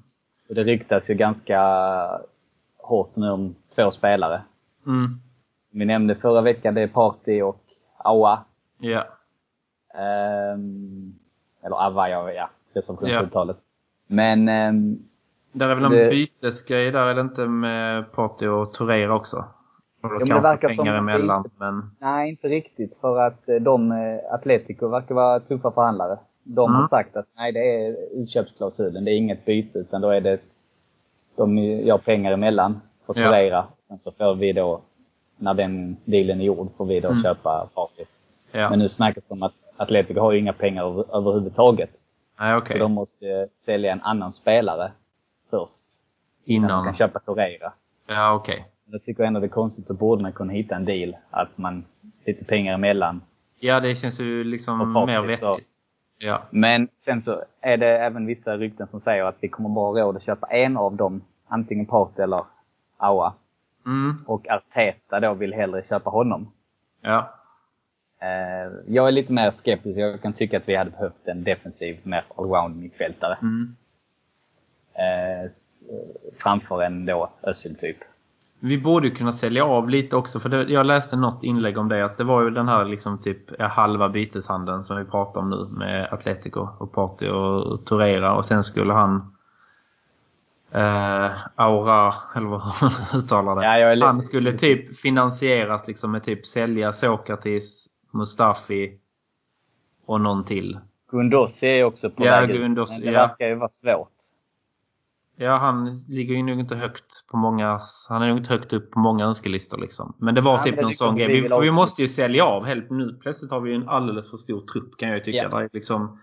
Och 0.48 0.54
det 0.54 0.64
ryktas 0.64 1.10
ju 1.10 1.14
ganska 1.14 1.60
hårt 2.76 3.16
nu 3.16 3.30
om 3.30 3.54
två 3.74 3.90
spelare. 3.90 4.42
Mm. 4.86 5.20
Som 5.62 5.78
vi 5.78 5.84
nämnde 5.84 6.14
förra 6.14 6.40
veckan, 6.40 6.74
det 6.74 6.82
är 6.82 6.88
Party 6.88 7.42
och 7.42 7.64
Aua. 7.96 8.44
Ja. 8.78 9.06
Um, 10.54 11.18
eller 11.62 11.76
Avaya, 11.76 12.32
ja. 12.32 12.50
Reservationsuttalet. 12.72 13.56
Ja. 13.60 13.67
Men... 14.08 14.48
Um, 14.48 15.02
där 15.52 15.68
är 15.68 15.74
väl 15.74 15.84
en 15.84 15.90
det, 15.90 16.10
bytesgrej 16.10 16.90
där, 16.90 17.06
är 17.06 17.14
det 17.14 17.20
inte 17.20 17.46
med 17.46 18.12
Party 18.12 18.46
och 18.46 18.72
Torreira 18.72 19.14
också? 19.14 19.44
Och 20.02 20.10
ja, 20.20 20.34
det 20.34 20.40
verkar 20.40 20.68
som 20.68 20.88
emellan, 20.88 21.38
inte, 21.38 21.50
men... 21.58 21.90
Nej, 21.98 22.28
inte 22.28 22.48
riktigt. 22.48 22.94
För 23.00 23.18
att 23.18 23.48
eh, 23.48 23.56
de, 23.56 23.92
eh, 23.92 24.34
Atletico 24.34 24.88
verkar 24.88 25.14
vara 25.14 25.40
tuffa 25.40 25.70
förhandlare. 25.70 26.18
De 26.42 26.70
mm. 26.70 26.76
har 26.76 26.84
sagt 26.84 27.16
att 27.16 27.26
nej, 27.36 27.52
det 27.52 27.74
är 27.74 27.96
utköpsklausulen. 28.22 29.04
Det 29.04 29.10
är 29.10 29.16
inget 29.16 29.44
byte, 29.44 29.78
utan 29.78 30.00
då 30.00 30.10
är 30.10 30.20
det 30.20 30.38
de 31.36 31.58
gör 31.58 31.98
pengar 31.98 32.32
emellan 32.32 32.80
för 33.06 33.14
Ja. 33.20 33.24
Torreira. 33.26 33.64
Sen 33.78 33.98
så 33.98 34.12
får 34.12 34.34
vi 34.34 34.52
då, 34.52 34.80
när 35.36 35.54
den 35.54 35.96
dealen 36.04 36.40
är 36.40 36.44
gjord, 36.44 36.68
får 36.76 36.86
vi 36.86 37.00
då 37.00 37.08
Mm. 37.08 37.22
köpa 37.22 37.68
Partey. 37.74 38.04
Ja. 38.52 38.70
Men 38.70 38.78
nu 38.78 38.88
snackas 38.88 39.26
det 39.26 39.32
om 39.32 39.42
att 39.42 39.54
Atletico 39.76 40.20
har 40.20 40.32
ju 40.32 40.38
inga 40.38 40.52
pengar 40.52 40.84
över, 40.84 41.16
överhuvudtaget. 41.16 41.90
Nej, 42.38 42.56
okej. 42.56 42.72
Så 42.72 42.78
de 42.78 42.92
måste 42.92 43.48
sälja 43.54 43.92
en 43.92 44.02
annan 44.02 44.32
spelare 44.32 44.92
först. 45.50 45.84
Innan 46.44 46.68
de 46.68 46.72
Innan. 46.72 46.84
kan 46.84 46.94
köpa 46.94 47.18
Torreira. 47.18 47.72
Ja, 48.06 48.32
okej. 48.32 48.66
Jag 48.84 49.02
tycker 49.02 49.24
ändå 49.24 49.40
det 49.40 49.46
är 49.46 49.48
konstigt. 49.48 49.88
Då 49.88 49.94
borde 49.94 50.22
man 50.22 50.32
kunna 50.32 50.52
hitta 50.52 50.76
en 50.76 50.84
deal. 50.84 51.16
Att 51.30 51.58
man, 51.58 51.84
lite 52.24 52.44
pengar 52.44 52.74
emellan. 52.74 53.20
Ja, 53.58 53.80
det 53.80 53.94
känns 53.94 54.20
ju 54.20 54.44
liksom 54.44 54.92
mer 55.06 55.22
vettigt. 55.22 55.68
Ja. 56.18 56.42
Men 56.50 56.88
sen 56.96 57.22
så 57.22 57.42
är 57.60 57.76
det 57.76 57.98
även 57.98 58.26
vissa 58.26 58.56
rykten 58.56 58.86
som 58.86 59.00
säger 59.00 59.24
att 59.24 59.36
vi 59.40 59.48
kommer 59.48 59.68
bara 59.68 60.02
råd 60.02 60.16
att 60.16 60.22
köpa 60.22 60.46
en 60.46 60.76
av 60.76 60.96
dem. 60.96 61.22
Antingen 61.46 61.86
Partey 61.86 62.22
eller 62.22 62.44
Aua. 62.96 63.34
Mm. 63.86 64.24
Och 64.26 64.48
Arteta 64.48 65.20
då 65.20 65.34
vill 65.34 65.54
hellre 65.54 65.82
köpa 65.82 66.10
honom. 66.10 66.52
Ja. 67.00 67.34
Eh, 68.20 68.72
jag 68.86 69.08
är 69.08 69.12
lite 69.12 69.32
mer 69.32 69.50
skeptisk. 69.50 69.98
Jag 69.98 70.22
kan 70.22 70.32
tycka 70.32 70.56
att 70.56 70.68
vi 70.68 70.76
hade 70.76 70.90
behövt 70.90 71.28
en 71.28 71.44
defensiv, 71.44 72.00
mer 72.02 72.24
allround 72.36 72.76
mittfältare. 72.76 73.38
Mm. 73.42 73.76
Eh, 74.94 75.50
framför 76.38 76.82
en 76.82 77.06
då 77.06 77.30
Özil 77.42 77.76
typ. 77.76 77.96
Vi 78.60 78.78
borde 78.78 79.10
kunna 79.10 79.32
sälja 79.32 79.64
av 79.64 79.88
lite 79.88 80.16
också 80.16 80.40
för 80.40 80.48
det, 80.48 80.62
jag 80.62 80.86
läste 80.86 81.16
något 81.16 81.44
inlägg 81.44 81.78
om 81.78 81.88
det 81.88 82.04
att 82.04 82.18
det 82.18 82.24
var 82.24 82.42
ju 82.42 82.50
den 82.50 82.68
här 82.68 82.84
liksom 82.84 83.18
typ 83.22 83.60
halva 83.60 84.08
byteshandeln 84.08 84.84
som 84.84 84.96
vi 84.98 85.04
pratar 85.04 85.40
om 85.40 85.50
nu 85.50 85.78
med 85.78 86.12
Atletico 86.12 86.68
och 86.78 86.92
Partey 86.92 87.28
och 87.28 87.84
Torreira 87.84 88.34
och 88.34 88.44
sen 88.44 88.64
skulle 88.64 88.92
han 88.92 89.32
eh, 90.70 91.30
Aura, 91.54 92.14
eller 92.36 92.46
vad 92.46 92.62
man 92.82 92.92
uttalar 93.14 93.56
det. 93.56 93.96
Ja, 93.96 94.06
han 94.06 94.22
skulle 94.22 94.58
typ 94.58 94.98
finansieras 94.98 95.86
liksom 95.86 96.12
med 96.12 96.24
typ 96.24 96.46
sälja 96.46 96.92
Sokratis, 96.92 97.87
Mustafi 98.10 98.98
och 100.06 100.20
någon 100.20 100.44
till. 100.44 100.78
Gundossi 101.10 101.66
är 101.66 101.84
också 101.84 102.10
på 102.10 102.24
Ja, 102.26 102.40
väg 102.40 102.50
ut, 102.50 102.60
Men 102.60 102.74
det 102.74 102.86
ja. 103.00 103.12
verkar 103.26 103.48
ju 103.48 103.54
vara 103.54 103.68
svårt. 103.68 104.12
Ja, 105.36 105.56
han 105.56 105.94
ligger 106.08 106.34
ju 106.34 106.42
nog 106.42 106.60
inte 106.60 106.74
högt 106.76 107.26
på 107.30 107.36
många, 107.36 107.80
han 108.08 108.22
är 108.22 108.28
nog 108.28 108.38
inte 108.38 108.52
högt 108.52 108.72
upp 108.72 108.90
på 108.90 108.98
många 108.98 109.24
önskelistor 109.24 109.78
liksom. 109.78 110.14
Men 110.18 110.34
det 110.34 110.40
var 110.40 110.56
Ja, 110.56 110.62
typ 110.62 110.76
det 110.76 110.82
någon 110.82 110.94
sån 110.94 111.14
vi 111.14 111.24
grej. 111.24 111.40
Vi, 111.40 111.60
vi 111.60 111.70
måste 111.70 112.02
ju 112.02 112.08
sälja 112.08 112.44
av 112.44 112.64
helt 112.64 112.90
nu. 112.90 113.18
Plötsligt 113.22 113.50
har 113.50 113.60
vi 113.60 113.70
ju 113.70 113.76
en 113.76 113.88
alldeles 113.88 114.30
för 114.30 114.36
stor 114.36 114.60
trupp 114.60 114.96
kan 114.96 115.08
jag 115.08 115.18
ju 115.18 115.24
tycka. 115.24 115.38
Ja. 115.42 115.48
Där 115.48 115.60
är 115.60 115.68
liksom, 115.72 116.20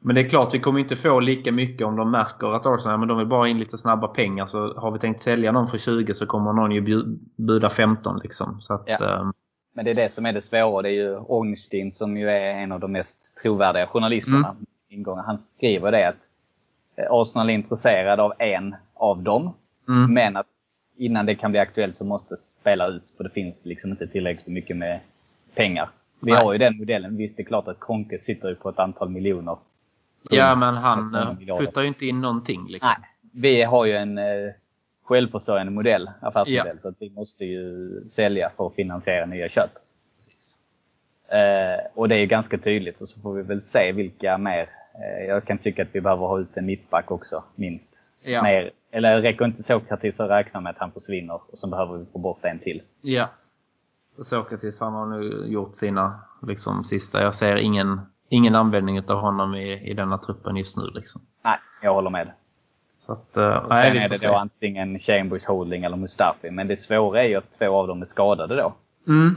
men 0.00 0.14
det 0.14 0.20
är 0.20 0.28
klart, 0.28 0.54
vi 0.54 0.58
kommer 0.60 0.80
inte 0.80 0.96
få 0.96 1.20
lika 1.20 1.52
mycket 1.52 1.86
om 1.86 1.96
de 1.96 2.10
märker 2.10 2.46
att 2.46 2.66
Arsenal 2.66 2.98
men 2.98 3.08
de 3.08 3.18
vill 3.18 3.26
bara 3.26 3.48
in 3.48 3.58
lite 3.58 3.78
snabba 3.78 4.08
pengar. 4.08 4.46
Så 4.46 4.74
har 4.74 4.90
vi 4.90 4.98
tänkt 4.98 5.20
sälja 5.20 5.52
någon 5.52 5.66
för 5.68 5.78
20 5.78 6.14
så 6.14 6.26
kommer 6.26 6.52
någon 6.52 6.72
ju 6.72 7.04
buda 7.36 7.70
15 7.70 8.20
liksom. 8.22 8.60
Så 8.60 8.74
att, 8.74 8.84
Ja. 8.86 9.32
Men 9.76 9.84
det 9.84 9.90
är 9.90 9.94
det 9.94 10.08
som 10.08 10.26
är 10.26 10.32
det 10.32 10.40
svåra. 10.40 10.82
Det 10.82 10.88
är 10.88 10.92
ju 10.92 11.16
Ornstein 11.16 11.92
som 11.92 12.16
ju 12.16 12.30
är 12.30 12.62
en 12.62 12.72
av 12.72 12.80
de 12.80 12.92
mest 12.92 13.36
trovärdiga 13.42 13.86
journalisterna. 13.86 14.56
Mm. 14.90 15.18
Han 15.18 15.38
skriver 15.38 15.92
det 15.92 16.08
att 16.08 16.16
eh, 16.96 17.06
Arsenal 17.10 17.50
är 17.50 17.54
intresserad 17.54 18.20
av 18.20 18.32
en 18.38 18.76
av 18.94 19.22
dem. 19.22 19.54
mm, 19.88 20.14
Men 20.14 20.36
att 20.36 20.46
innan 20.96 21.26
det 21.26 21.34
kan 21.34 21.50
bli 21.50 21.60
aktuellt 21.60 21.96
så 21.96 22.04
måste 22.04 22.36
spela 22.36 22.86
ut. 22.88 23.14
För 23.16 23.24
det 23.24 23.30
finns 23.30 23.64
liksom 23.64 23.90
inte 23.90 24.06
tillräckligt 24.06 24.46
mycket 24.46 24.76
med 24.76 25.00
pengar. 25.54 25.88
Vi 26.20 26.32
Nej. 26.32 26.44
har 26.44 26.52
ju 26.52 26.58
den 26.58 26.76
modellen. 26.76 27.16
Visst, 27.16 27.36
det 27.36 27.42
är 27.42 27.46
klart 27.46 27.68
att 27.68 27.78
Konke 27.80 28.18
sitter 28.18 28.48
ju 28.48 28.54
på 28.54 28.68
ett 28.68 28.78
antal 28.78 29.08
miljoner. 29.08 29.56
ja, 30.30 30.54
men 30.54 30.74
han 30.74 31.14
Ett 31.14 31.48
par 31.48 31.54
eh, 31.54 31.58
puttar 31.58 31.82
ju 31.82 31.88
inte 31.88 32.06
in 32.06 32.20
någonting 32.20 32.66
liksom. 32.68 32.90
Nej, 32.98 33.08
vi 33.32 33.62
har 33.62 33.84
ju 33.84 33.96
en 33.96 34.18
eh, 34.18 34.24
självförsörjande 35.06 35.72
modell, 35.72 36.10
affärsmodell. 36.20 36.66
Ja. 36.72 36.78
Så 36.78 36.88
att 36.88 36.94
vi 36.98 37.10
måste 37.10 37.44
ju 37.44 37.90
sälja 38.10 38.50
för 38.56 38.66
att 38.66 38.74
finansiera 38.74 39.26
nya 39.26 39.48
köp. 39.48 39.70
Eh, 41.28 41.86
och 41.94 42.08
det 42.08 42.16
är 42.16 42.26
ganska 42.26 42.58
tydligt 42.58 43.00
och 43.00 43.08
så 43.08 43.20
får 43.20 43.34
vi 43.34 43.42
väl 43.42 43.62
se 43.62 43.92
vilka 43.92 44.38
mer. 44.38 44.68
Eh, 44.94 45.26
jag 45.28 45.44
kan 45.44 45.58
tycka 45.58 45.82
att 45.82 45.88
vi 45.92 46.00
behöver 46.00 46.26
ha 46.26 46.38
ut 46.38 46.56
en 46.56 46.66
mittback 46.66 47.10
också, 47.10 47.44
minst. 47.54 48.00
Ja. 48.22 48.42
Mer, 48.42 48.70
eller 48.90 49.20
räcker 49.20 49.44
inte 49.44 49.62
Sokratis 49.62 50.20
att 50.20 50.30
räkna 50.30 50.60
med 50.60 50.70
att 50.70 50.78
han 50.78 50.92
försvinner 50.92 51.34
och 51.34 51.58
så 51.58 51.66
behöver 51.66 51.98
vi 51.98 52.06
få 52.12 52.18
bort 52.18 52.44
en 52.44 52.58
till. 52.58 52.82
Ja. 53.00 53.28
Sokratis 54.22 54.80
han 54.80 54.92
har 54.92 55.06
nu 55.06 55.46
gjort 55.46 55.76
sina 55.76 56.20
liksom, 56.42 56.84
sista. 56.84 57.22
Jag 57.22 57.34
ser 57.34 57.56
ingen, 57.56 58.00
ingen 58.28 58.54
användning 58.54 59.10
av 59.10 59.20
honom 59.20 59.54
i, 59.54 59.90
i 59.90 59.94
denna 59.94 60.18
truppen 60.18 60.56
just 60.56 60.76
nu. 60.76 60.90
Liksom. 60.94 61.20
Nej, 61.44 61.58
jag 61.82 61.94
håller 61.94 62.10
med. 62.10 62.32
Så 63.06 63.12
att, 63.12 63.36
eh, 63.36 63.66
nej, 63.70 63.92
sen 63.92 64.02
är 64.02 64.08
det 64.08 64.18
se. 64.18 64.26
då 64.28 64.34
antingen 64.34 64.98
Chambers 64.98 65.44
Holding 65.46 65.84
eller 65.84 65.96
Mustafi. 65.96 66.50
Men 66.50 66.68
det 66.68 66.76
svåra 66.76 67.22
är 67.22 67.28
ju 67.28 67.34
att 67.36 67.52
två 67.58 67.74
av 67.74 67.88
dem 67.88 68.00
är 68.00 68.04
skadade 68.04 68.56
då. 68.56 68.74
Mm. 69.08 69.34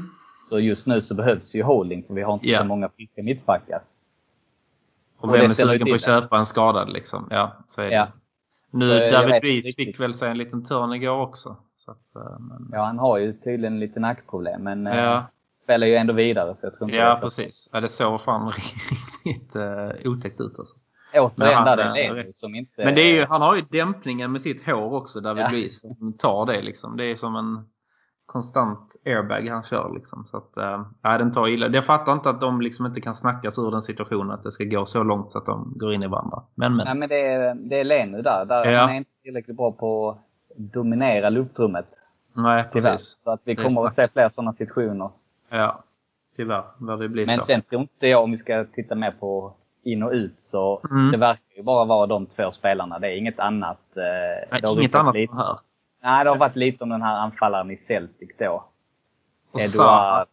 Så 0.50 0.60
just 0.60 0.88
nu 0.88 1.02
så 1.02 1.16
behövs 1.16 1.56
ju 1.56 1.64
Holding 1.64 2.04
för 2.04 2.14
vi 2.14 2.22
har 2.22 2.34
inte 2.34 2.48
Ja. 2.50 2.60
så 2.60 2.66
många 2.66 2.90
friska 2.90 3.24
mittbackar. 3.24 3.82
Och 5.18 5.24
Och 5.30 5.34
vem 5.34 5.40
det 5.40 5.46
är 5.46 5.50
sugen 5.50 5.88
på 5.88 5.94
att 5.94 6.00
det. 6.00 6.06
köpa 6.06 6.38
en 6.38 6.46
skadad 6.46 6.90
liksom? 6.90 7.28
Ja, 7.32 7.52
så 7.68 7.82
är 7.82 7.86
det. 7.90 7.96
Ja. 7.96 8.08
Nu, 8.72 8.86
Så 8.86 9.18
David 9.18 9.44
inte 9.46 9.72
fick 9.76 10.00
väl 10.00 10.14
sig 10.14 10.30
en 10.32 10.38
liten 10.38 10.64
törn 10.66 10.94
igår 10.94 11.18
också. 11.22 11.56
Så 11.76 11.92
att, 11.92 12.16
eh, 12.16 12.40
men, 12.40 12.70
Ja, 12.72 12.84
han 12.86 13.00
har 13.00 13.18
ju 13.18 13.34
tydligen 13.34 13.80
lite 13.80 14.00
nackproblem 14.00 14.62
men 14.64 14.88
eh, 14.88 14.98
Ja. 14.98 15.26
spelar 15.54 15.88
ju 15.88 15.96
ändå 15.96 16.14
vidare 16.14 16.56
så 16.60 16.66
jag 16.66 16.76
tror 16.78 16.90
inte 16.90 16.98
det 17.02 17.04
ja 17.08 17.20
precis. 17.22 17.70
Ja, 17.74 17.80
det 17.82 17.88
såg 17.90 18.22
fan 18.22 18.52
riktigt 19.26 19.56
uh, 19.56 19.90
otäckt 20.12 20.42
ut 20.42 20.60
alltså. 20.60 20.76
Återigen 21.14 21.32
Men 21.38 21.54
han, 21.54 21.66
där 21.66 21.78
det 21.78 21.84
eh, 21.84 21.90
är 21.90 21.94
Leno 21.96 22.16
rest- 22.16 22.40
som 22.40 22.56
inte... 22.56 22.86
Men 22.86 22.96
det 22.96 23.02
är 23.02 23.14
ju, 23.16 23.26
han 23.26 23.42
har 23.42 23.56
ju 23.56 23.62
dämpningen 23.62 24.32
med 24.32 24.42
sitt 24.42 24.66
hår 24.66 24.94
också, 24.94 25.20
David 25.20 25.44
Ja. 25.44 25.50
Luiz. 25.52 25.82
Som 25.82 26.14
tar 26.18 26.46
det 26.46 26.62
liksom. 26.62 26.98
Det 26.98 27.06
är 27.06 27.16
som 27.16 27.36
en 27.36 27.70
konstant 28.26 28.96
airbag 29.06 29.48
han 29.50 29.64
kör 29.64 29.92
liksom. 29.94 30.26
Så 30.26 30.38
att, 30.38 30.58
äh, 30.58 31.18
den 31.18 31.32
tar 31.32 31.48
illa. 31.48 31.68
Jag 31.68 31.86
fattar 31.86 32.14
inte 32.14 32.30
att 32.30 32.42
de 32.42 32.62
liksom 32.62 32.86
inte 32.86 33.02
kan 33.02 33.16
snackas 33.16 33.60
ur 33.60 33.72
den 33.72 33.82
situationen. 33.82 34.32
Att 34.32 34.44
det 34.44 34.52
ska 34.52 34.64
gå 34.64 34.86
så 34.86 35.04
långt 35.04 35.32
så 35.32 35.38
att 35.38 35.46
de 35.46 35.74
går 35.76 35.94
in 35.94 36.04
i 36.04 36.08
varandra. 36.08 36.44
Men 36.56 36.76
men. 36.76 36.86
Nej, 36.86 36.96
men 36.96 37.10
det 37.10 37.26
är, 37.26 37.56
det 37.56 37.80
är 37.80 37.84
Leno 37.84 38.22
där. 38.22 38.46
där 38.46 38.66
Ja. 38.72 38.82
Han 38.82 38.90
är 38.90 38.96
inte 38.96 39.12
tillräckligt 39.24 39.58
bra 39.58 39.72
på 39.72 40.10
att 40.10 40.18
dominera 40.58 41.30
luftrummet. 41.30 41.88
Nej, 42.34 42.66
Tyvärr. 42.74 42.92
precis. 42.92 43.20
Så 43.20 43.32
att 43.32 43.42
vi 43.44 43.56
kommer 43.56 43.86
att 43.86 43.94
se 43.94 44.08
fler 44.08 44.30
sådana 44.30 44.54
situationer. 44.54 45.10
Ja, 45.50 45.84
tyvärr. 46.36 46.98
Det 46.98 47.10
blir 47.10 47.26
Men 47.28 47.38
så. 47.38 47.44
sen 47.44 47.62
tror 47.62 47.82
inte 47.82 48.08
jag, 48.08 48.24
om 48.24 48.32
vi 48.32 48.38
ska 48.38 48.66
titta 48.74 48.96
mer 48.96 49.12
på 49.12 49.54
in 49.84 50.04
och 50.04 50.12
ut, 50.12 50.42
så 50.42 50.82
Mm. 50.92 51.12
det 51.12 51.18
verkar 51.18 51.56
ju 51.58 51.64
bara 51.64 51.86
vara 51.86 52.08
de 52.08 52.26
två 52.26 52.52
spelarna. 52.52 53.00
Det 53.00 53.08
är 53.08 53.18
inget 53.18 53.40
annat. 53.40 53.80
Eh, 53.98 54.50
Nej, 54.62 54.74
inget 54.74 54.96
annat 54.96 55.16
lite, 55.16 55.36
här. 55.36 55.60
Nej, 56.04 56.24
det 56.24 56.30
har 56.30 56.38
varit 56.38 56.56
lite 56.56 56.84
om 56.84 56.90
den 56.90 57.02
här 57.02 57.16
anfallaren 57.18 57.72
i 57.72 57.78
Celtic 57.78 58.30
då. 58.40 58.64
Eduard. 59.60 60.28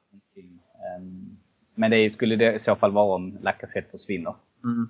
Ehm, 0.98 1.36
Men 1.74 1.90
det 1.90 2.10
skulle 2.10 2.36
det 2.36 2.54
i 2.54 2.58
så 2.58 2.76
fall 2.76 2.92
vara 2.92 3.14
om 3.14 3.38
Lacazette 3.40 3.90
försvinner. 3.90 4.34
Mm. 4.64 4.88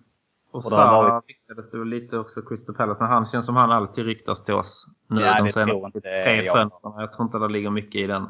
Och, 0.50 0.56
Och 0.56 0.72
varit- 0.72 1.24
ryktades 1.28 1.70
det 1.70 1.84
lite 1.84 2.18
också 2.18 2.42
Crystal 2.42 2.74
Palace. 2.74 3.00
Men 3.00 3.08
han 3.12 3.24
känns 3.26 3.46
som 3.46 3.56
han 3.56 3.70
alltid 3.70 4.04
ryktas 4.06 4.44
till 4.44 4.54
oss. 4.54 4.86
Nu 5.06 5.20
Ja, 5.20 5.42
de 5.44 5.52
senaste 5.52 6.00
tre 6.00 6.42
fönstren. 6.42 6.70
Jag 6.96 7.12
tror 7.12 7.24
inte 7.26 7.38
det 7.38 7.48
ligger 7.48 7.70
mycket 7.70 7.94
i 7.94 8.06
den. 8.06 8.26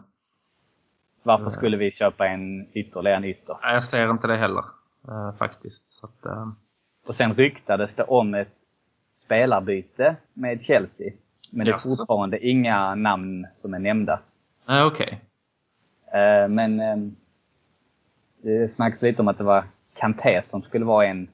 Varför 1.22 1.48
skulle 1.50 1.76
vi 1.76 1.90
köpa 1.90 2.26
en 2.26 2.68
ytterligare 2.72 3.16
en 3.16 3.24
ytter? 3.24 3.56
Jag 3.62 3.84
ser 3.84 4.10
inte 4.10 4.26
det 4.26 4.36
heller. 4.36 4.64
Eh, 5.08 5.32
faktiskt. 5.38 5.92
Så 5.92 6.06
att, 6.06 6.26
eh, 6.26 6.48
Och 7.08 7.14
sen 7.14 7.34
ryktades 7.34 7.94
det 7.94 8.04
om 8.04 8.34
ett 8.34 8.54
spelarbyte 9.12 10.16
med 10.34 10.62
Chelsea. 10.62 11.12
Men 11.50 11.64
det 11.66 11.70
är 11.70 11.72
Jaså? 11.72 11.88
fortfarande 11.96 12.46
inga 12.46 12.94
namn 12.94 13.46
som 13.56 13.74
är 13.74 13.78
nämnda. 13.78 14.20
nej, 14.66 14.84
okej. 14.84 15.20
Eh, 16.12 16.48
Men 16.48 16.80
eh, 16.80 16.96
det 18.42 18.68
snackas 18.68 19.02
lite 19.02 19.22
om 19.22 19.28
att 19.28 19.38
det 19.38 19.44
var 19.44 19.64
Kanté 19.94 20.42
som 20.42 20.62
skulle 20.62 20.84
vara 20.84 21.06
en 21.06 21.28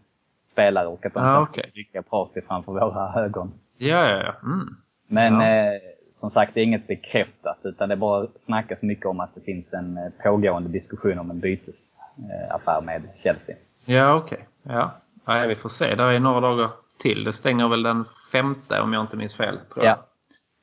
spelare 0.52 0.86
och 0.86 1.06
att 1.06 1.14
de 1.14 1.20
sen 1.20 1.36
okej. 1.36 1.62
skulle 1.68 1.82
rycka 1.82 2.02
Party 2.02 2.40
framför 2.40 2.72
våra 2.72 3.20
ögon. 3.24 3.52
Ja, 3.76 4.08
ja, 4.08 4.22
ja. 4.22 4.34
Mm. 4.42 4.76
Men 5.06 5.34
Ja. 5.40 5.46
eh, 5.74 5.80
som 6.12 6.30
sagt, 6.30 6.54
det 6.54 6.60
är 6.60 6.64
inget 6.64 6.86
bekräftat 6.86 7.58
utan 7.62 7.88
det 7.88 7.96
bara 7.96 8.26
snackas 8.34 8.82
mycket 8.82 9.06
om 9.06 9.20
att 9.20 9.34
det 9.34 9.40
finns 9.40 9.74
en 9.74 9.96
eh, 9.96 10.12
pågående 10.22 10.68
diskussion 10.68 11.18
om 11.18 11.30
en 11.30 11.40
bytesaffär 11.40 12.80
med 12.80 13.02
Chelsea. 13.22 13.56
Ja, 13.84 14.14
okej. 14.14 14.46
Ja. 14.62 14.90
Nej, 15.24 15.48
vi 15.48 15.54
får 15.54 15.68
se. 15.68 15.94
Det 15.94 16.02
är 16.02 16.18
några 16.20 16.40
dagar 16.40 16.70
till. 16.98 17.24
Det 17.24 17.32
stänger 17.32 17.68
väl 17.68 17.82
den 17.82 18.04
femte 18.32 18.80
om 18.80 18.92
jag 18.92 19.00
inte 19.02 19.16
minns 19.16 19.34
fel. 19.34 19.58
Tror 19.72 19.84
jag. 19.84 19.92
Ja. 19.92 20.06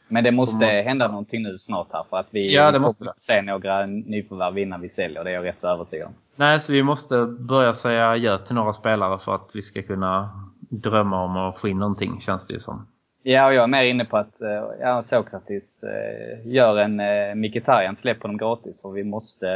Men 0.07 0.23
det 0.23 0.31
måste 0.31 0.53
Kommer- 0.65 0.83
hända 0.83 1.07
någonting 1.07 1.43
nu 1.43 1.57
snart 1.57 1.87
här 1.93 2.03
för 2.09 2.17
att 2.17 2.27
vi 2.29 2.55
Ja, 2.55 2.71
det 2.71 2.79
måste 2.79 3.05
se 3.13 3.41
några 3.41 3.85
nyförvärv 3.85 4.57
innan 4.57 4.81
vi 4.81 4.89
säljer. 4.89 5.23
Det 5.23 5.29
är 5.29 5.33
jag 5.33 5.45
rätt 5.45 5.59
så 5.59 5.67
övertygad 5.67 6.07
om. 6.07 6.13
Nej, 6.35 6.59
så 6.59 6.71
vi 6.71 6.83
måste 6.83 7.25
börja 7.25 7.73
säga 7.73 8.17
ja 8.17 8.37
till 8.37 8.55
några 8.55 8.73
spelare 8.73 9.19
för 9.19 9.35
att 9.35 9.49
vi 9.53 9.61
ska 9.61 9.81
kunna 9.81 10.29
drömma 10.59 11.23
om 11.23 11.37
att 11.37 11.59
få 11.59 11.67
in 11.67 11.77
någonting, 11.79 12.21
känns 12.21 12.47
det 12.47 12.53
ju 12.53 12.59
som. 12.59 12.87
Ja, 13.23 13.45
och 13.45 13.53
jag 13.53 13.63
är 13.63 13.67
mer 13.67 13.83
inne 13.83 14.05
på 14.05 14.17
att 14.17 14.41
eh, 14.41 14.63
ja, 14.79 15.03
Sokratis 15.03 15.83
eh, 15.83 16.47
gör 16.47 16.77
en 16.77 16.99
eh, 16.99 17.35
Mkhitaryan, 17.35 17.95
släpp 17.95 18.21
honom 18.21 18.37
gratis 18.37 18.81
för 18.81 18.89
vi 18.91 19.03
måste 19.03 19.47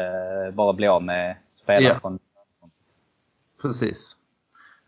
bara 0.54 0.73
bli 0.73 0.88
av 0.88 1.04
med 1.04 1.36
spelare 1.56 1.93
Ja. 1.93 1.99
från... 1.99 2.19
Precis. 3.62 4.17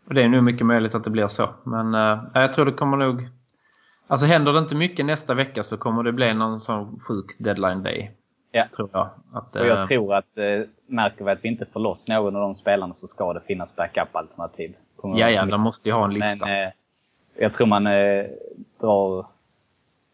Och 0.06 0.14
det 0.14 0.22
är 0.22 0.28
nog 0.28 0.42
mycket 0.42 0.66
möjligt 0.66 0.94
att 0.94 1.04
det 1.04 1.10
blir 1.10 1.26
så. 1.28 1.48
Men 1.64 1.94
eh, 1.94 2.22
jag 2.34 2.52
tror 2.52 2.64
det 2.64 2.72
kommer 2.72 2.96
nog... 2.96 3.28
Alltså 4.08 4.26
händer 4.26 4.52
det 4.52 4.58
inte 4.58 4.74
mycket 4.74 5.06
nästa 5.06 5.34
vecka 5.34 5.62
så 5.62 5.76
kommer 5.76 6.02
det 6.02 6.12
bli 6.12 6.34
någon 6.34 6.60
sån 6.60 7.00
sjuk 7.00 7.36
deadline 7.38 7.82
day. 7.82 8.10
Ja. 8.52 8.66
Tror 8.76 8.88
jag. 8.92 9.10
Att, 9.32 9.56
Och 9.56 9.66
jag 9.66 9.80
eh, 9.80 9.86
tror 9.86 10.14
att 10.14 10.38
eh, 10.38 10.68
märker 10.86 11.24
vi 11.24 11.30
att 11.30 11.44
vi 11.44 11.48
inte 11.48 11.66
får 11.66 11.80
loss 11.80 12.08
någon 12.08 12.36
av 12.36 12.42
de 12.42 12.54
spelarna 12.54 12.94
så 12.94 13.06
ska 13.06 13.32
det 13.32 13.40
finnas 13.40 13.76
backup-alternativ. 13.76 14.74
Ja, 15.02 15.30
ja, 15.30 15.44
de 15.44 15.60
måste 15.60 15.88
ju 15.88 15.94
ha 15.94 16.04
en 16.04 16.14
lista. 16.14 16.46
Men 16.46 16.70
jag 17.38 17.54
tror 17.54 17.66
man 17.66 17.86
eh, 17.86 18.24
drar, 18.80 19.26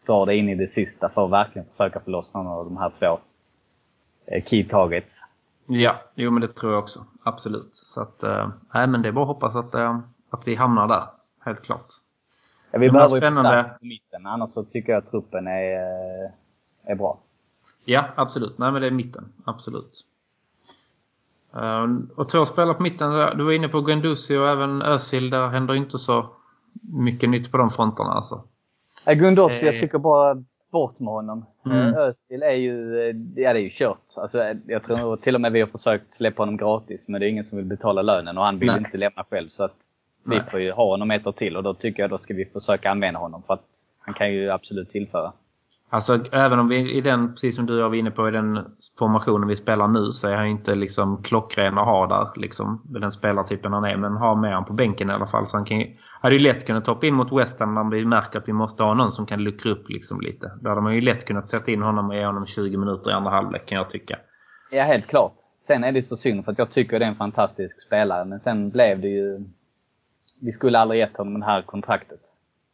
drar 0.05 0.25
det 0.25 0.35
in 0.35 0.49
i 0.49 0.55
det 0.55 0.67
sista 0.67 1.09
för 1.09 1.25
att 1.25 1.31
verkligen 1.31 1.67
försöka 1.67 1.99
få 1.99 2.11
loss 2.11 2.33
någon 2.33 2.47
av 2.47 2.65
de 2.65 2.77
här 2.77 2.91
två 2.99 3.19
eh, 4.25 4.43
key 4.43 4.63
targets. 4.63 5.21
Ja, 5.67 5.95
jo 6.15 6.31
men 6.31 6.41
det 6.41 6.47
tror 6.47 6.71
jag 6.73 6.83
också. 6.83 7.05
Absolut. 7.23 7.69
Så 7.75 8.01
att, 8.01 8.23
eh, 8.23 8.49
nej 8.73 8.87
men 8.87 9.01
det 9.01 9.07
är 9.07 9.11
bara 9.11 9.21
att 9.21 9.27
hoppas 9.27 9.55
att, 9.55 9.75
eh, 9.75 9.99
att 10.29 10.47
vi 10.47 10.55
hamnar 10.55 10.87
där. 10.87 11.03
Helt 11.39 11.61
klart. 11.61 11.87
Ja, 12.71 12.79
vi 12.79 12.85
Det 12.87 12.91
behöver 12.91 13.15
ju 13.15 13.21
spännande. 13.21 13.49
förstärka 13.63 13.79
på 13.79 13.85
mitten, 13.85 14.25
annars 14.25 14.49
så 14.49 14.63
tycker 14.63 14.91
jag 14.93 15.03
att 15.03 15.11
truppen 15.11 15.47
är, 15.47 15.73
eh, 15.73 16.31
är 16.83 16.95
bra. 16.95 17.19
Ja, 17.85 18.05
absolut. 18.15 18.57
Nej 18.57 18.71
men 18.71 18.81
det 18.81 18.87
är 18.87 18.91
mitten. 18.91 19.33
Absolut. 19.45 20.05
Eh, 21.55 21.87
och 22.15 22.29
två 22.29 22.45
spelare 22.45 22.73
på 22.73 22.83
mitten. 22.83 23.37
Du 23.37 23.43
var 23.43 23.51
inne 23.51 23.67
på 23.67 23.81
Guendouzi 23.81 24.37
och 24.37 24.49
även 24.49 24.81
Özil. 24.81 25.29
Där 25.29 25.47
händer 25.47 25.73
inte 25.73 25.97
så 25.99 26.29
mycket 26.81 27.29
nytt 27.29 27.51
på 27.51 27.57
de 27.57 27.69
fronterna 27.69 28.09
alltså. 28.09 28.43
Ja, 29.05 29.13
Gundossi, 29.13 29.65
Eh. 29.67 29.71
jag 29.71 29.81
tycker 29.81 29.97
bara 29.97 30.43
bort 30.71 30.99
med 30.99 31.13
honom. 31.13 31.45
Mm. 31.65 31.77
Eh, 31.87 31.97
Özil 31.99 32.43
är 32.43 32.51
ju, 32.51 32.99
eh, 32.99 33.15
ja 33.35 33.53
det 33.53 33.59
är 33.59 33.63
ju 33.63 33.69
kört. 33.69 33.97
Alltså, 34.17 34.43
eh, 34.43 34.57
jag 34.67 34.83
tror 34.83 34.97
nog 34.97 35.21
till 35.21 35.35
och 35.35 35.41
med 35.41 35.51
vi 35.51 35.59
har 35.59 35.67
försökt 35.67 36.13
släppa 36.13 36.41
honom 36.41 36.57
gratis, 36.57 37.07
men 37.07 37.21
det 37.21 37.27
är 37.27 37.29
ingen 37.29 37.43
som 37.43 37.57
vill 37.57 37.65
betala 37.67 38.01
lönen 38.01 38.37
och 38.37 38.43
han 38.43 38.59
vill 38.59 38.67
Nej. 38.67 38.77
inte 38.77 38.97
lämna 38.97 39.23
själv. 39.29 39.49
Så 39.49 39.63
att 39.63 39.73
vi 40.25 40.35
Nej. 40.35 40.43
får 40.51 40.59
ju 40.59 40.71
ha 40.71 40.85
honom 40.85 41.11
ett 41.11 41.27
år 41.27 41.31
till 41.31 41.57
och 41.57 41.63
då 41.63 41.73
tycker 41.73 42.03
jag 42.03 42.09
då 42.09 42.17
ska 42.17 42.33
vi 42.33 42.45
försöka 42.45 42.91
använda 42.91 43.19
honom 43.19 43.43
för 43.47 43.53
att 43.53 43.65
han 43.99 44.13
kan 44.13 44.33
ju 44.33 44.49
absolut 44.49 44.89
tillföra. 44.91 45.31
Alltså 45.93 46.25
även 46.31 46.59
om 46.59 46.67
vi 46.67 46.97
i 46.97 47.01
den, 47.01 47.33
precis 47.33 47.55
som 47.55 47.65
du 47.65 47.73
och 47.73 47.79
jag 47.79 47.89
var 47.89 47.95
inne 47.95 48.11
på, 48.11 48.27
i 48.27 48.31
den 48.31 48.65
formationen 48.99 49.47
vi 49.47 49.55
spelar 49.55 49.87
nu 49.87 50.11
så 50.11 50.27
är 50.27 50.35
han 50.35 50.47
inte 50.47 50.75
liksom 50.75 51.23
klockren 51.23 51.77
att 51.77 51.85
ha 51.85 52.07
där. 52.07 52.41
Liksom, 52.41 52.81
med 52.89 53.01
den 53.01 53.11
spelartypen 53.11 53.73
han 53.73 53.83
är. 53.83 53.97
Men 53.97 54.13
ha 54.13 54.35
med 54.35 54.49
honom 54.49 54.65
på 54.65 54.73
bänken 54.73 55.09
i 55.09 55.13
alla 55.13 55.27
fall. 55.27 55.47
Så 55.47 55.57
han 55.57 55.65
kan 55.65 55.79
ju, 55.79 55.97
hade 56.21 56.35
ju 56.35 56.41
lätt 56.41 56.65
kunnat 56.65 56.87
hoppa 56.87 57.05
in 57.05 57.13
mot 57.13 57.31
West 57.31 57.59
Ham 57.59 57.73
när 57.73 57.83
vi 57.83 58.05
märker 58.05 58.39
att 58.39 58.47
vi 58.47 58.53
måste 58.53 58.83
ha 58.83 58.93
någon 58.93 59.11
som 59.11 59.25
kan 59.25 59.43
luckra 59.43 59.71
upp 59.71 59.89
liksom 59.89 60.21
lite. 60.21 60.51
Då 60.61 60.69
hade 60.69 60.81
man 60.81 60.95
ju 60.95 61.01
lätt 61.01 61.25
kunnat 61.25 61.49
sätta 61.49 61.71
in 61.71 61.83
honom 61.83 62.09
och 62.09 62.15
ge 62.15 62.25
honom 62.25 62.45
20 62.45 62.77
minuter 62.77 63.09
i 63.11 63.13
andra 63.13 63.31
halvlek 63.31 63.65
kan 63.65 63.77
jag 63.77 63.89
tycka. 63.89 64.17
Ja, 64.71 64.83
helt 64.83 65.07
klart. 65.07 65.33
Sen 65.59 65.83
är 65.83 65.91
det 65.91 66.01
så 66.01 66.17
synd 66.17 66.45
för 66.45 66.51
att 66.51 66.57
jag 66.57 66.71
tycker 66.71 66.99
det 66.99 67.05
är 67.05 67.09
en 67.09 67.15
fantastisk 67.15 67.81
spelare, 67.81 68.25
men 68.25 68.39
sen 68.39 68.69
blev 68.69 69.01
det 69.01 69.07
ju... 69.07 69.45
Vi 70.41 70.51
skulle 70.51 70.79
aldrig 70.79 70.99
gett 70.99 71.17
honom 71.17 71.39
det 71.39 71.45
här 71.45 71.61
kontraktet. 71.61 72.19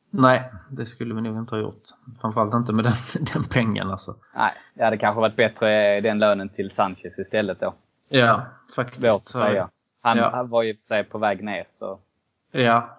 Nej, 0.10 0.52
det 0.70 0.86
skulle 0.86 1.14
vi 1.16 1.22
nog 1.22 1.38
inte 1.38 1.56
ha 1.56 1.62
gjort. 1.62 1.82
Framförallt 2.22 2.54
inte 2.54 2.74
med 2.74 2.84
den, 3.14 3.24
den 3.34 3.44
pengen 3.44 3.90
alltså. 3.92 4.16
Nej, 4.36 4.52
det 4.74 4.84
hade 4.84 4.98
kanske 4.98 5.22
varit 5.22 5.36
bättre 5.36 6.02
den 6.02 6.20
lönen 6.20 6.50
till 6.50 6.70
Sanchez 6.72 7.20
istället 7.20 7.60
då. 7.60 7.74
Ja, 8.10 8.42
faktiskt. 8.76 9.02
Svårt 9.02 9.12
att 9.12 9.26
säga. 9.26 9.70
Han, 10.02 10.18
Ja. 10.18 10.44
var 10.44 10.64
ju 10.64 10.78
sig 10.78 11.04
på 11.04 11.18
väg 11.18 11.44
ner 11.44 11.66
så... 11.70 12.00
Ja, 12.52 12.90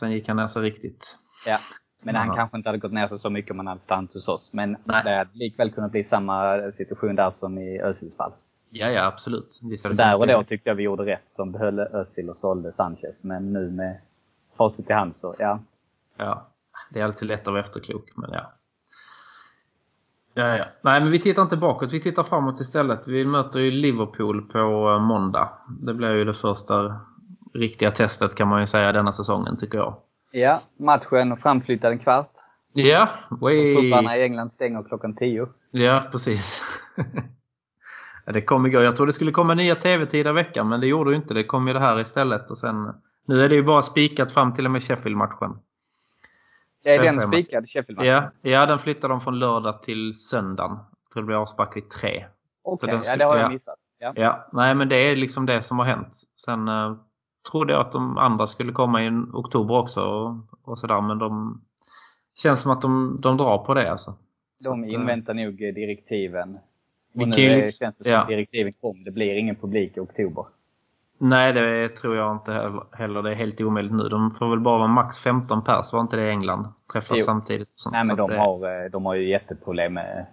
sen 0.00 0.10
gick 0.12 0.28
han 0.28 0.36
ner 0.36 0.46
sig 0.46 0.62
riktigt. 0.62 1.18
Ja. 1.46 1.58
Men 2.02 2.14
han 2.14 2.28
Aha. 2.28 2.36
kanske 2.36 2.56
inte 2.56 2.68
hade 2.68 2.78
gått 2.78 2.92
ner 2.92 3.08
sig 3.08 3.18
så 3.18 3.30
mycket 3.30 3.50
om 3.50 3.58
han 3.58 3.66
hade 3.66 3.80
stannat 3.80 4.14
hos 4.14 4.28
oss. 4.28 4.52
Men 4.52 4.76
Nej. 4.84 5.04
det 5.04 5.16
hade 5.16 5.30
likväl 5.32 5.70
kunnat 5.72 5.90
bli 5.90 6.04
samma 6.04 6.60
situation 6.70 7.16
där 7.16 7.30
som 7.30 7.58
i 7.58 7.80
Özils 7.80 8.16
fall. 8.16 8.32
Ja, 8.70 8.88
ja 8.88 9.04
absolut. 9.06 9.60
Där 9.92 10.16
och 10.16 10.26
då 10.26 10.44
tyckte 10.44 10.70
jag 10.70 10.74
vi 10.74 10.82
gjorde 10.82 11.06
rätt 11.06 11.30
som 11.30 11.52
behöll 11.52 11.78
Özil 11.78 12.30
och 12.30 12.36
sålde 12.36 12.72
Sanchez. 12.72 13.24
Men 13.24 13.52
nu 13.52 13.70
med 13.70 14.00
facit 14.56 14.90
i 14.90 14.92
hand 14.92 15.16
så, 15.16 15.34
ja. 15.38 15.60
Ja, 16.18 16.48
det 16.90 17.00
är 17.00 17.04
alltid 17.04 17.28
lätt 17.28 17.40
att 17.40 17.46
vara 17.46 17.60
efterklok, 17.60 18.12
men 18.16 18.30
ja. 18.32 18.52
Ja, 20.34 20.56
ja. 20.56 20.64
Nej, 20.82 21.00
men 21.00 21.10
vi 21.10 21.18
tittar 21.18 21.42
inte 21.42 21.56
bakåt. 21.56 21.92
Vi 21.92 22.00
tittar 22.00 22.22
framåt 22.22 22.60
istället. 22.60 23.08
Vi 23.08 23.24
möter 23.24 23.60
ju 23.60 23.70
Liverpool 23.70 24.42
på 24.42 24.58
eh, 24.58 25.00
måndag. 25.00 25.48
Det 25.80 25.94
blir 25.94 26.14
ju 26.14 26.24
det 26.24 26.34
första 26.34 27.00
riktiga 27.54 27.90
testet 27.90 28.34
kan 28.34 28.48
man 28.48 28.60
ju 28.60 28.66
säga 28.66 28.92
denna 28.92 29.12
säsongen, 29.12 29.56
tycker 29.56 29.78
jag. 29.78 29.96
Ja, 30.30 30.60
matchen 30.76 31.36
framflyttad 31.36 31.92
en 31.92 31.98
kvart. 31.98 32.30
Ja, 32.72 33.08
way. 33.28 33.76
Pubarna 33.76 34.16
i 34.16 34.22
England 34.22 34.52
stänger 34.52 34.82
klockan 34.82 35.16
10. 35.16 35.48
Ja, 35.70 36.08
precis. 36.12 36.62
det 38.26 38.40
kom 38.40 38.66
igår. 38.66 38.82
Jag 38.82 38.96
trodde 38.96 39.08
det 39.08 39.14
skulle 39.14 39.32
komma 39.32 39.54
nya 39.54 39.74
tv-tider 39.74 40.32
veckan, 40.32 40.68
men 40.68 40.80
det 40.80 40.86
gjorde 40.86 41.10
ju 41.10 41.16
inte. 41.16 41.34
Det 41.34 41.44
kom 41.44 41.68
ju 41.68 41.72
det 41.72 41.80
här 41.80 42.00
istället. 42.00 42.50
Och 42.50 42.58
sen, 42.58 42.94
nu 43.26 43.44
är 43.44 43.48
det 43.48 43.54
ju 43.54 43.62
bara 43.62 43.82
spikat 43.82 44.32
fram 44.32 44.54
till 44.54 44.64
och 44.64 44.70
med 44.70 44.82
Sheffield-matchen. 44.82 45.58
Är 46.84 47.02
den 47.02 47.20
spikad, 47.20 47.68
Sheffield? 47.68 48.02
Ja, 48.02 48.30
ja, 48.42 48.66
den 48.66 48.78
flyttar 48.78 49.08
de 49.08 49.20
från 49.20 49.38
lördag 49.38 49.82
till 49.82 50.14
söndagen. 50.14 50.70
Jag 50.70 51.12
tror 51.12 51.22
det 51.22 51.26
blir 51.26 51.36
avspark 51.36 51.76
vid 51.76 51.90
tre. 51.90 52.24
Okej, 52.62 52.90
den 52.90 53.02
ja, 53.06 53.16
det 53.16 53.24
har 53.24 53.36
ja. 53.36 53.42
jag 53.42 53.52
missat. 53.52 53.78
Ja. 53.98 54.12
Ja, 54.16 54.48
nej 54.52 54.74
men 54.74 54.88
det 54.88 54.96
är 54.96 55.16
liksom 55.16 55.46
det 55.46 55.62
som 55.62 55.78
har 55.78 55.86
hänt. 55.86 56.22
Sen 56.36 56.68
eh, 56.68 56.96
trodde 57.50 57.72
jag 57.72 57.80
att 57.80 57.92
de 57.92 58.18
andra 58.18 58.46
skulle 58.46 58.72
komma 58.72 59.04
i 59.04 59.10
oktober 59.32 59.74
också 59.74 60.00
och, 60.00 60.36
och 60.62 60.78
sådär. 60.78 61.00
Men 61.00 61.18
de 61.18 61.60
känns 62.42 62.60
som 62.60 62.70
att 62.70 62.82
de, 62.82 63.18
de 63.20 63.36
drar 63.36 63.58
på 63.58 63.74
det 63.74 63.90
alltså. 63.90 64.14
De 64.58 64.82
att, 64.82 64.88
inväntar 64.88 65.34
nog 65.34 65.62
eh, 65.62 65.74
direktiven. 65.74 66.58
Och 67.14 67.28
nu 67.28 67.36
liksom- 67.36 67.70
känns 67.70 67.96
det 67.96 68.04
som 68.04 68.12
ja. 68.12 68.24
direktiven 68.24 68.72
kom. 68.80 69.04
Det 69.04 69.10
blir 69.10 69.34
ingen 69.34 69.56
publik 69.56 69.96
i 69.96 70.00
oktober. 70.00 70.44
Nej, 71.18 71.52
det 71.52 71.88
tror 71.88 72.16
jag 72.16 72.32
inte 72.32 72.52
heller-. 72.92 73.22
Det 73.22 73.30
är 73.30 73.34
helt 73.34 73.60
omöjligt 73.60 73.92
nu. 73.92 74.02
De 74.08 74.34
får 74.38 74.50
väl 74.50 74.60
bara 74.60 74.78
vara 74.78 74.88
max 74.88 75.18
15 75.18 75.64
pers, 75.64 75.92
var 75.92 76.00
inte 76.00 76.16
det 76.16 76.26
i 76.26 76.30
England? 76.30 76.66
Träffas 76.92 77.16
Jo. 77.18 77.24
samtidigt. 77.24 77.68
sånt. 77.74 77.92
Nej, 77.92 78.04
men 78.04 78.16
de 78.16 78.30
det- 78.30 78.38
har, 78.38 78.84
eh, 78.84 78.90
de 78.90 79.06
har 79.06 79.14
ju 79.14 79.28
jätteproblem 79.28 79.94
med 79.94 80.26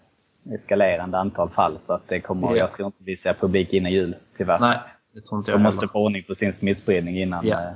eskalerande 0.54 1.18
antal 1.20 1.50
fall. 1.50 1.80
Så 1.80 1.94
att 1.94 2.08
det 2.08 2.20
kommer, 2.22 2.48
Ja. 2.52 2.56
jag 2.58 2.72
tror 2.72 2.86
inte 2.86 3.04
vi 3.06 3.18
ser 3.18 3.34
publik 3.34 3.74
innan 3.74 3.92
jul, 3.92 4.16
tyvärr. 4.38 4.60
Nej, 4.60 4.78
det 5.14 5.22
tror 5.22 5.40
inte 5.40 5.52
jag 5.52 5.60
de 5.60 5.64
måste 5.64 5.82
heller. 5.82 5.92
få 5.92 6.00
ordning 6.06 6.24
på 6.28 6.36
sin 6.36 6.54
smittspridning 6.54 7.18
innan. 7.22 7.48
Ja. 7.48 7.62
eh, 7.62 7.70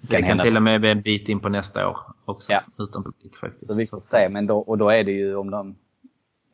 Det 0.00 0.16
kan 0.16 0.24
hända. 0.24 0.44
till 0.44 0.56
och 0.56 0.62
med 0.62 0.80
bli 0.80 0.90
en 0.90 1.00
bit 1.02 1.28
in 1.28 1.40
på 1.40 1.48
nästa 1.48 1.88
år 1.88 1.98
också. 2.24 2.52
Ja. 2.52 2.60
Utan 2.78 3.04
publik 3.04 3.36
faktiskt. 3.36 3.70
Så 3.72 3.78
vi 3.78 3.86
får 3.86 3.98
se. 4.00 4.28
Men 4.28 4.46
då, 4.46 4.58
och 4.58 4.78
då 4.78 4.90
är 4.90 5.04
det 5.04 5.12
ju 5.12 5.36
om 5.36 5.50
de... 5.50 5.74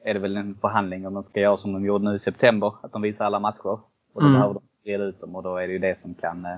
Är 0.05 0.15
det 0.15 0.21
väl 0.21 0.37
en 0.37 0.55
förhandling 0.61 1.07
om 1.07 1.15
de 1.15 1.23
ska 1.23 1.41
göra 1.41 1.57
som 1.57 1.73
de 1.73 1.85
gjorde 1.85 2.05
nu 2.05 2.15
i 2.15 2.19
september. 2.19 2.73
Att 2.83 2.93
de 2.93 3.03
visar 3.03 3.25
alla 3.25 3.39
matcher. 3.39 3.67
Och 3.67 3.81
då 4.15 4.21
Mm. 4.21 4.33
behöver 4.33 4.55
de 4.55 4.63
sprida 4.85 5.05
ut 5.05 5.21
dem 5.21 5.37
och 5.37 5.43
då 5.43 5.57
är 5.57 5.67
det 5.67 5.73
ju 5.73 5.79
det 5.79 5.99
som 5.99 6.15
kan 6.15 6.45
eh, 6.45 6.57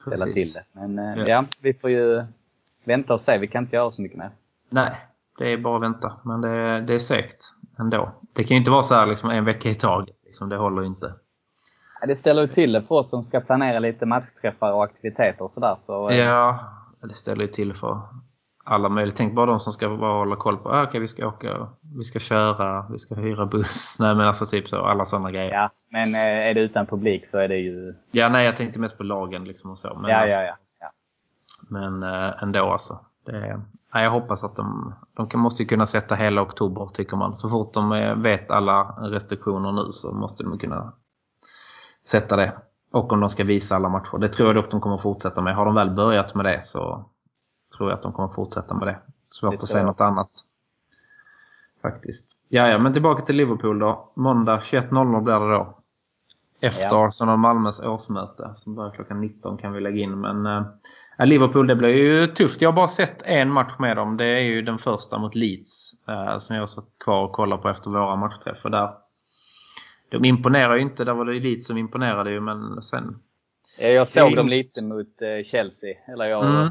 ställa 0.00 0.24
Precis. 0.26 0.34
till 0.34 0.62
det. 0.62 0.80
Men 0.80 0.98
eh, 0.98 1.18
Ja. 1.22 1.28
ja. 1.28 1.44
vi 1.62 1.74
får 1.74 1.90
ju 1.90 2.24
vänta 2.84 3.14
och 3.14 3.20
se. 3.20 3.38
Vi 3.38 3.48
kan 3.48 3.64
inte 3.64 3.76
göra 3.76 3.90
så 3.90 4.02
mycket 4.02 4.18
mer. 4.18 4.30
Nej, 4.68 4.96
det 5.38 5.52
är 5.52 5.58
bara 5.58 5.76
att 5.76 5.82
vänta. 5.82 6.16
Men 6.24 6.40
det, 6.40 6.80
det 6.80 6.94
är 6.94 6.98
säkert 6.98 7.38
ändå. 7.78 8.12
Det 8.32 8.44
kan 8.44 8.54
ju 8.54 8.56
inte 8.58 8.70
vara 8.70 8.82
så 8.82 8.94
här 8.94 9.06
liksom 9.06 9.30
en 9.30 9.44
vecka 9.44 9.68
i 9.68 9.74
taget. 9.74 10.16
Liksom, 10.24 10.48
det 10.48 10.56
håller 10.56 10.82
ju 10.82 10.88
inte. 10.88 11.14
Det 12.06 12.14
ställer 12.14 12.42
ju 12.42 12.48
till 12.48 12.72
det 12.72 12.82
för 12.82 12.94
oss 12.94 13.10
som 13.10 13.22
ska 13.22 13.40
planera 13.40 13.78
lite 13.78 14.06
matchträffar 14.06 14.72
och 14.72 14.84
aktiviteter 14.84 15.42
och 15.44 15.50
sådär. 15.50 15.76
Så, 15.86 16.10
eh, 16.10 16.16
Ja, 16.18 16.58
det 17.00 17.14
ställer 17.14 17.42
ju 17.42 17.48
till 17.48 17.74
för 17.74 18.00
alla 18.70 18.88
möjliga. 18.88 19.14
Tänk 19.16 19.34
bara 19.34 19.46
de 19.46 19.60
som 19.60 19.72
ska 19.72 19.96
bara 19.96 20.18
hålla 20.18 20.36
koll 20.36 20.56
på. 20.56 20.68
Ah, 20.68 20.82
Okej, 20.82 21.00
vi 21.00 21.08
ska 21.08 21.26
åka, 21.26 21.68
vi 21.96 22.04
ska 22.04 22.18
köra, 22.18 22.86
vi 22.90 22.98
ska 22.98 23.14
hyra 23.14 23.46
buss. 23.46 23.96
Nej 24.00 24.14
men 24.14 24.26
alltså 24.26 24.46
typ 24.46 24.68
så. 24.68 24.76
Alla 24.76 25.04
sådana 25.04 25.30
grejer. 25.30 25.52
Ja, 25.52 25.60
ja. 25.60 25.70
Men 25.90 26.14
eh, 26.14 26.48
är 26.48 26.54
det 26.54 26.60
utan 26.60 26.86
publik 26.86 27.26
så 27.26 27.38
är 27.38 27.48
det 27.48 27.56
ju... 27.56 27.94
nej 28.12 28.44
jag 28.44 28.56
tänkte 28.56 28.78
mest 28.78 28.98
på 28.98 29.02
lagen 29.02 29.44
liksom 29.44 29.70
och 29.70 29.78
så. 29.78 29.98
Men, 30.02 30.10
ja, 30.10 30.16
alltså, 30.16 30.36
ja, 30.36 30.42
ja, 30.42 30.56
ja. 30.80 30.90
men 31.68 32.02
eh, 32.02 32.42
ändå 32.42 32.72
alltså. 32.72 32.98
Det, 33.26 33.60
nej, 33.94 34.04
jag 34.04 34.10
hoppas 34.10 34.44
att 34.44 34.56
de, 34.56 34.94
de 35.16 35.28
kan, 35.28 35.40
måste 35.40 35.62
ju 35.62 35.68
kunna 35.68 35.86
sätta 35.86 36.14
hela 36.14 36.42
oktober 36.42 36.90
tycker 36.94 37.16
man. 37.16 37.36
Så 37.36 37.48
fort 37.48 37.74
de 37.74 37.92
eh, 37.92 38.14
vet 38.14 38.50
alla 38.50 38.82
restriktioner 38.98 39.72
nu 39.72 39.92
så 39.92 40.12
måste 40.12 40.42
de 40.42 40.58
kunna 40.58 40.92
sätta 42.06 42.36
det. 42.36 42.52
Och 42.92 43.12
om 43.12 43.20
de 43.20 43.28
ska 43.28 43.44
visa 43.44 43.76
alla 43.76 43.88
matcher. 43.88 44.18
Det 44.18 44.28
tror 44.28 44.48
jag 44.48 44.56
dock 44.56 44.70
de 44.70 44.80
kommer 44.80 44.98
fortsätta 44.98 45.40
med. 45.40 45.54
Har 45.54 45.64
de 45.64 45.74
väl 45.74 45.90
börjat 45.90 46.34
med 46.34 46.44
det 46.44 46.66
så 46.66 47.04
tror 47.76 47.90
jag 47.90 47.96
att 47.96 48.02
de 48.02 48.12
kommer 48.12 48.28
fortsätta 48.28 48.74
med 48.74 48.88
det. 48.88 48.98
Svårt 49.30 49.50
Det 49.50 49.62
att 49.62 49.68
säga 49.68 49.84
något 49.84 50.00
annat. 50.00 50.30
Faktiskt. 51.82 52.36
Ja, 52.48 52.68
ja, 52.68 52.78
men 52.78 52.92
tillbaka 52.92 53.24
till 53.24 53.36
Liverpool 53.36 53.78
då. 53.78 54.12
Måndag 54.14 54.58
21.00 54.58 55.20
blir 55.22 55.34
det 55.40 55.54
då. 55.54 55.76
Efter 56.62 56.82
Ja. 56.82 57.06
Arsenal 57.06 57.38
Malmös 57.38 57.80
årsmöte 57.80 58.50
som 58.56 58.74
börjar 58.74 58.90
klockan 58.90 59.20
19 59.20 59.56
kan 59.58 59.72
vi 59.72 59.80
lägga 59.80 60.02
in. 60.02 60.20
Men 60.20 60.46
äh, 60.46 61.26
Liverpool 61.26 61.66
det 61.66 61.76
blir 61.76 61.88
ju 61.88 62.26
tufft. 62.26 62.60
Jag 62.62 62.68
har 62.68 62.76
bara 62.76 62.88
sett 62.88 63.22
en 63.22 63.50
match 63.52 63.74
med 63.78 63.96
dem. 63.96 64.16
Det 64.16 64.26
är 64.26 64.40
ju 64.40 64.62
den 64.62 64.78
första 64.78 65.18
mot 65.18 65.34
Leeds 65.34 65.92
äh, 66.08 66.38
som 66.38 66.56
jag 66.56 66.68
satt 66.68 66.84
kvar 67.04 67.24
och 67.24 67.32
kollar 67.32 67.56
på 67.56 67.68
efter 67.68 67.90
våra 67.90 68.16
matchträffar. 68.16 68.70
Där, 68.70 68.90
de 70.08 70.24
imponerar 70.24 70.74
ju 70.74 70.82
inte. 70.82 71.04
Där 71.04 71.14
var 71.14 71.24
det 71.24 71.40
Leeds 71.40 71.66
som 71.66 71.76
imponerade 71.76 72.30
ju 72.30 72.40
men 72.40 72.82
sen... 72.82 73.18
Ja, 73.78 73.88
Jag 73.88 74.08
såg 74.08 74.36
dem 74.36 74.48
lite 74.48 74.84
mot 74.84 75.22
eh, 75.22 75.44
Chelsea. 75.44 75.94
Eller 76.12 76.24
jag 76.24 76.44
Mm. 76.46 76.70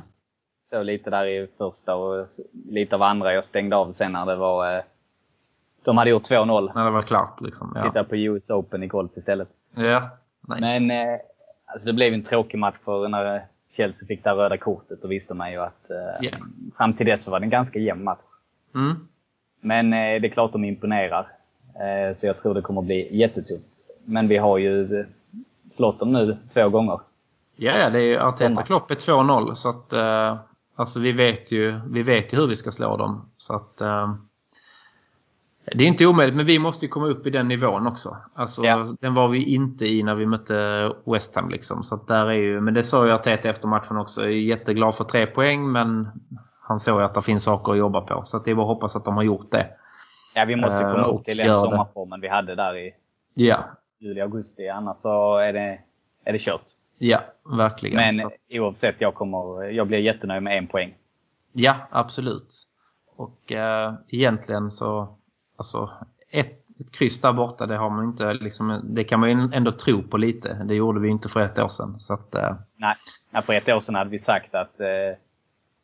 Såg 0.69 0.85
lite 0.85 1.09
där 1.09 1.25
i 1.25 1.47
första 1.57 1.95
och 1.95 2.27
lite 2.69 2.95
av 2.95 3.01
andra. 3.01 3.33
Jag 3.33 3.45
stängde 3.45 3.75
av 3.75 3.91
sen 3.91 4.11
när 4.11 4.25
det 4.25 4.35
var... 4.35 4.75
Eh, 4.77 4.83
de 5.83 5.97
hade 5.97 6.09
gjort 6.09 6.29
2-0. 6.29 6.71
När 6.75 6.85
det 6.85 6.91
var 6.91 7.01
klart 7.01 7.41
liksom. 7.41 7.71
Ja, 7.75 7.83
Titta 7.83 8.03
på 8.03 8.15
US 8.15 8.49
Open 8.49 8.83
i 8.83 8.87
golf 8.87 9.11
istället. 9.15 9.47
ja 9.75 10.09
nice. 10.47 10.61
Men 10.61 10.91
eh, 10.91 11.19
alltså 11.65 11.85
det 11.85 11.93
blev 11.93 12.13
en 12.13 12.23
tråkig 12.23 12.57
match 12.57 12.75
för 12.85 13.07
när 13.07 13.45
Chelsea 13.71 14.07
fick 14.07 14.23
det 14.23 14.29
röda 14.31 14.57
kortet, 14.57 15.01
då 15.01 15.07
visste 15.07 15.33
man 15.33 15.51
ju 15.51 15.57
att 15.61 15.89
eh, 15.89 16.25
Yeah. 16.25 16.39
fram 16.77 16.93
till 16.93 17.05
dess 17.05 17.23
så 17.23 17.31
var 17.31 17.39
det 17.39 17.45
en 17.45 17.49
ganska 17.49 17.79
jämn 17.79 18.03
match. 18.03 18.21
Mm. 18.75 19.07
Men 19.61 19.93
eh, 19.93 20.21
det 20.21 20.27
är 20.27 20.29
klart 20.31 20.51
de 20.51 20.63
imponerar. 20.65 21.27
Eh, 21.75 22.15
så 22.15 22.27
jag 22.27 22.37
tror 22.37 22.53
det 22.53 22.61
kommer 22.61 22.81
bli 22.81 23.17
jättetufft. 23.17 23.81
Men 24.05 24.27
vi 24.27 24.37
har 24.37 24.57
ju 24.57 24.99
eh, 24.99 25.05
slått 25.71 25.99
dem 25.99 26.13
nu 26.13 26.37
två 26.53 26.69
gånger. 26.69 26.99
Ja, 27.55 27.77
ja, 27.77 27.89
det 27.89 27.99
är 27.99 28.03
ju 28.03 28.17
Arteta 28.19 28.31
Sommar. 28.47 28.63
Klopp 28.63 28.91
är 28.91 28.95
2-0 28.95 29.53
så 29.53 29.69
att 29.69 29.93
eh, 29.93 30.37
alltså 30.79 30.99
vi 30.99 31.11
vet 31.11 31.51
ju 31.51 31.79
vi 31.87 32.03
vet 32.03 32.33
ju 32.33 32.37
hur 32.37 32.47
vi 32.47 32.55
ska 32.55 32.71
slå 32.71 32.97
dem 32.97 33.29
så 33.37 33.55
att 33.55 33.81
eh, 33.81 34.13
det 35.75 35.83
är 35.83 35.87
inte 35.87 36.05
omöjligt 36.05 36.35
men 36.35 36.45
vi 36.45 36.59
måste 36.59 36.85
ju 36.85 36.89
komma 36.89 37.07
upp 37.07 37.27
i 37.27 37.29
den 37.29 37.47
nivån 37.47 37.87
också. 37.87 38.17
Alltså 38.33 38.63
Ja. 38.65 38.87
den 38.99 39.13
var 39.13 39.27
vi 39.27 39.43
inte 39.43 39.85
i 39.85 40.03
när 40.03 40.15
vi 40.15 40.25
mötte 40.25 40.91
West 41.05 41.35
Ham 41.35 41.49
liksom 41.49 41.83
så 41.83 41.95
där 41.95 42.25
är 42.25 42.33
ju 42.33 42.61
men 42.61 42.73
det 42.73 42.83
sa 42.83 43.05
ju 43.05 43.11
Arteta 43.11 43.49
efter 43.49 43.67
matchen 43.67 43.97
också. 43.97 44.21
Jag 44.21 44.29
är 44.31 44.35
jätteglad 44.35 44.95
för 44.95 45.03
tre 45.03 45.25
poäng 45.25 45.71
men 45.71 46.07
han 46.61 46.79
såg 46.79 46.99
ju 46.99 47.05
att 47.05 47.13
det 47.13 47.21
finns 47.21 47.43
saker 47.43 47.71
att 47.71 47.77
jobba 47.77 48.01
på 48.01 48.21
så 48.25 48.39
det 48.39 48.51
är 48.51 48.55
bara 48.55 48.61
att 48.61 48.67
hoppas 48.75 48.95
att 48.95 49.05
de 49.05 49.15
har 49.15 49.23
gjort 49.23 49.51
det. 49.51 49.67
Ja, 50.33 50.45
vi 50.45 50.55
måste 50.55 50.83
Eh, 50.83 50.91
komma 50.91 51.05
och 51.05 51.19
upp 51.19 51.25
till 51.25 51.37
den 51.37 51.55
sommarformen 51.55 52.21
vi 52.21 52.27
hade 52.27 52.55
där 52.55 52.77
i 52.77 52.91
Ja, 53.33 53.57
juli, 53.99 54.21
augusti. 54.21 54.67
Annars 54.69 54.97
så 54.97 55.37
är 55.37 55.53
det, 55.53 55.79
är 56.25 56.33
det 56.33 56.39
kört. 56.39 56.61
Ja 56.99 57.19
verkligen. 57.43 57.95
Men 57.95 58.15
Så 58.15 58.31
oavsett, 58.59 58.95
jag, 58.99 59.15
kommer, 59.15 59.63
jag 59.63 59.87
blir 59.87 59.97
jättenöjd 59.99 60.43
med 60.43 60.57
en 60.57 60.67
poäng. 60.67 60.95
Ja, 61.53 61.75
absolut. 61.89 62.67
Och 63.15 63.51
eh, 63.51 63.93
egentligen 64.07 64.71
så, 64.71 65.17
alltså 65.57 65.91
ett, 66.31 66.65
ett 66.79 66.91
kryss 66.91 67.21
där 67.21 67.33
borta, 67.33 67.65
det 67.65 67.77
har 67.77 67.89
man 67.89 68.05
inte 68.05 68.33
liksom, 68.33 68.81
det 68.83 69.03
kan 69.03 69.19
man 69.19 69.29
ju 69.29 69.49
ändå 69.53 69.71
tro 69.71 70.03
på 70.03 70.17
lite. 70.17 70.53
Det 70.53 70.75
gjorde 70.75 70.99
vi 70.99 71.09
inte 71.09 71.29
för 71.29 71.41
ett 71.41 71.59
år 71.59 71.67
sedan. 71.67 71.99
Så 71.99 72.13
att, 72.13 72.35
eh, 72.35 72.55
Nej, 72.75 72.95
Nej, 73.33 73.43
för 73.43 73.53
ett 73.53 73.69
år 73.69 73.79
sedan 73.79 73.95
hade 73.95 74.09
vi 74.09 74.19
sagt 74.19 74.55
att 74.55 74.79
eh, 74.79 75.17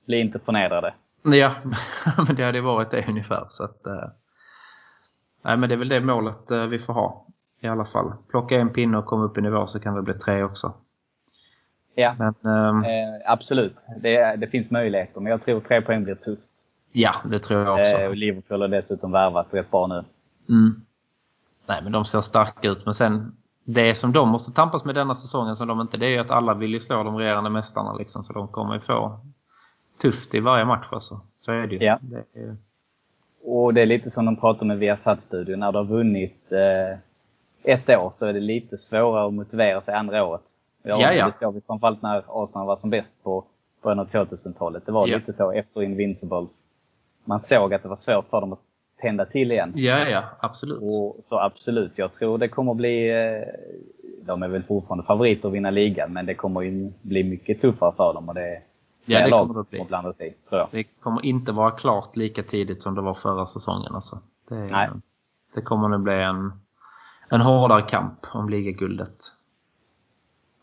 bli 0.05 0.19
inte 0.19 0.39
förnedrade. 0.39 0.93
ja, 1.23 1.51
men 2.27 2.35
det 2.35 2.43
hade 2.43 2.61
varit 2.61 2.91
det 2.91 3.05
ungefär. 3.07 3.47
Så 3.49 3.63
att, 3.63 3.87
eh, 3.87 4.09
nej, 5.41 5.57
men 5.57 5.69
det 5.69 5.75
är 5.75 5.79
väl 5.79 5.89
det 5.89 6.01
målet 6.01 6.51
eh, 6.51 6.65
vi 6.65 6.79
får 6.79 6.93
ha 6.93 7.25
i 7.59 7.67
alla 7.67 7.85
fall. 7.85 8.13
Plocka 8.29 8.55
en 8.55 8.69
pinne 8.69 8.97
och 8.97 9.05
komma 9.05 9.23
upp 9.23 9.37
i 9.37 9.41
nivå 9.41 9.67
så 9.67 9.79
kan 9.79 9.95
det 9.95 10.01
bli 10.01 10.13
tre 10.13 10.43
också. 10.43 10.73
Ja, 11.95 12.15
Men 12.19 12.53
ehm, 12.53 12.83
eh, 12.83 13.21
absolut. 13.25 13.87
Det, 14.01 14.35
det 14.35 14.47
finns 14.47 14.71
möjligheter, 14.71 15.21
men 15.21 15.31
jag 15.31 15.41
tror 15.41 15.59
tre 15.59 15.81
poäng 15.81 16.03
blir 16.03 16.15
tufft. 16.15 16.67
ja, 16.91 17.15
det 17.25 17.39
tror 17.39 17.61
jag 17.65 17.79
också. 17.79 17.97
Eh, 17.97 18.13
Liverpool 18.13 18.61
har 18.61 18.67
dessutom 18.67 19.11
värvat 19.11 19.47
rätt 19.51 19.71
bra 19.71 19.87
nu. 19.87 20.03
Mm. 20.49 20.81
Nej, 21.65 21.81
men 21.83 21.91
de 21.91 22.05
ser 22.05 22.21
starka 22.21 22.69
ut. 22.69 22.85
Men 22.85 22.93
sen, 22.93 23.37
det 23.63 23.95
som 23.95 24.13
de 24.13 24.29
måste 24.29 24.51
tampas 24.51 24.85
med 24.85 24.95
denna 24.95 25.15
säsongen 25.15 25.55
som 25.55 25.67
de 25.67 25.81
inte, 25.81 25.97
det 25.97 26.05
är 26.05 26.09
ju 26.09 26.19
att 26.19 26.31
alla 26.31 26.53
vill 26.53 26.73
ju 26.73 26.79
slå 26.79 27.03
de 27.03 27.17
regerande 27.17 27.49
mästarna 27.49 27.93
liksom. 27.93 28.23
Så 28.23 28.33
de 28.33 28.47
kommer 28.47 28.73
ju 28.73 28.79
få 28.79 29.19
tufft 30.01 30.35
i 30.35 30.39
varje 30.39 30.65
match 30.65 30.87
alltså. 30.91 31.21
Så 31.39 31.51
är 31.51 31.67
det 31.67 31.75
ju. 31.75 31.85
Ja. 31.85 31.99
Det 32.01 32.39
är, 32.39 32.55
Och 33.43 33.73
det 33.73 33.81
är 33.81 33.85
lite 33.85 34.09
som 34.09 34.25
de 34.25 34.35
pratar 34.35 34.65
med 34.65 34.77
Viasat-studion. 34.77 35.59
När 35.59 35.71
du 35.71 35.77
har 35.77 35.85
vunnit 35.85 36.51
eh, 36.51 36.99
ett 37.63 37.89
år 37.89 38.09
så 38.11 38.25
är 38.25 38.33
det 38.33 38.39
lite 38.39 38.77
svårare 38.77 39.27
att 39.27 39.33
motivera 39.33 39.81
sig 39.81 39.93
andra 39.93 40.25
året. 40.25 40.41
Ja, 40.85 41.01
Ja, 41.01 41.13
ja. 41.13 41.25
Det 41.25 41.31
såg 41.31 41.53
vi 41.53 41.61
framförallt 41.61 42.01
när 42.01 42.23
Arsenal 42.43 42.67
var 42.67 42.75
som 42.75 42.89
bäst 42.89 43.23
på 43.23 43.43
början 43.83 43.99
av 43.99 44.07
2000-talet. 44.09 44.85
Det 44.85 44.91
var 44.91 45.07
Ja. 45.07 45.17
lite 45.17 45.33
så 45.33 45.51
efter 45.51 45.81
Invincibles. 45.83 46.63
Man 47.25 47.39
såg 47.39 47.73
att 47.73 47.83
det 47.83 47.89
var 47.89 47.95
svårt 47.95 48.29
för 48.29 48.41
dem 48.41 48.53
att 48.53 48.59
tända 49.01 49.25
till 49.25 49.51
igen. 49.51 49.73
ja, 49.75 49.97
ja, 50.09 50.23
absolut. 50.39 50.77
Och 50.81 51.15
så 51.19 51.39
absolut, 51.39 51.97
jag 51.97 52.13
tror 52.13 52.37
det 52.37 52.47
kommer 52.47 52.73
bli... 52.73 53.09
Eh, 53.09 53.41
de 54.25 54.43
är 54.43 54.47
väl 54.47 54.63
fortfarande 54.63 55.03
favoriter 55.05 55.47
att 55.47 55.53
vinna 55.53 55.69
ligan, 55.69 56.13
men 56.13 56.25
det 56.25 56.33
kommer 56.33 56.61
ju 56.61 56.91
bli 57.01 57.23
mycket 57.23 57.61
tuffare 57.61 57.91
för 57.97 58.13
dem. 58.13 58.29
Och 58.29 58.35
det 58.35 58.41
är 58.55 58.61
Ja, 59.05 59.19
det 59.19 59.27
lag 59.27 59.39
kommer 59.47 59.53
det 59.53 59.59
att 59.61 59.69
bli. 59.69 59.77
kommer 59.79 59.87
blanda 59.89 60.13
sig 60.13 60.35
tror 60.49 60.59
jag. 60.59 60.67
Det 60.71 60.83
kommer 60.83 61.25
inte 61.25 61.51
vara 61.51 61.71
klart 61.71 62.15
lika 62.15 62.43
tidigt 62.43 62.81
som 62.81 62.95
det 62.95 63.01
var 63.01 63.13
förra 63.13 63.45
säsongen 63.45 63.95
alltså. 63.95 64.19
Det, 64.49 64.55
är- 64.55 64.71
Nej. 64.71 64.89
det 65.55 65.61
kommer 65.61 65.87
nog 65.87 66.01
bli 66.01 66.13
en, 66.21 66.51
en 67.29 67.41
hårdare 67.41 67.81
kamp 67.81 68.25
om 68.33 68.49
ligaguldet. 68.49 69.17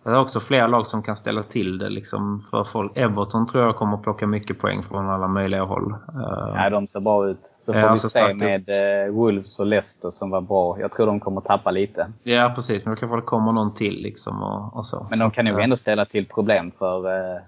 Det 0.04 0.10
är 0.10 0.18
också 0.18 0.40
flera 0.40 0.66
lag 0.66 0.86
som 0.86 1.02
kan 1.02 1.16
ställa 1.16 1.42
till 1.42 1.78
det 1.78 1.88
liksom 1.88 2.40
för 2.50 2.64
folk. 2.64 2.92
Everton 2.94 3.46
tror 3.46 3.64
jag 3.64 3.76
kommer 3.76 3.96
plocka 3.96 4.26
mycket 4.26 4.58
poäng 4.58 4.82
från 4.82 5.08
alla 5.10 5.28
möjliga 5.28 5.62
håll. 5.64 5.92
Eh, 5.92 6.54
Ja, 6.54 6.70
de 6.70 6.86
ser 6.88 7.00
bra 7.00 7.26
ut. 7.28 7.54
Så 7.60 7.72
får 7.72 7.82
Ja, 7.82 7.92
vi 7.92 7.98
så 7.98 8.08
se 8.08 8.34
med 8.34 8.60
ut. 8.60 8.68
eh, 9.08 9.14
Wolves 9.14 9.60
och 9.60 9.66
Leicester 9.66 10.10
som 10.10 10.30
var 10.30 10.40
bra. 10.40 10.80
Jag 10.80 10.92
tror 10.92 11.06
de 11.06 11.20
kommer 11.20 11.40
tappa 11.40 11.70
lite. 11.70 12.12
Ja, 12.22 12.52
precis. 12.54 12.84
Men 12.84 12.94
det 12.94 13.00
kanske 13.00 13.16
det 13.16 13.22
kommer 13.22 13.52
någon 13.52 13.74
till 13.74 14.02
liksom 14.02 14.42
och, 14.42 14.76
och 14.76 14.86
så. 14.86 15.06
Men 15.10 15.18
de 15.18 15.30
kan 15.30 15.44
nog 15.44 15.60
ändå 15.60 15.76
ställa 15.76 16.04
till 16.04 16.26
problem 16.26 16.70
för 16.78 17.06
eh, 17.34 17.40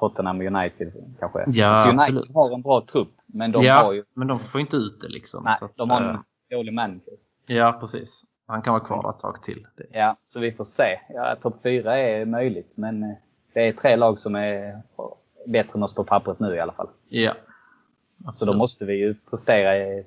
Tottenham 0.00 0.40
United 0.40 0.92
kanske. 1.20 1.44
Ja, 1.46 1.76
Så 1.84 1.88
United 1.88 2.00
absolut. 2.16 2.34
har 2.34 2.54
en 2.54 2.62
bra 2.62 2.82
trupp, 2.92 3.12
men 3.26 3.52
de 3.52 3.64
ja, 3.64 3.74
har 3.82 3.92
ju... 3.92 4.04
men 4.14 4.28
de 4.28 4.38
får 4.38 4.60
inte 4.60 4.76
ut 4.76 5.00
det 5.00 5.08
liksom. 5.08 5.44
Nej, 5.44 5.56
att, 5.60 5.76
de 5.76 5.90
har 5.90 6.00
en 6.00 6.18
dålig 6.50 6.72
manager. 6.74 7.14
Ja, 7.46 7.76
precis. 7.80 8.24
Han 8.46 8.62
kan 8.62 8.72
vara 8.72 8.84
kvar 8.84 9.02
där 9.02 9.10
ett 9.10 9.18
tag 9.18 9.42
till. 9.42 9.66
Ja, 9.92 10.16
så 10.24 10.40
vi 10.40 10.52
får 10.52 10.64
se. 10.64 11.00
Ja, 11.08 11.36
Topp 11.42 11.54
4 11.62 11.98
är 11.98 12.24
möjligt, 12.24 12.76
men 12.76 13.02
eh, 13.02 13.16
det 13.54 13.68
är 13.68 13.72
tre 13.72 13.96
lag 13.96 14.18
som 14.18 14.34
är 14.34 14.82
bättre 15.46 15.70
än 15.74 15.82
oss 15.82 15.94
på 15.94 16.04
pappret 16.04 16.40
nu 16.40 16.54
i 16.54 16.60
alla 16.60 16.72
fall. 16.72 16.88
ja. 17.08 17.32
Så 18.24 18.28
Absolut. 18.28 18.52
då 18.54 18.58
måste 18.58 18.84
vi 18.84 18.94
ju 18.94 19.14
prestera 19.30 20.02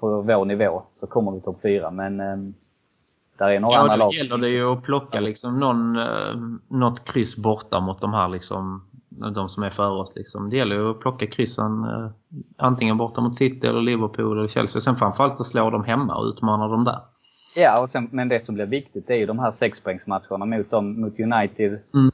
på 0.00 0.22
vår 0.22 0.44
nivå, 0.44 0.82
så 0.90 1.06
kommer 1.06 1.32
vi 1.32 1.40
topp 1.40 1.58
4. 1.62 1.90
Men 1.90 2.20
eh, 2.20 2.36
där 3.38 3.48
är 3.48 3.60
några 3.60 3.74
Ja, 3.74 3.80
andra 3.80 3.96
då 3.96 4.04
lag. 4.04 4.12
gäller 4.14 4.38
det 4.38 4.48
ju 4.48 4.72
att 4.72 4.82
plocka 4.82 5.20
liksom 5.20 5.60
någon, 5.60 5.96
eh, 5.98 6.34
något 6.68 7.04
kryss 7.04 7.36
borta 7.36 7.80
mot 7.80 8.00
de 8.00 8.12
här 8.14 8.28
liksom, 8.28 8.84
de 9.34 9.48
som 9.48 9.62
är 9.62 9.70
före 9.70 10.00
oss. 10.00 10.12
Liksom. 10.16 10.50
Det 10.50 10.56
gäller 10.56 10.76
ju 10.76 10.90
att 10.90 11.00
plocka 11.00 11.26
kryssen 11.26 11.84
eh, 11.84 12.10
antingen 12.56 12.96
borta 12.96 13.20
mot 13.20 13.36
City 13.36 13.66
eller 13.66 13.80
Liverpool 13.80 14.38
eller 14.38 14.48
Chelsea. 14.48 14.82
Sen 14.82 14.96
framförallt 14.96 15.40
att 15.40 15.46
slå 15.46 15.70
dem 15.70 15.84
hemma 15.84 16.16
och 16.16 16.24
utmana 16.24 16.68
dem 16.68 16.84
där. 16.84 17.00
Ja, 17.54 17.80
och 17.80 17.90
sen, 17.90 18.08
men 18.12 18.28
det 18.28 18.40
som 18.40 18.54
blir 18.54 18.66
viktigt 18.66 19.10
är 19.10 19.14
ju 19.14 19.26
de 19.26 19.38
här 19.38 19.50
sexpoängsmatcherna 19.50 20.44
mot, 20.46 20.70
dem, 20.70 21.00
mot 21.00 21.20
United, 21.20 21.80
Mm. 21.94 22.10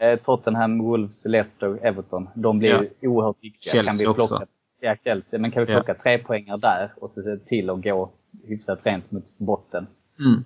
eh, 0.00 0.16
Tottenham, 0.20 0.78
Wolves, 0.78 1.26
Leicester, 1.26 1.78
Everton. 1.86 2.28
De 2.34 2.58
blir 2.58 2.68
Ja. 2.70 2.82
ju 3.00 3.08
oerhört 3.08 3.36
viktiga. 3.40 3.72
Chelsea 3.72 3.90
kan 3.90 3.98
vi 3.98 4.04
plocka, 4.04 4.22
också. 4.22 4.46
Ja, 4.80 4.96
Chelsea. 5.04 5.40
Men 5.40 5.50
kan 5.50 5.64
vi 5.66 5.72
Ja. 5.72 5.78
plocka 5.82 6.02
tre 6.02 6.18
poängar 6.18 6.56
där 6.56 6.92
och 6.96 7.10
se 7.10 7.36
till 7.36 7.70
att 7.70 7.82
gå 7.82 8.10
hyfsat 8.46 8.78
rent 8.82 9.10
mot 9.10 9.24
botten. 9.38 9.86
Mm. 10.18 10.44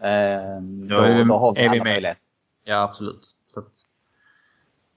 Eh, 0.00 0.60
Då 0.88 0.94
då, 0.96 1.00
är 1.02 1.18
vi- 1.18 1.24
då 1.24 1.38
har 1.38 1.54
vi 1.54 1.60
är 1.60 1.70
vi 1.70 1.78
med. 1.78 1.84
möjligheter. 1.86 2.22
Ja, 2.64 2.82
absolut. 2.82 3.34
Så 3.46 3.60
att 3.60 3.72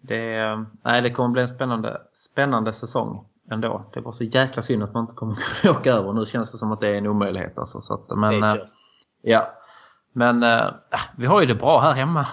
det, 0.01 0.65
nej, 0.83 1.01
det 1.01 1.11
kommer 1.11 1.29
bli 1.29 1.41
en 1.41 1.47
spännande, 1.47 2.01
spännande 2.13 2.73
säsong 2.73 3.25
ändå. 3.51 3.85
Det 3.93 3.99
var 3.99 4.11
så 4.11 4.23
jäkla 4.23 4.61
synd 4.61 4.83
att 4.83 4.93
man 4.93 5.03
inte 5.03 5.13
kommer 5.13 5.35
kunna 5.61 5.79
åka 5.79 5.93
över. 5.93 6.13
Nu 6.13 6.25
känns 6.25 6.51
det 6.51 6.57
som 6.57 6.71
att 6.71 6.79
det 6.79 6.87
är 6.87 6.93
en 6.93 7.07
omöjlighet. 7.07 7.57
Alltså, 7.57 7.81
så 7.81 7.93
att, 7.93 8.17
men, 8.17 8.41
det 8.41 8.47
är 8.47 8.57
eh, 8.57 8.63
ja. 9.21 9.47
men 10.13 10.43
eh, 10.43 10.67
vi 11.15 11.25
har 11.25 11.41
ju 11.41 11.47
det 11.47 11.55
bra 11.55 11.79
här 11.79 11.93
hemma 11.93 12.27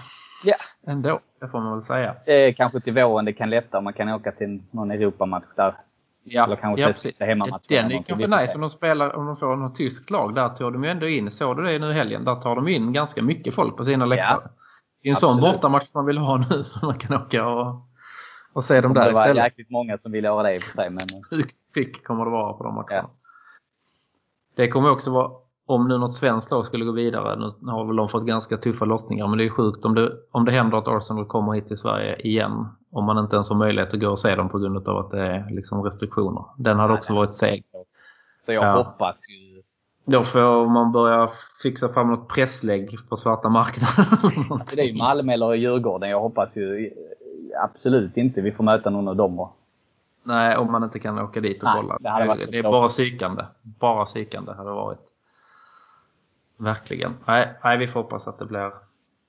Ja. 0.44 0.56
ändå. 0.86 1.20
Det 1.40 1.48
får 1.48 1.60
man 1.60 1.72
väl 1.72 1.82
säga. 1.82 2.14
Eh, 2.26 2.54
kanske 2.54 2.80
till 2.80 2.94
våren 2.94 3.24
det 3.24 3.32
kan 3.32 3.50
lätta. 3.50 3.80
Man 3.80 3.92
kan 3.92 4.08
åka 4.08 4.32
till 4.32 4.62
någon 4.70 4.90
Europamatch 4.90 5.46
där. 5.56 5.74
Ja, 6.28 6.44
Eller 6.44 6.56
kanske 6.56 6.82
ja, 6.82 6.88
precis. 6.88 7.20
hemmamatchen 7.20 7.60
Den 7.68 7.84
eller 7.84 7.96
är 7.96 8.02
kanske 8.02 8.26
nice 8.26 8.54
om 8.54 8.60
de 8.60 8.70
spelar, 8.70 9.16
om 9.16 9.26
de 9.26 9.36
får 9.36 9.56
något 9.56 9.76
tyskt 9.76 10.10
lag. 10.10 10.34
Där 10.34 10.48
tar 10.48 10.70
de 10.70 10.84
ju 10.84 10.90
ändå 10.90 11.08
in, 11.08 11.30
såg 11.30 11.56
du 11.56 11.62
det 11.62 11.78
nu 11.78 11.90
i 11.90 11.94
helgen? 11.94 12.24
Där 12.24 12.34
tar 12.34 12.56
de 12.56 12.68
in 12.68 12.92
ganska 12.92 13.22
mycket 13.22 13.54
folk 13.54 13.76
på 13.76 13.84
sina 13.84 14.06
läktare. 14.06 14.48
Det 15.02 15.08
är 15.08 15.10
en 15.10 15.16
sån 15.16 15.30
absolut. 15.30 15.54
bortamatch 15.54 15.88
man 15.94 16.06
vill 16.06 16.18
ha 16.18 16.36
nu 16.50 16.62
så 16.62 16.86
man 16.86 16.94
kan 16.94 17.16
åka 17.22 17.46
och, 17.46 17.82
och 18.56 18.64
se 18.64 18.80
dem 18.80 18.94
Det 18.94 19.00
där 19.00 19.04
var 19.12 19.20
istället. 19.20 19.44
jäkligt 19.44 19.70
många 19.70 19.96
som 19.96 20.12
ville 20.12 20.28
göra 20.28 20.42
det 20.42 20.54
i 20.54 20.58
och 20.58 20.62
för 20.62 20.70
sig. 20.70 20.90
Men, 20.90 21.22
Sjukt 21.30 21.72
tryck 21.74 22.04
kommer 22.04 22.24
det 22.24 22.30
vara 22.30 22.52
på 22.52 22.64
de 22.64 22.74
matcherna. 22.74 22.88
Ja. 22.90 23.10
Det 24.56 24.68
kommer 24.68 24.90
också 24.90 25.10
vara, 25.12 25.30
om 25.66 25.88
nu 25.88 25.98
något 25.98 26.14
svenskt 26.14 26.50
lag 26.50 26.66
skulle 26.66 26.84
gå 26.84 26.92
vidare, 26.92 27.36
nu 27.60 27.72
har 27.72 27.84
väl 27.86 27.96
de 27.96 28.08
fått 28.08 28.26
ganska 28.26 28.56
tuffa 28.56 28.84
lottningar, 28.84 29.26
men 29.28 29.38
det 29.38 29.44
är 29.44 29.48
sjukt 29.48 29.84
om 29.84 29.94
det, 29.94 30.12
om 30.30 30.44
det 30.44 30.52
händer 30.52 30.78
att 30.78 30.88
Arsenal 30.88 31.26
kommer 31.26 31.52
hit 31.52 31.66
till 31.66 31.76
Sverige 31.76 32.16
igen. 32.16 32.66
Om 32.92 33.04
man 33.04 33.18
inte 33.18 33.36
ens 33.36 33.48
har 33.50 33.56
möjlighet 33.56 33.94
att 33.94 34.00
gå 34.00 34.08
och 34.10 34.18
se 34.18 34.34
dem 34.34 34.48
på 34.48 34.58
grund 34.58 34.88
av 34.88 34.96
att 34.98 35.10
det 35.10 35.20
är 35.20 35.50
liksom 35.50 35.82
restriktioner. 35.82 36.44
Den 36.56 36.76
hade 36.78 36.92
Nej, 36.92 36.98
också 36.98 37.12
nej. 37.12 37.18
varit 37.20 37.34
seg. 37.34 37.64
så 38.38 38.52
jag 38.52 38.64
Ja. 38.64 38.76
hoppas 38.76 39.16
ju 39.30 39.62
Då 40.04 40.24
får 40.24 40.66
man 40.68 40.92
börja 40.92 41.28
fixa 41.62 41.88
fram 41.88 42.08
något 42.10 42.28
presslägg 42.28 42.96
på 43.08 43.16
svarta 43.16 43.48
marknaden. 43.48 44.44
Alltså 44.50 44.76
det 44.76 44.82
är 44.82 44.86
ju 44.86 44.94
Malmö 44.98 45.32
eller 45.32 45.54
Djurgården. 45.54 46.10
Jag 46.10 46.20
hoppas 46.20 46.56
ju 46.56 46.90
absolut 47.62 48.16
inte 48.16 48.40
vi 48.40 48.52
får 48.52 48.64
möta 48.64 48.90
någon 48.90 49.08
av 49.08 49.16
dem. 49.16 49.40
Och, 49.40 49.56
Nej, 50.22 50.56
om 50.56 50.72
man 50.72 50.84
inte 50.84 50.98
kan 50.98 51.18
åka 51.18 51.40
dit 51.40 51.62
och 51.62 51.68
Nej, 51.68 51.76
kolla. 51.82 51.98
det 52.00 52.08
hade 52.08 52.26
varit 52.26 52.50
det 52.52 52.58
är 52.58 52.62
bara 52.62 52.88
psykande. 52.88 53.44
Bara 53.62 54.04
psykande 54.04 54.52
hade 54.52 54.68
det 54.70 54.74
varit. 54.74 54.98
Verkligen. 56.56 57.12
Nej, 57.26 57.48
nej, 57.64 57.78
vi 57.78 57.88
får 57.88 58.02
hoppas 58.02 58.28
att 58.28 58.38
det 58.38 58.44
blir... 58.46 58.70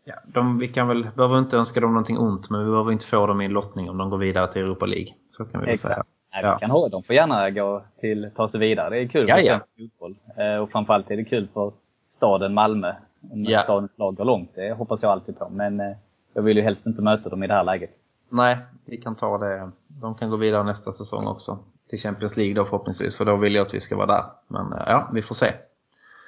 Ja, 0.03 0.15
de, 0.25 0.57
vi 0.59 0.67
kan 0.67 0.87
väl, 0.87 1.07
behöver 1.15 1.39
inte 1.39 1.57
önska 1.57 1.79
dem 1.79 1.89
någonting 1.93 2.17
ont, 2.17 2.49
men 2.49 2.65
vi 2.65 2.71
behöver 2.71 2.91
inte 2.91 3.05
få 3.05 3.27
dem 3.27 3.41
i 3.41 3.45
en 3.45 3.51
lottning 3.53 3.89
om 3.89 3.97
de 3.97 4.09
går 4.09 4.17
vidare 4.17 4.51
till 4.51 4.61
Europa 4.61 4.85
League. 4.85 5.13
Så 5.29 5.45
kan 5.45 5.61
vi 5.61 5.67
väl 5.67 5.79
säga. 5.79 5.93
exakt. 5.93 6.09
Nej, 6.33 6.43
Ja. 6.43 6.53
vi 6.53 6.59
kan 6.59 6.71
hålla, 6.71 6.89
de 6.89 7.03
får 7.03 7.15
gärna 7.15 7.49
gå 7.49 7.83
till, 7.99 8.29
ta 8.35 8.47
sig 8.47 8.59
vidare. 8.59 8.89
Det 8.89 8.97
är 9.01 9.07
kul 9.07 9.25
Ja, 9.29 9.35
för 9.35 9.41
svensk 9.43 9.67
fotboll. 9.77 10.15
Eh, 10.37 10.55
och 10.57 10.69
framförallt 10.71 11.11
är 11.11 11.17
det 11.17 11.23
kul 11.23 11.47
för 11.53 11.71
staden 12.05 12.53
Malmö. 12.53 12.93
Om 13.31 13.43
Ja. 13.43 13.59
stadens 13.59 13.97
lag 13.97 14.15
går 14.15 14.25
långt. 14.25 14.51
Det 14.55 14.73
hoppas 14.73 15.03
jag 15.03 15.11
alltid 15.11 15.39
på. 15.39 15.49
Men 15.49 15.79
eh, 15.79 15.95
jag 16.33 16.41
vill 16.41 16.57
ju 16.57 16.63
helst 16.63 16.85
inte 16.87 17.01
möta 17.01 17.29
dem 17.29 17.43
i 17.43 17.47
det 17.47 17.53
här 17.53 17.63
läget. 17.63 17.89
Nej, 18.29 18.57
vi 18.85 18.97
kan 18.97 19.15
ta 19.15 19.37
det. 19.37 19.71
De 19.87 20.15
kan 20.15 20.29
gå 20.29 20.35
vidare 20.35 20.63
nästa 20.63 20.91
säsong 20.91 21.27
också. 21.27 21.59
Till 21.89 21.99
Champions 21.99 22.37
League 22.37 22.53
då 22.55 22.65
förhoppningsvis, 22.65 23.15
för 23.17 23.25
då 23.25 23.35
vill 23.35 23.55
jag 23.55 23.67
att 23.67 23.73
vi 23.73 23.79
ska 23.79 23.95
vara 23.95 24.07
där. 24.07 24.23
Men 24.47 24.73
eh, 24.73 24.83
ja, 24.87 25.09
vi 25.13 25.21
får 25.21 25.35
se. 25.35 25.53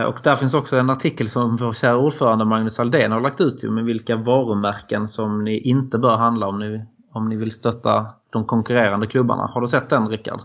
och 0.07 0.19
där 0.23 0.35
finns 0.35 0.53
också 0.53 0.77
en 0.77 0.89
artikel 0.89 1.29
som 1.29 1.57
vår 1.57 1.73
kära 1.73 1.97
ordförande 1.97 2.45
Magnus 2.45 2.79
Aldén 2.79 3.11
har 3.11 3.21
lagt 3.21 3.41
ut 3.41 3.63
med 3.63 3.83
vilka 3.83 4.15
varumärken 4.15 5.07
som 5.07 5.43
ni 5.43 5.59
inte 5.59 5.97
bör 5.97 6.15
handla 6.15 6.47
om 6.47 6.59
ni, 6.59 6.85
om 7.11 7.29
ni 7.29 7.35
vill 7.35 7.51
stötta 7.51 8.05
de 8.29 8.45
konkurrerande 8.45 9.07
klubbarna. 9.07 9.45
Har 9.45 9.61
du 9.61 9.67
sett 9.67 9.89
den 9.89 10.07
Rickard? 10.07 10.41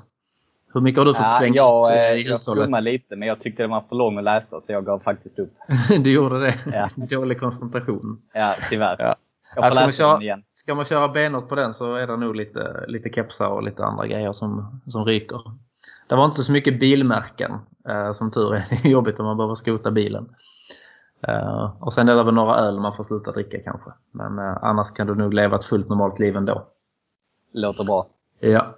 Hur 0.74 0.80
mycket 0.80 0.98
har 0.98 1.04
du 1.04 1.14
fått 1.14 1.30
slänga 1.38 1.56
ja, 1.56 1.92
ut 1.92 1.98
eh, 1.98 2.12
i 2.12 2.28
Jag 2.30 2.40
skummade 2.40 2.84
lite 2.84 3.16
men 3.16 3.28
jag 3.28 3.40
tyckte 3.40 3.62
den 3.62 3.70
var 3.70 3.80
för 3.88 3.96
lång 3.96 4.18
att 4.18 4.24
läsa 4.24 4.60
så 4.60 4.72
jag 4.72 4.84
gav 4.84 4.98
faktiskt 4.98 5.38
upp. 5.38 5.52
du 5.88 6.12
gjorde 6.12 6.40
det? 6.40 6.54
Ja. 6.72 6.88
Dålig 7.06 7.40
koncentration. 7.40 8.22
Ja, 8.32 8.54
tyvärr. 8.70 8.96
Ja. 8.98 9.16
Jag 9.54 9.64
får 9.64 9.70
ska, 9.70 9.82
man 9.82 9.92
köra, 9.92 10.38
ska 10.52 10.74
man 10.74 10.84
köra 10.84 11.08
benåt 11.08 11.48
på 11.48 11.54
den 11.54 11.74
så 11.74 11.94
är 11.94 12.06
det 12.06 12.16
nog 12.16 12.36
lite, 12.36 12.84
lite 12.88 13.08
kepsar 13.08 13.48
och 13.48 13.62
lite 13.62 13.84
andra 13.84 14.06
grejer 14.06 14.32
som, 14.32 14.80
som 14.86 15.04
ryker. 15.04 15.40
Det 16.08 16.16
var 16.16 16.24
inte 16.24 16.42
så 16.42 16.52
mycket 16.52 16.80
bilmärken 16.80 17.52
eh, 17.52 17.58
som 18.12 18.30
tur 18.30 18.54
är. 18.54 18.64
Det 18.70 18.88
är 18.88 18.92
jobbigt 18.92 19.20
om 19.20 19.26
man 19.26 19.36
behöver 19.36 19.54
skota 19.54 19.90
bilen. 19.90 20.28
Eh, 21.28 21.72
och 21.80 21.92
sen 21.92 22.08
är 22.08 22.16
det 22.16 22.22
väl 22.22 22.34
några 22.34 22.56
öl 22.56 22.80
man 22.80 22.96
får 22.96 23.04
sluta 23.04 23.32
dricka 23.32 23.58
kanske. 23.64 23.90
Men 24.12 24.38
eh, 24.38 24.56
annars 24.62 24.90
kan 24.90 25.06
du 25.06 25.14
nog 25.14 25.34
leva 25.34 25.56
ett 25.56 25.64
fullt 25.64 25.88
normalt 25.88 26.18
liv 26.18 26.36
ändå. 26.36 26.66
Låter 27.52 27.84
bra. 27.84 28.06
Ja. 28.40 28.76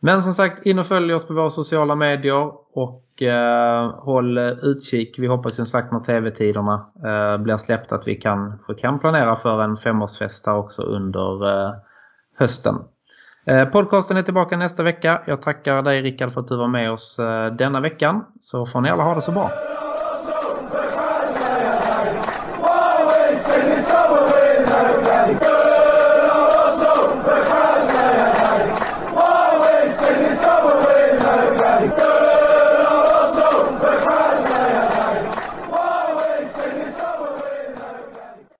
Men 0.00 0.22
som 0.22 0.32
sagt, 0.32 0.66
in 0.66 0.78
och 0.78 0.86
följ 0.86 1.14
oss 1.14 1.26
på 1.26 1.34
våra 1.34 1.50
sociala 1.50 1.94
medier 1.94 2.52
och 2.72 3.22
eh, 3.22 3.90
håll 3.90 4.38
utkik. 4.38 5.18
Vi 5.18 5.26
hoppas 5.26 5.54
som 5.54 5.66
sagt 5.66 5.92
när 5.92 6.00
tv-tiderna 6.00 6.90
eh, 7.04 7.42
blir 7.42 7.56
släppta 7.56 7.94
att 7.94 8.06
vi 8.06 8.14
kan, 8.14 8.58
kan 8.78 8.98
planera 8.98 9.36
för 9.36 9.62
en 9.62 9.76
femårsfest 9.76 10.46
här 10.46 10.56
också 10.56 10.82
under 10.82 11.48
eh, 11.48 11.74
hösten. 12.36 12.74
Eh, 13.46 13.64
podcasten 13.64 14.16
är 14.16 14.22
tillbaka 14.22 14.56
nästa 14.56 14.82
vecka. 14.82 15.22
Jag 15.26 15.42
tackar 15.42 15.82
dig 15.82 16.02
Rickard 16.02 16.32
för 16.32 16.40
att 16.40 16.48
du 16.48 16.56
var 16.56 16.68
med 16.68 16.90
oss 16.92 17.18
eh, 17.18 17.46
denna 17.46 17.80
veckan. 17.80 18.24
Så 18.40 18.66
får 18.66 18.80
ni 18.80 18.90
alla 18.90 19.02
ha 19.02 19.14
det 19.14 19.22
så 19.22 19.32
bra. 19.32 19.50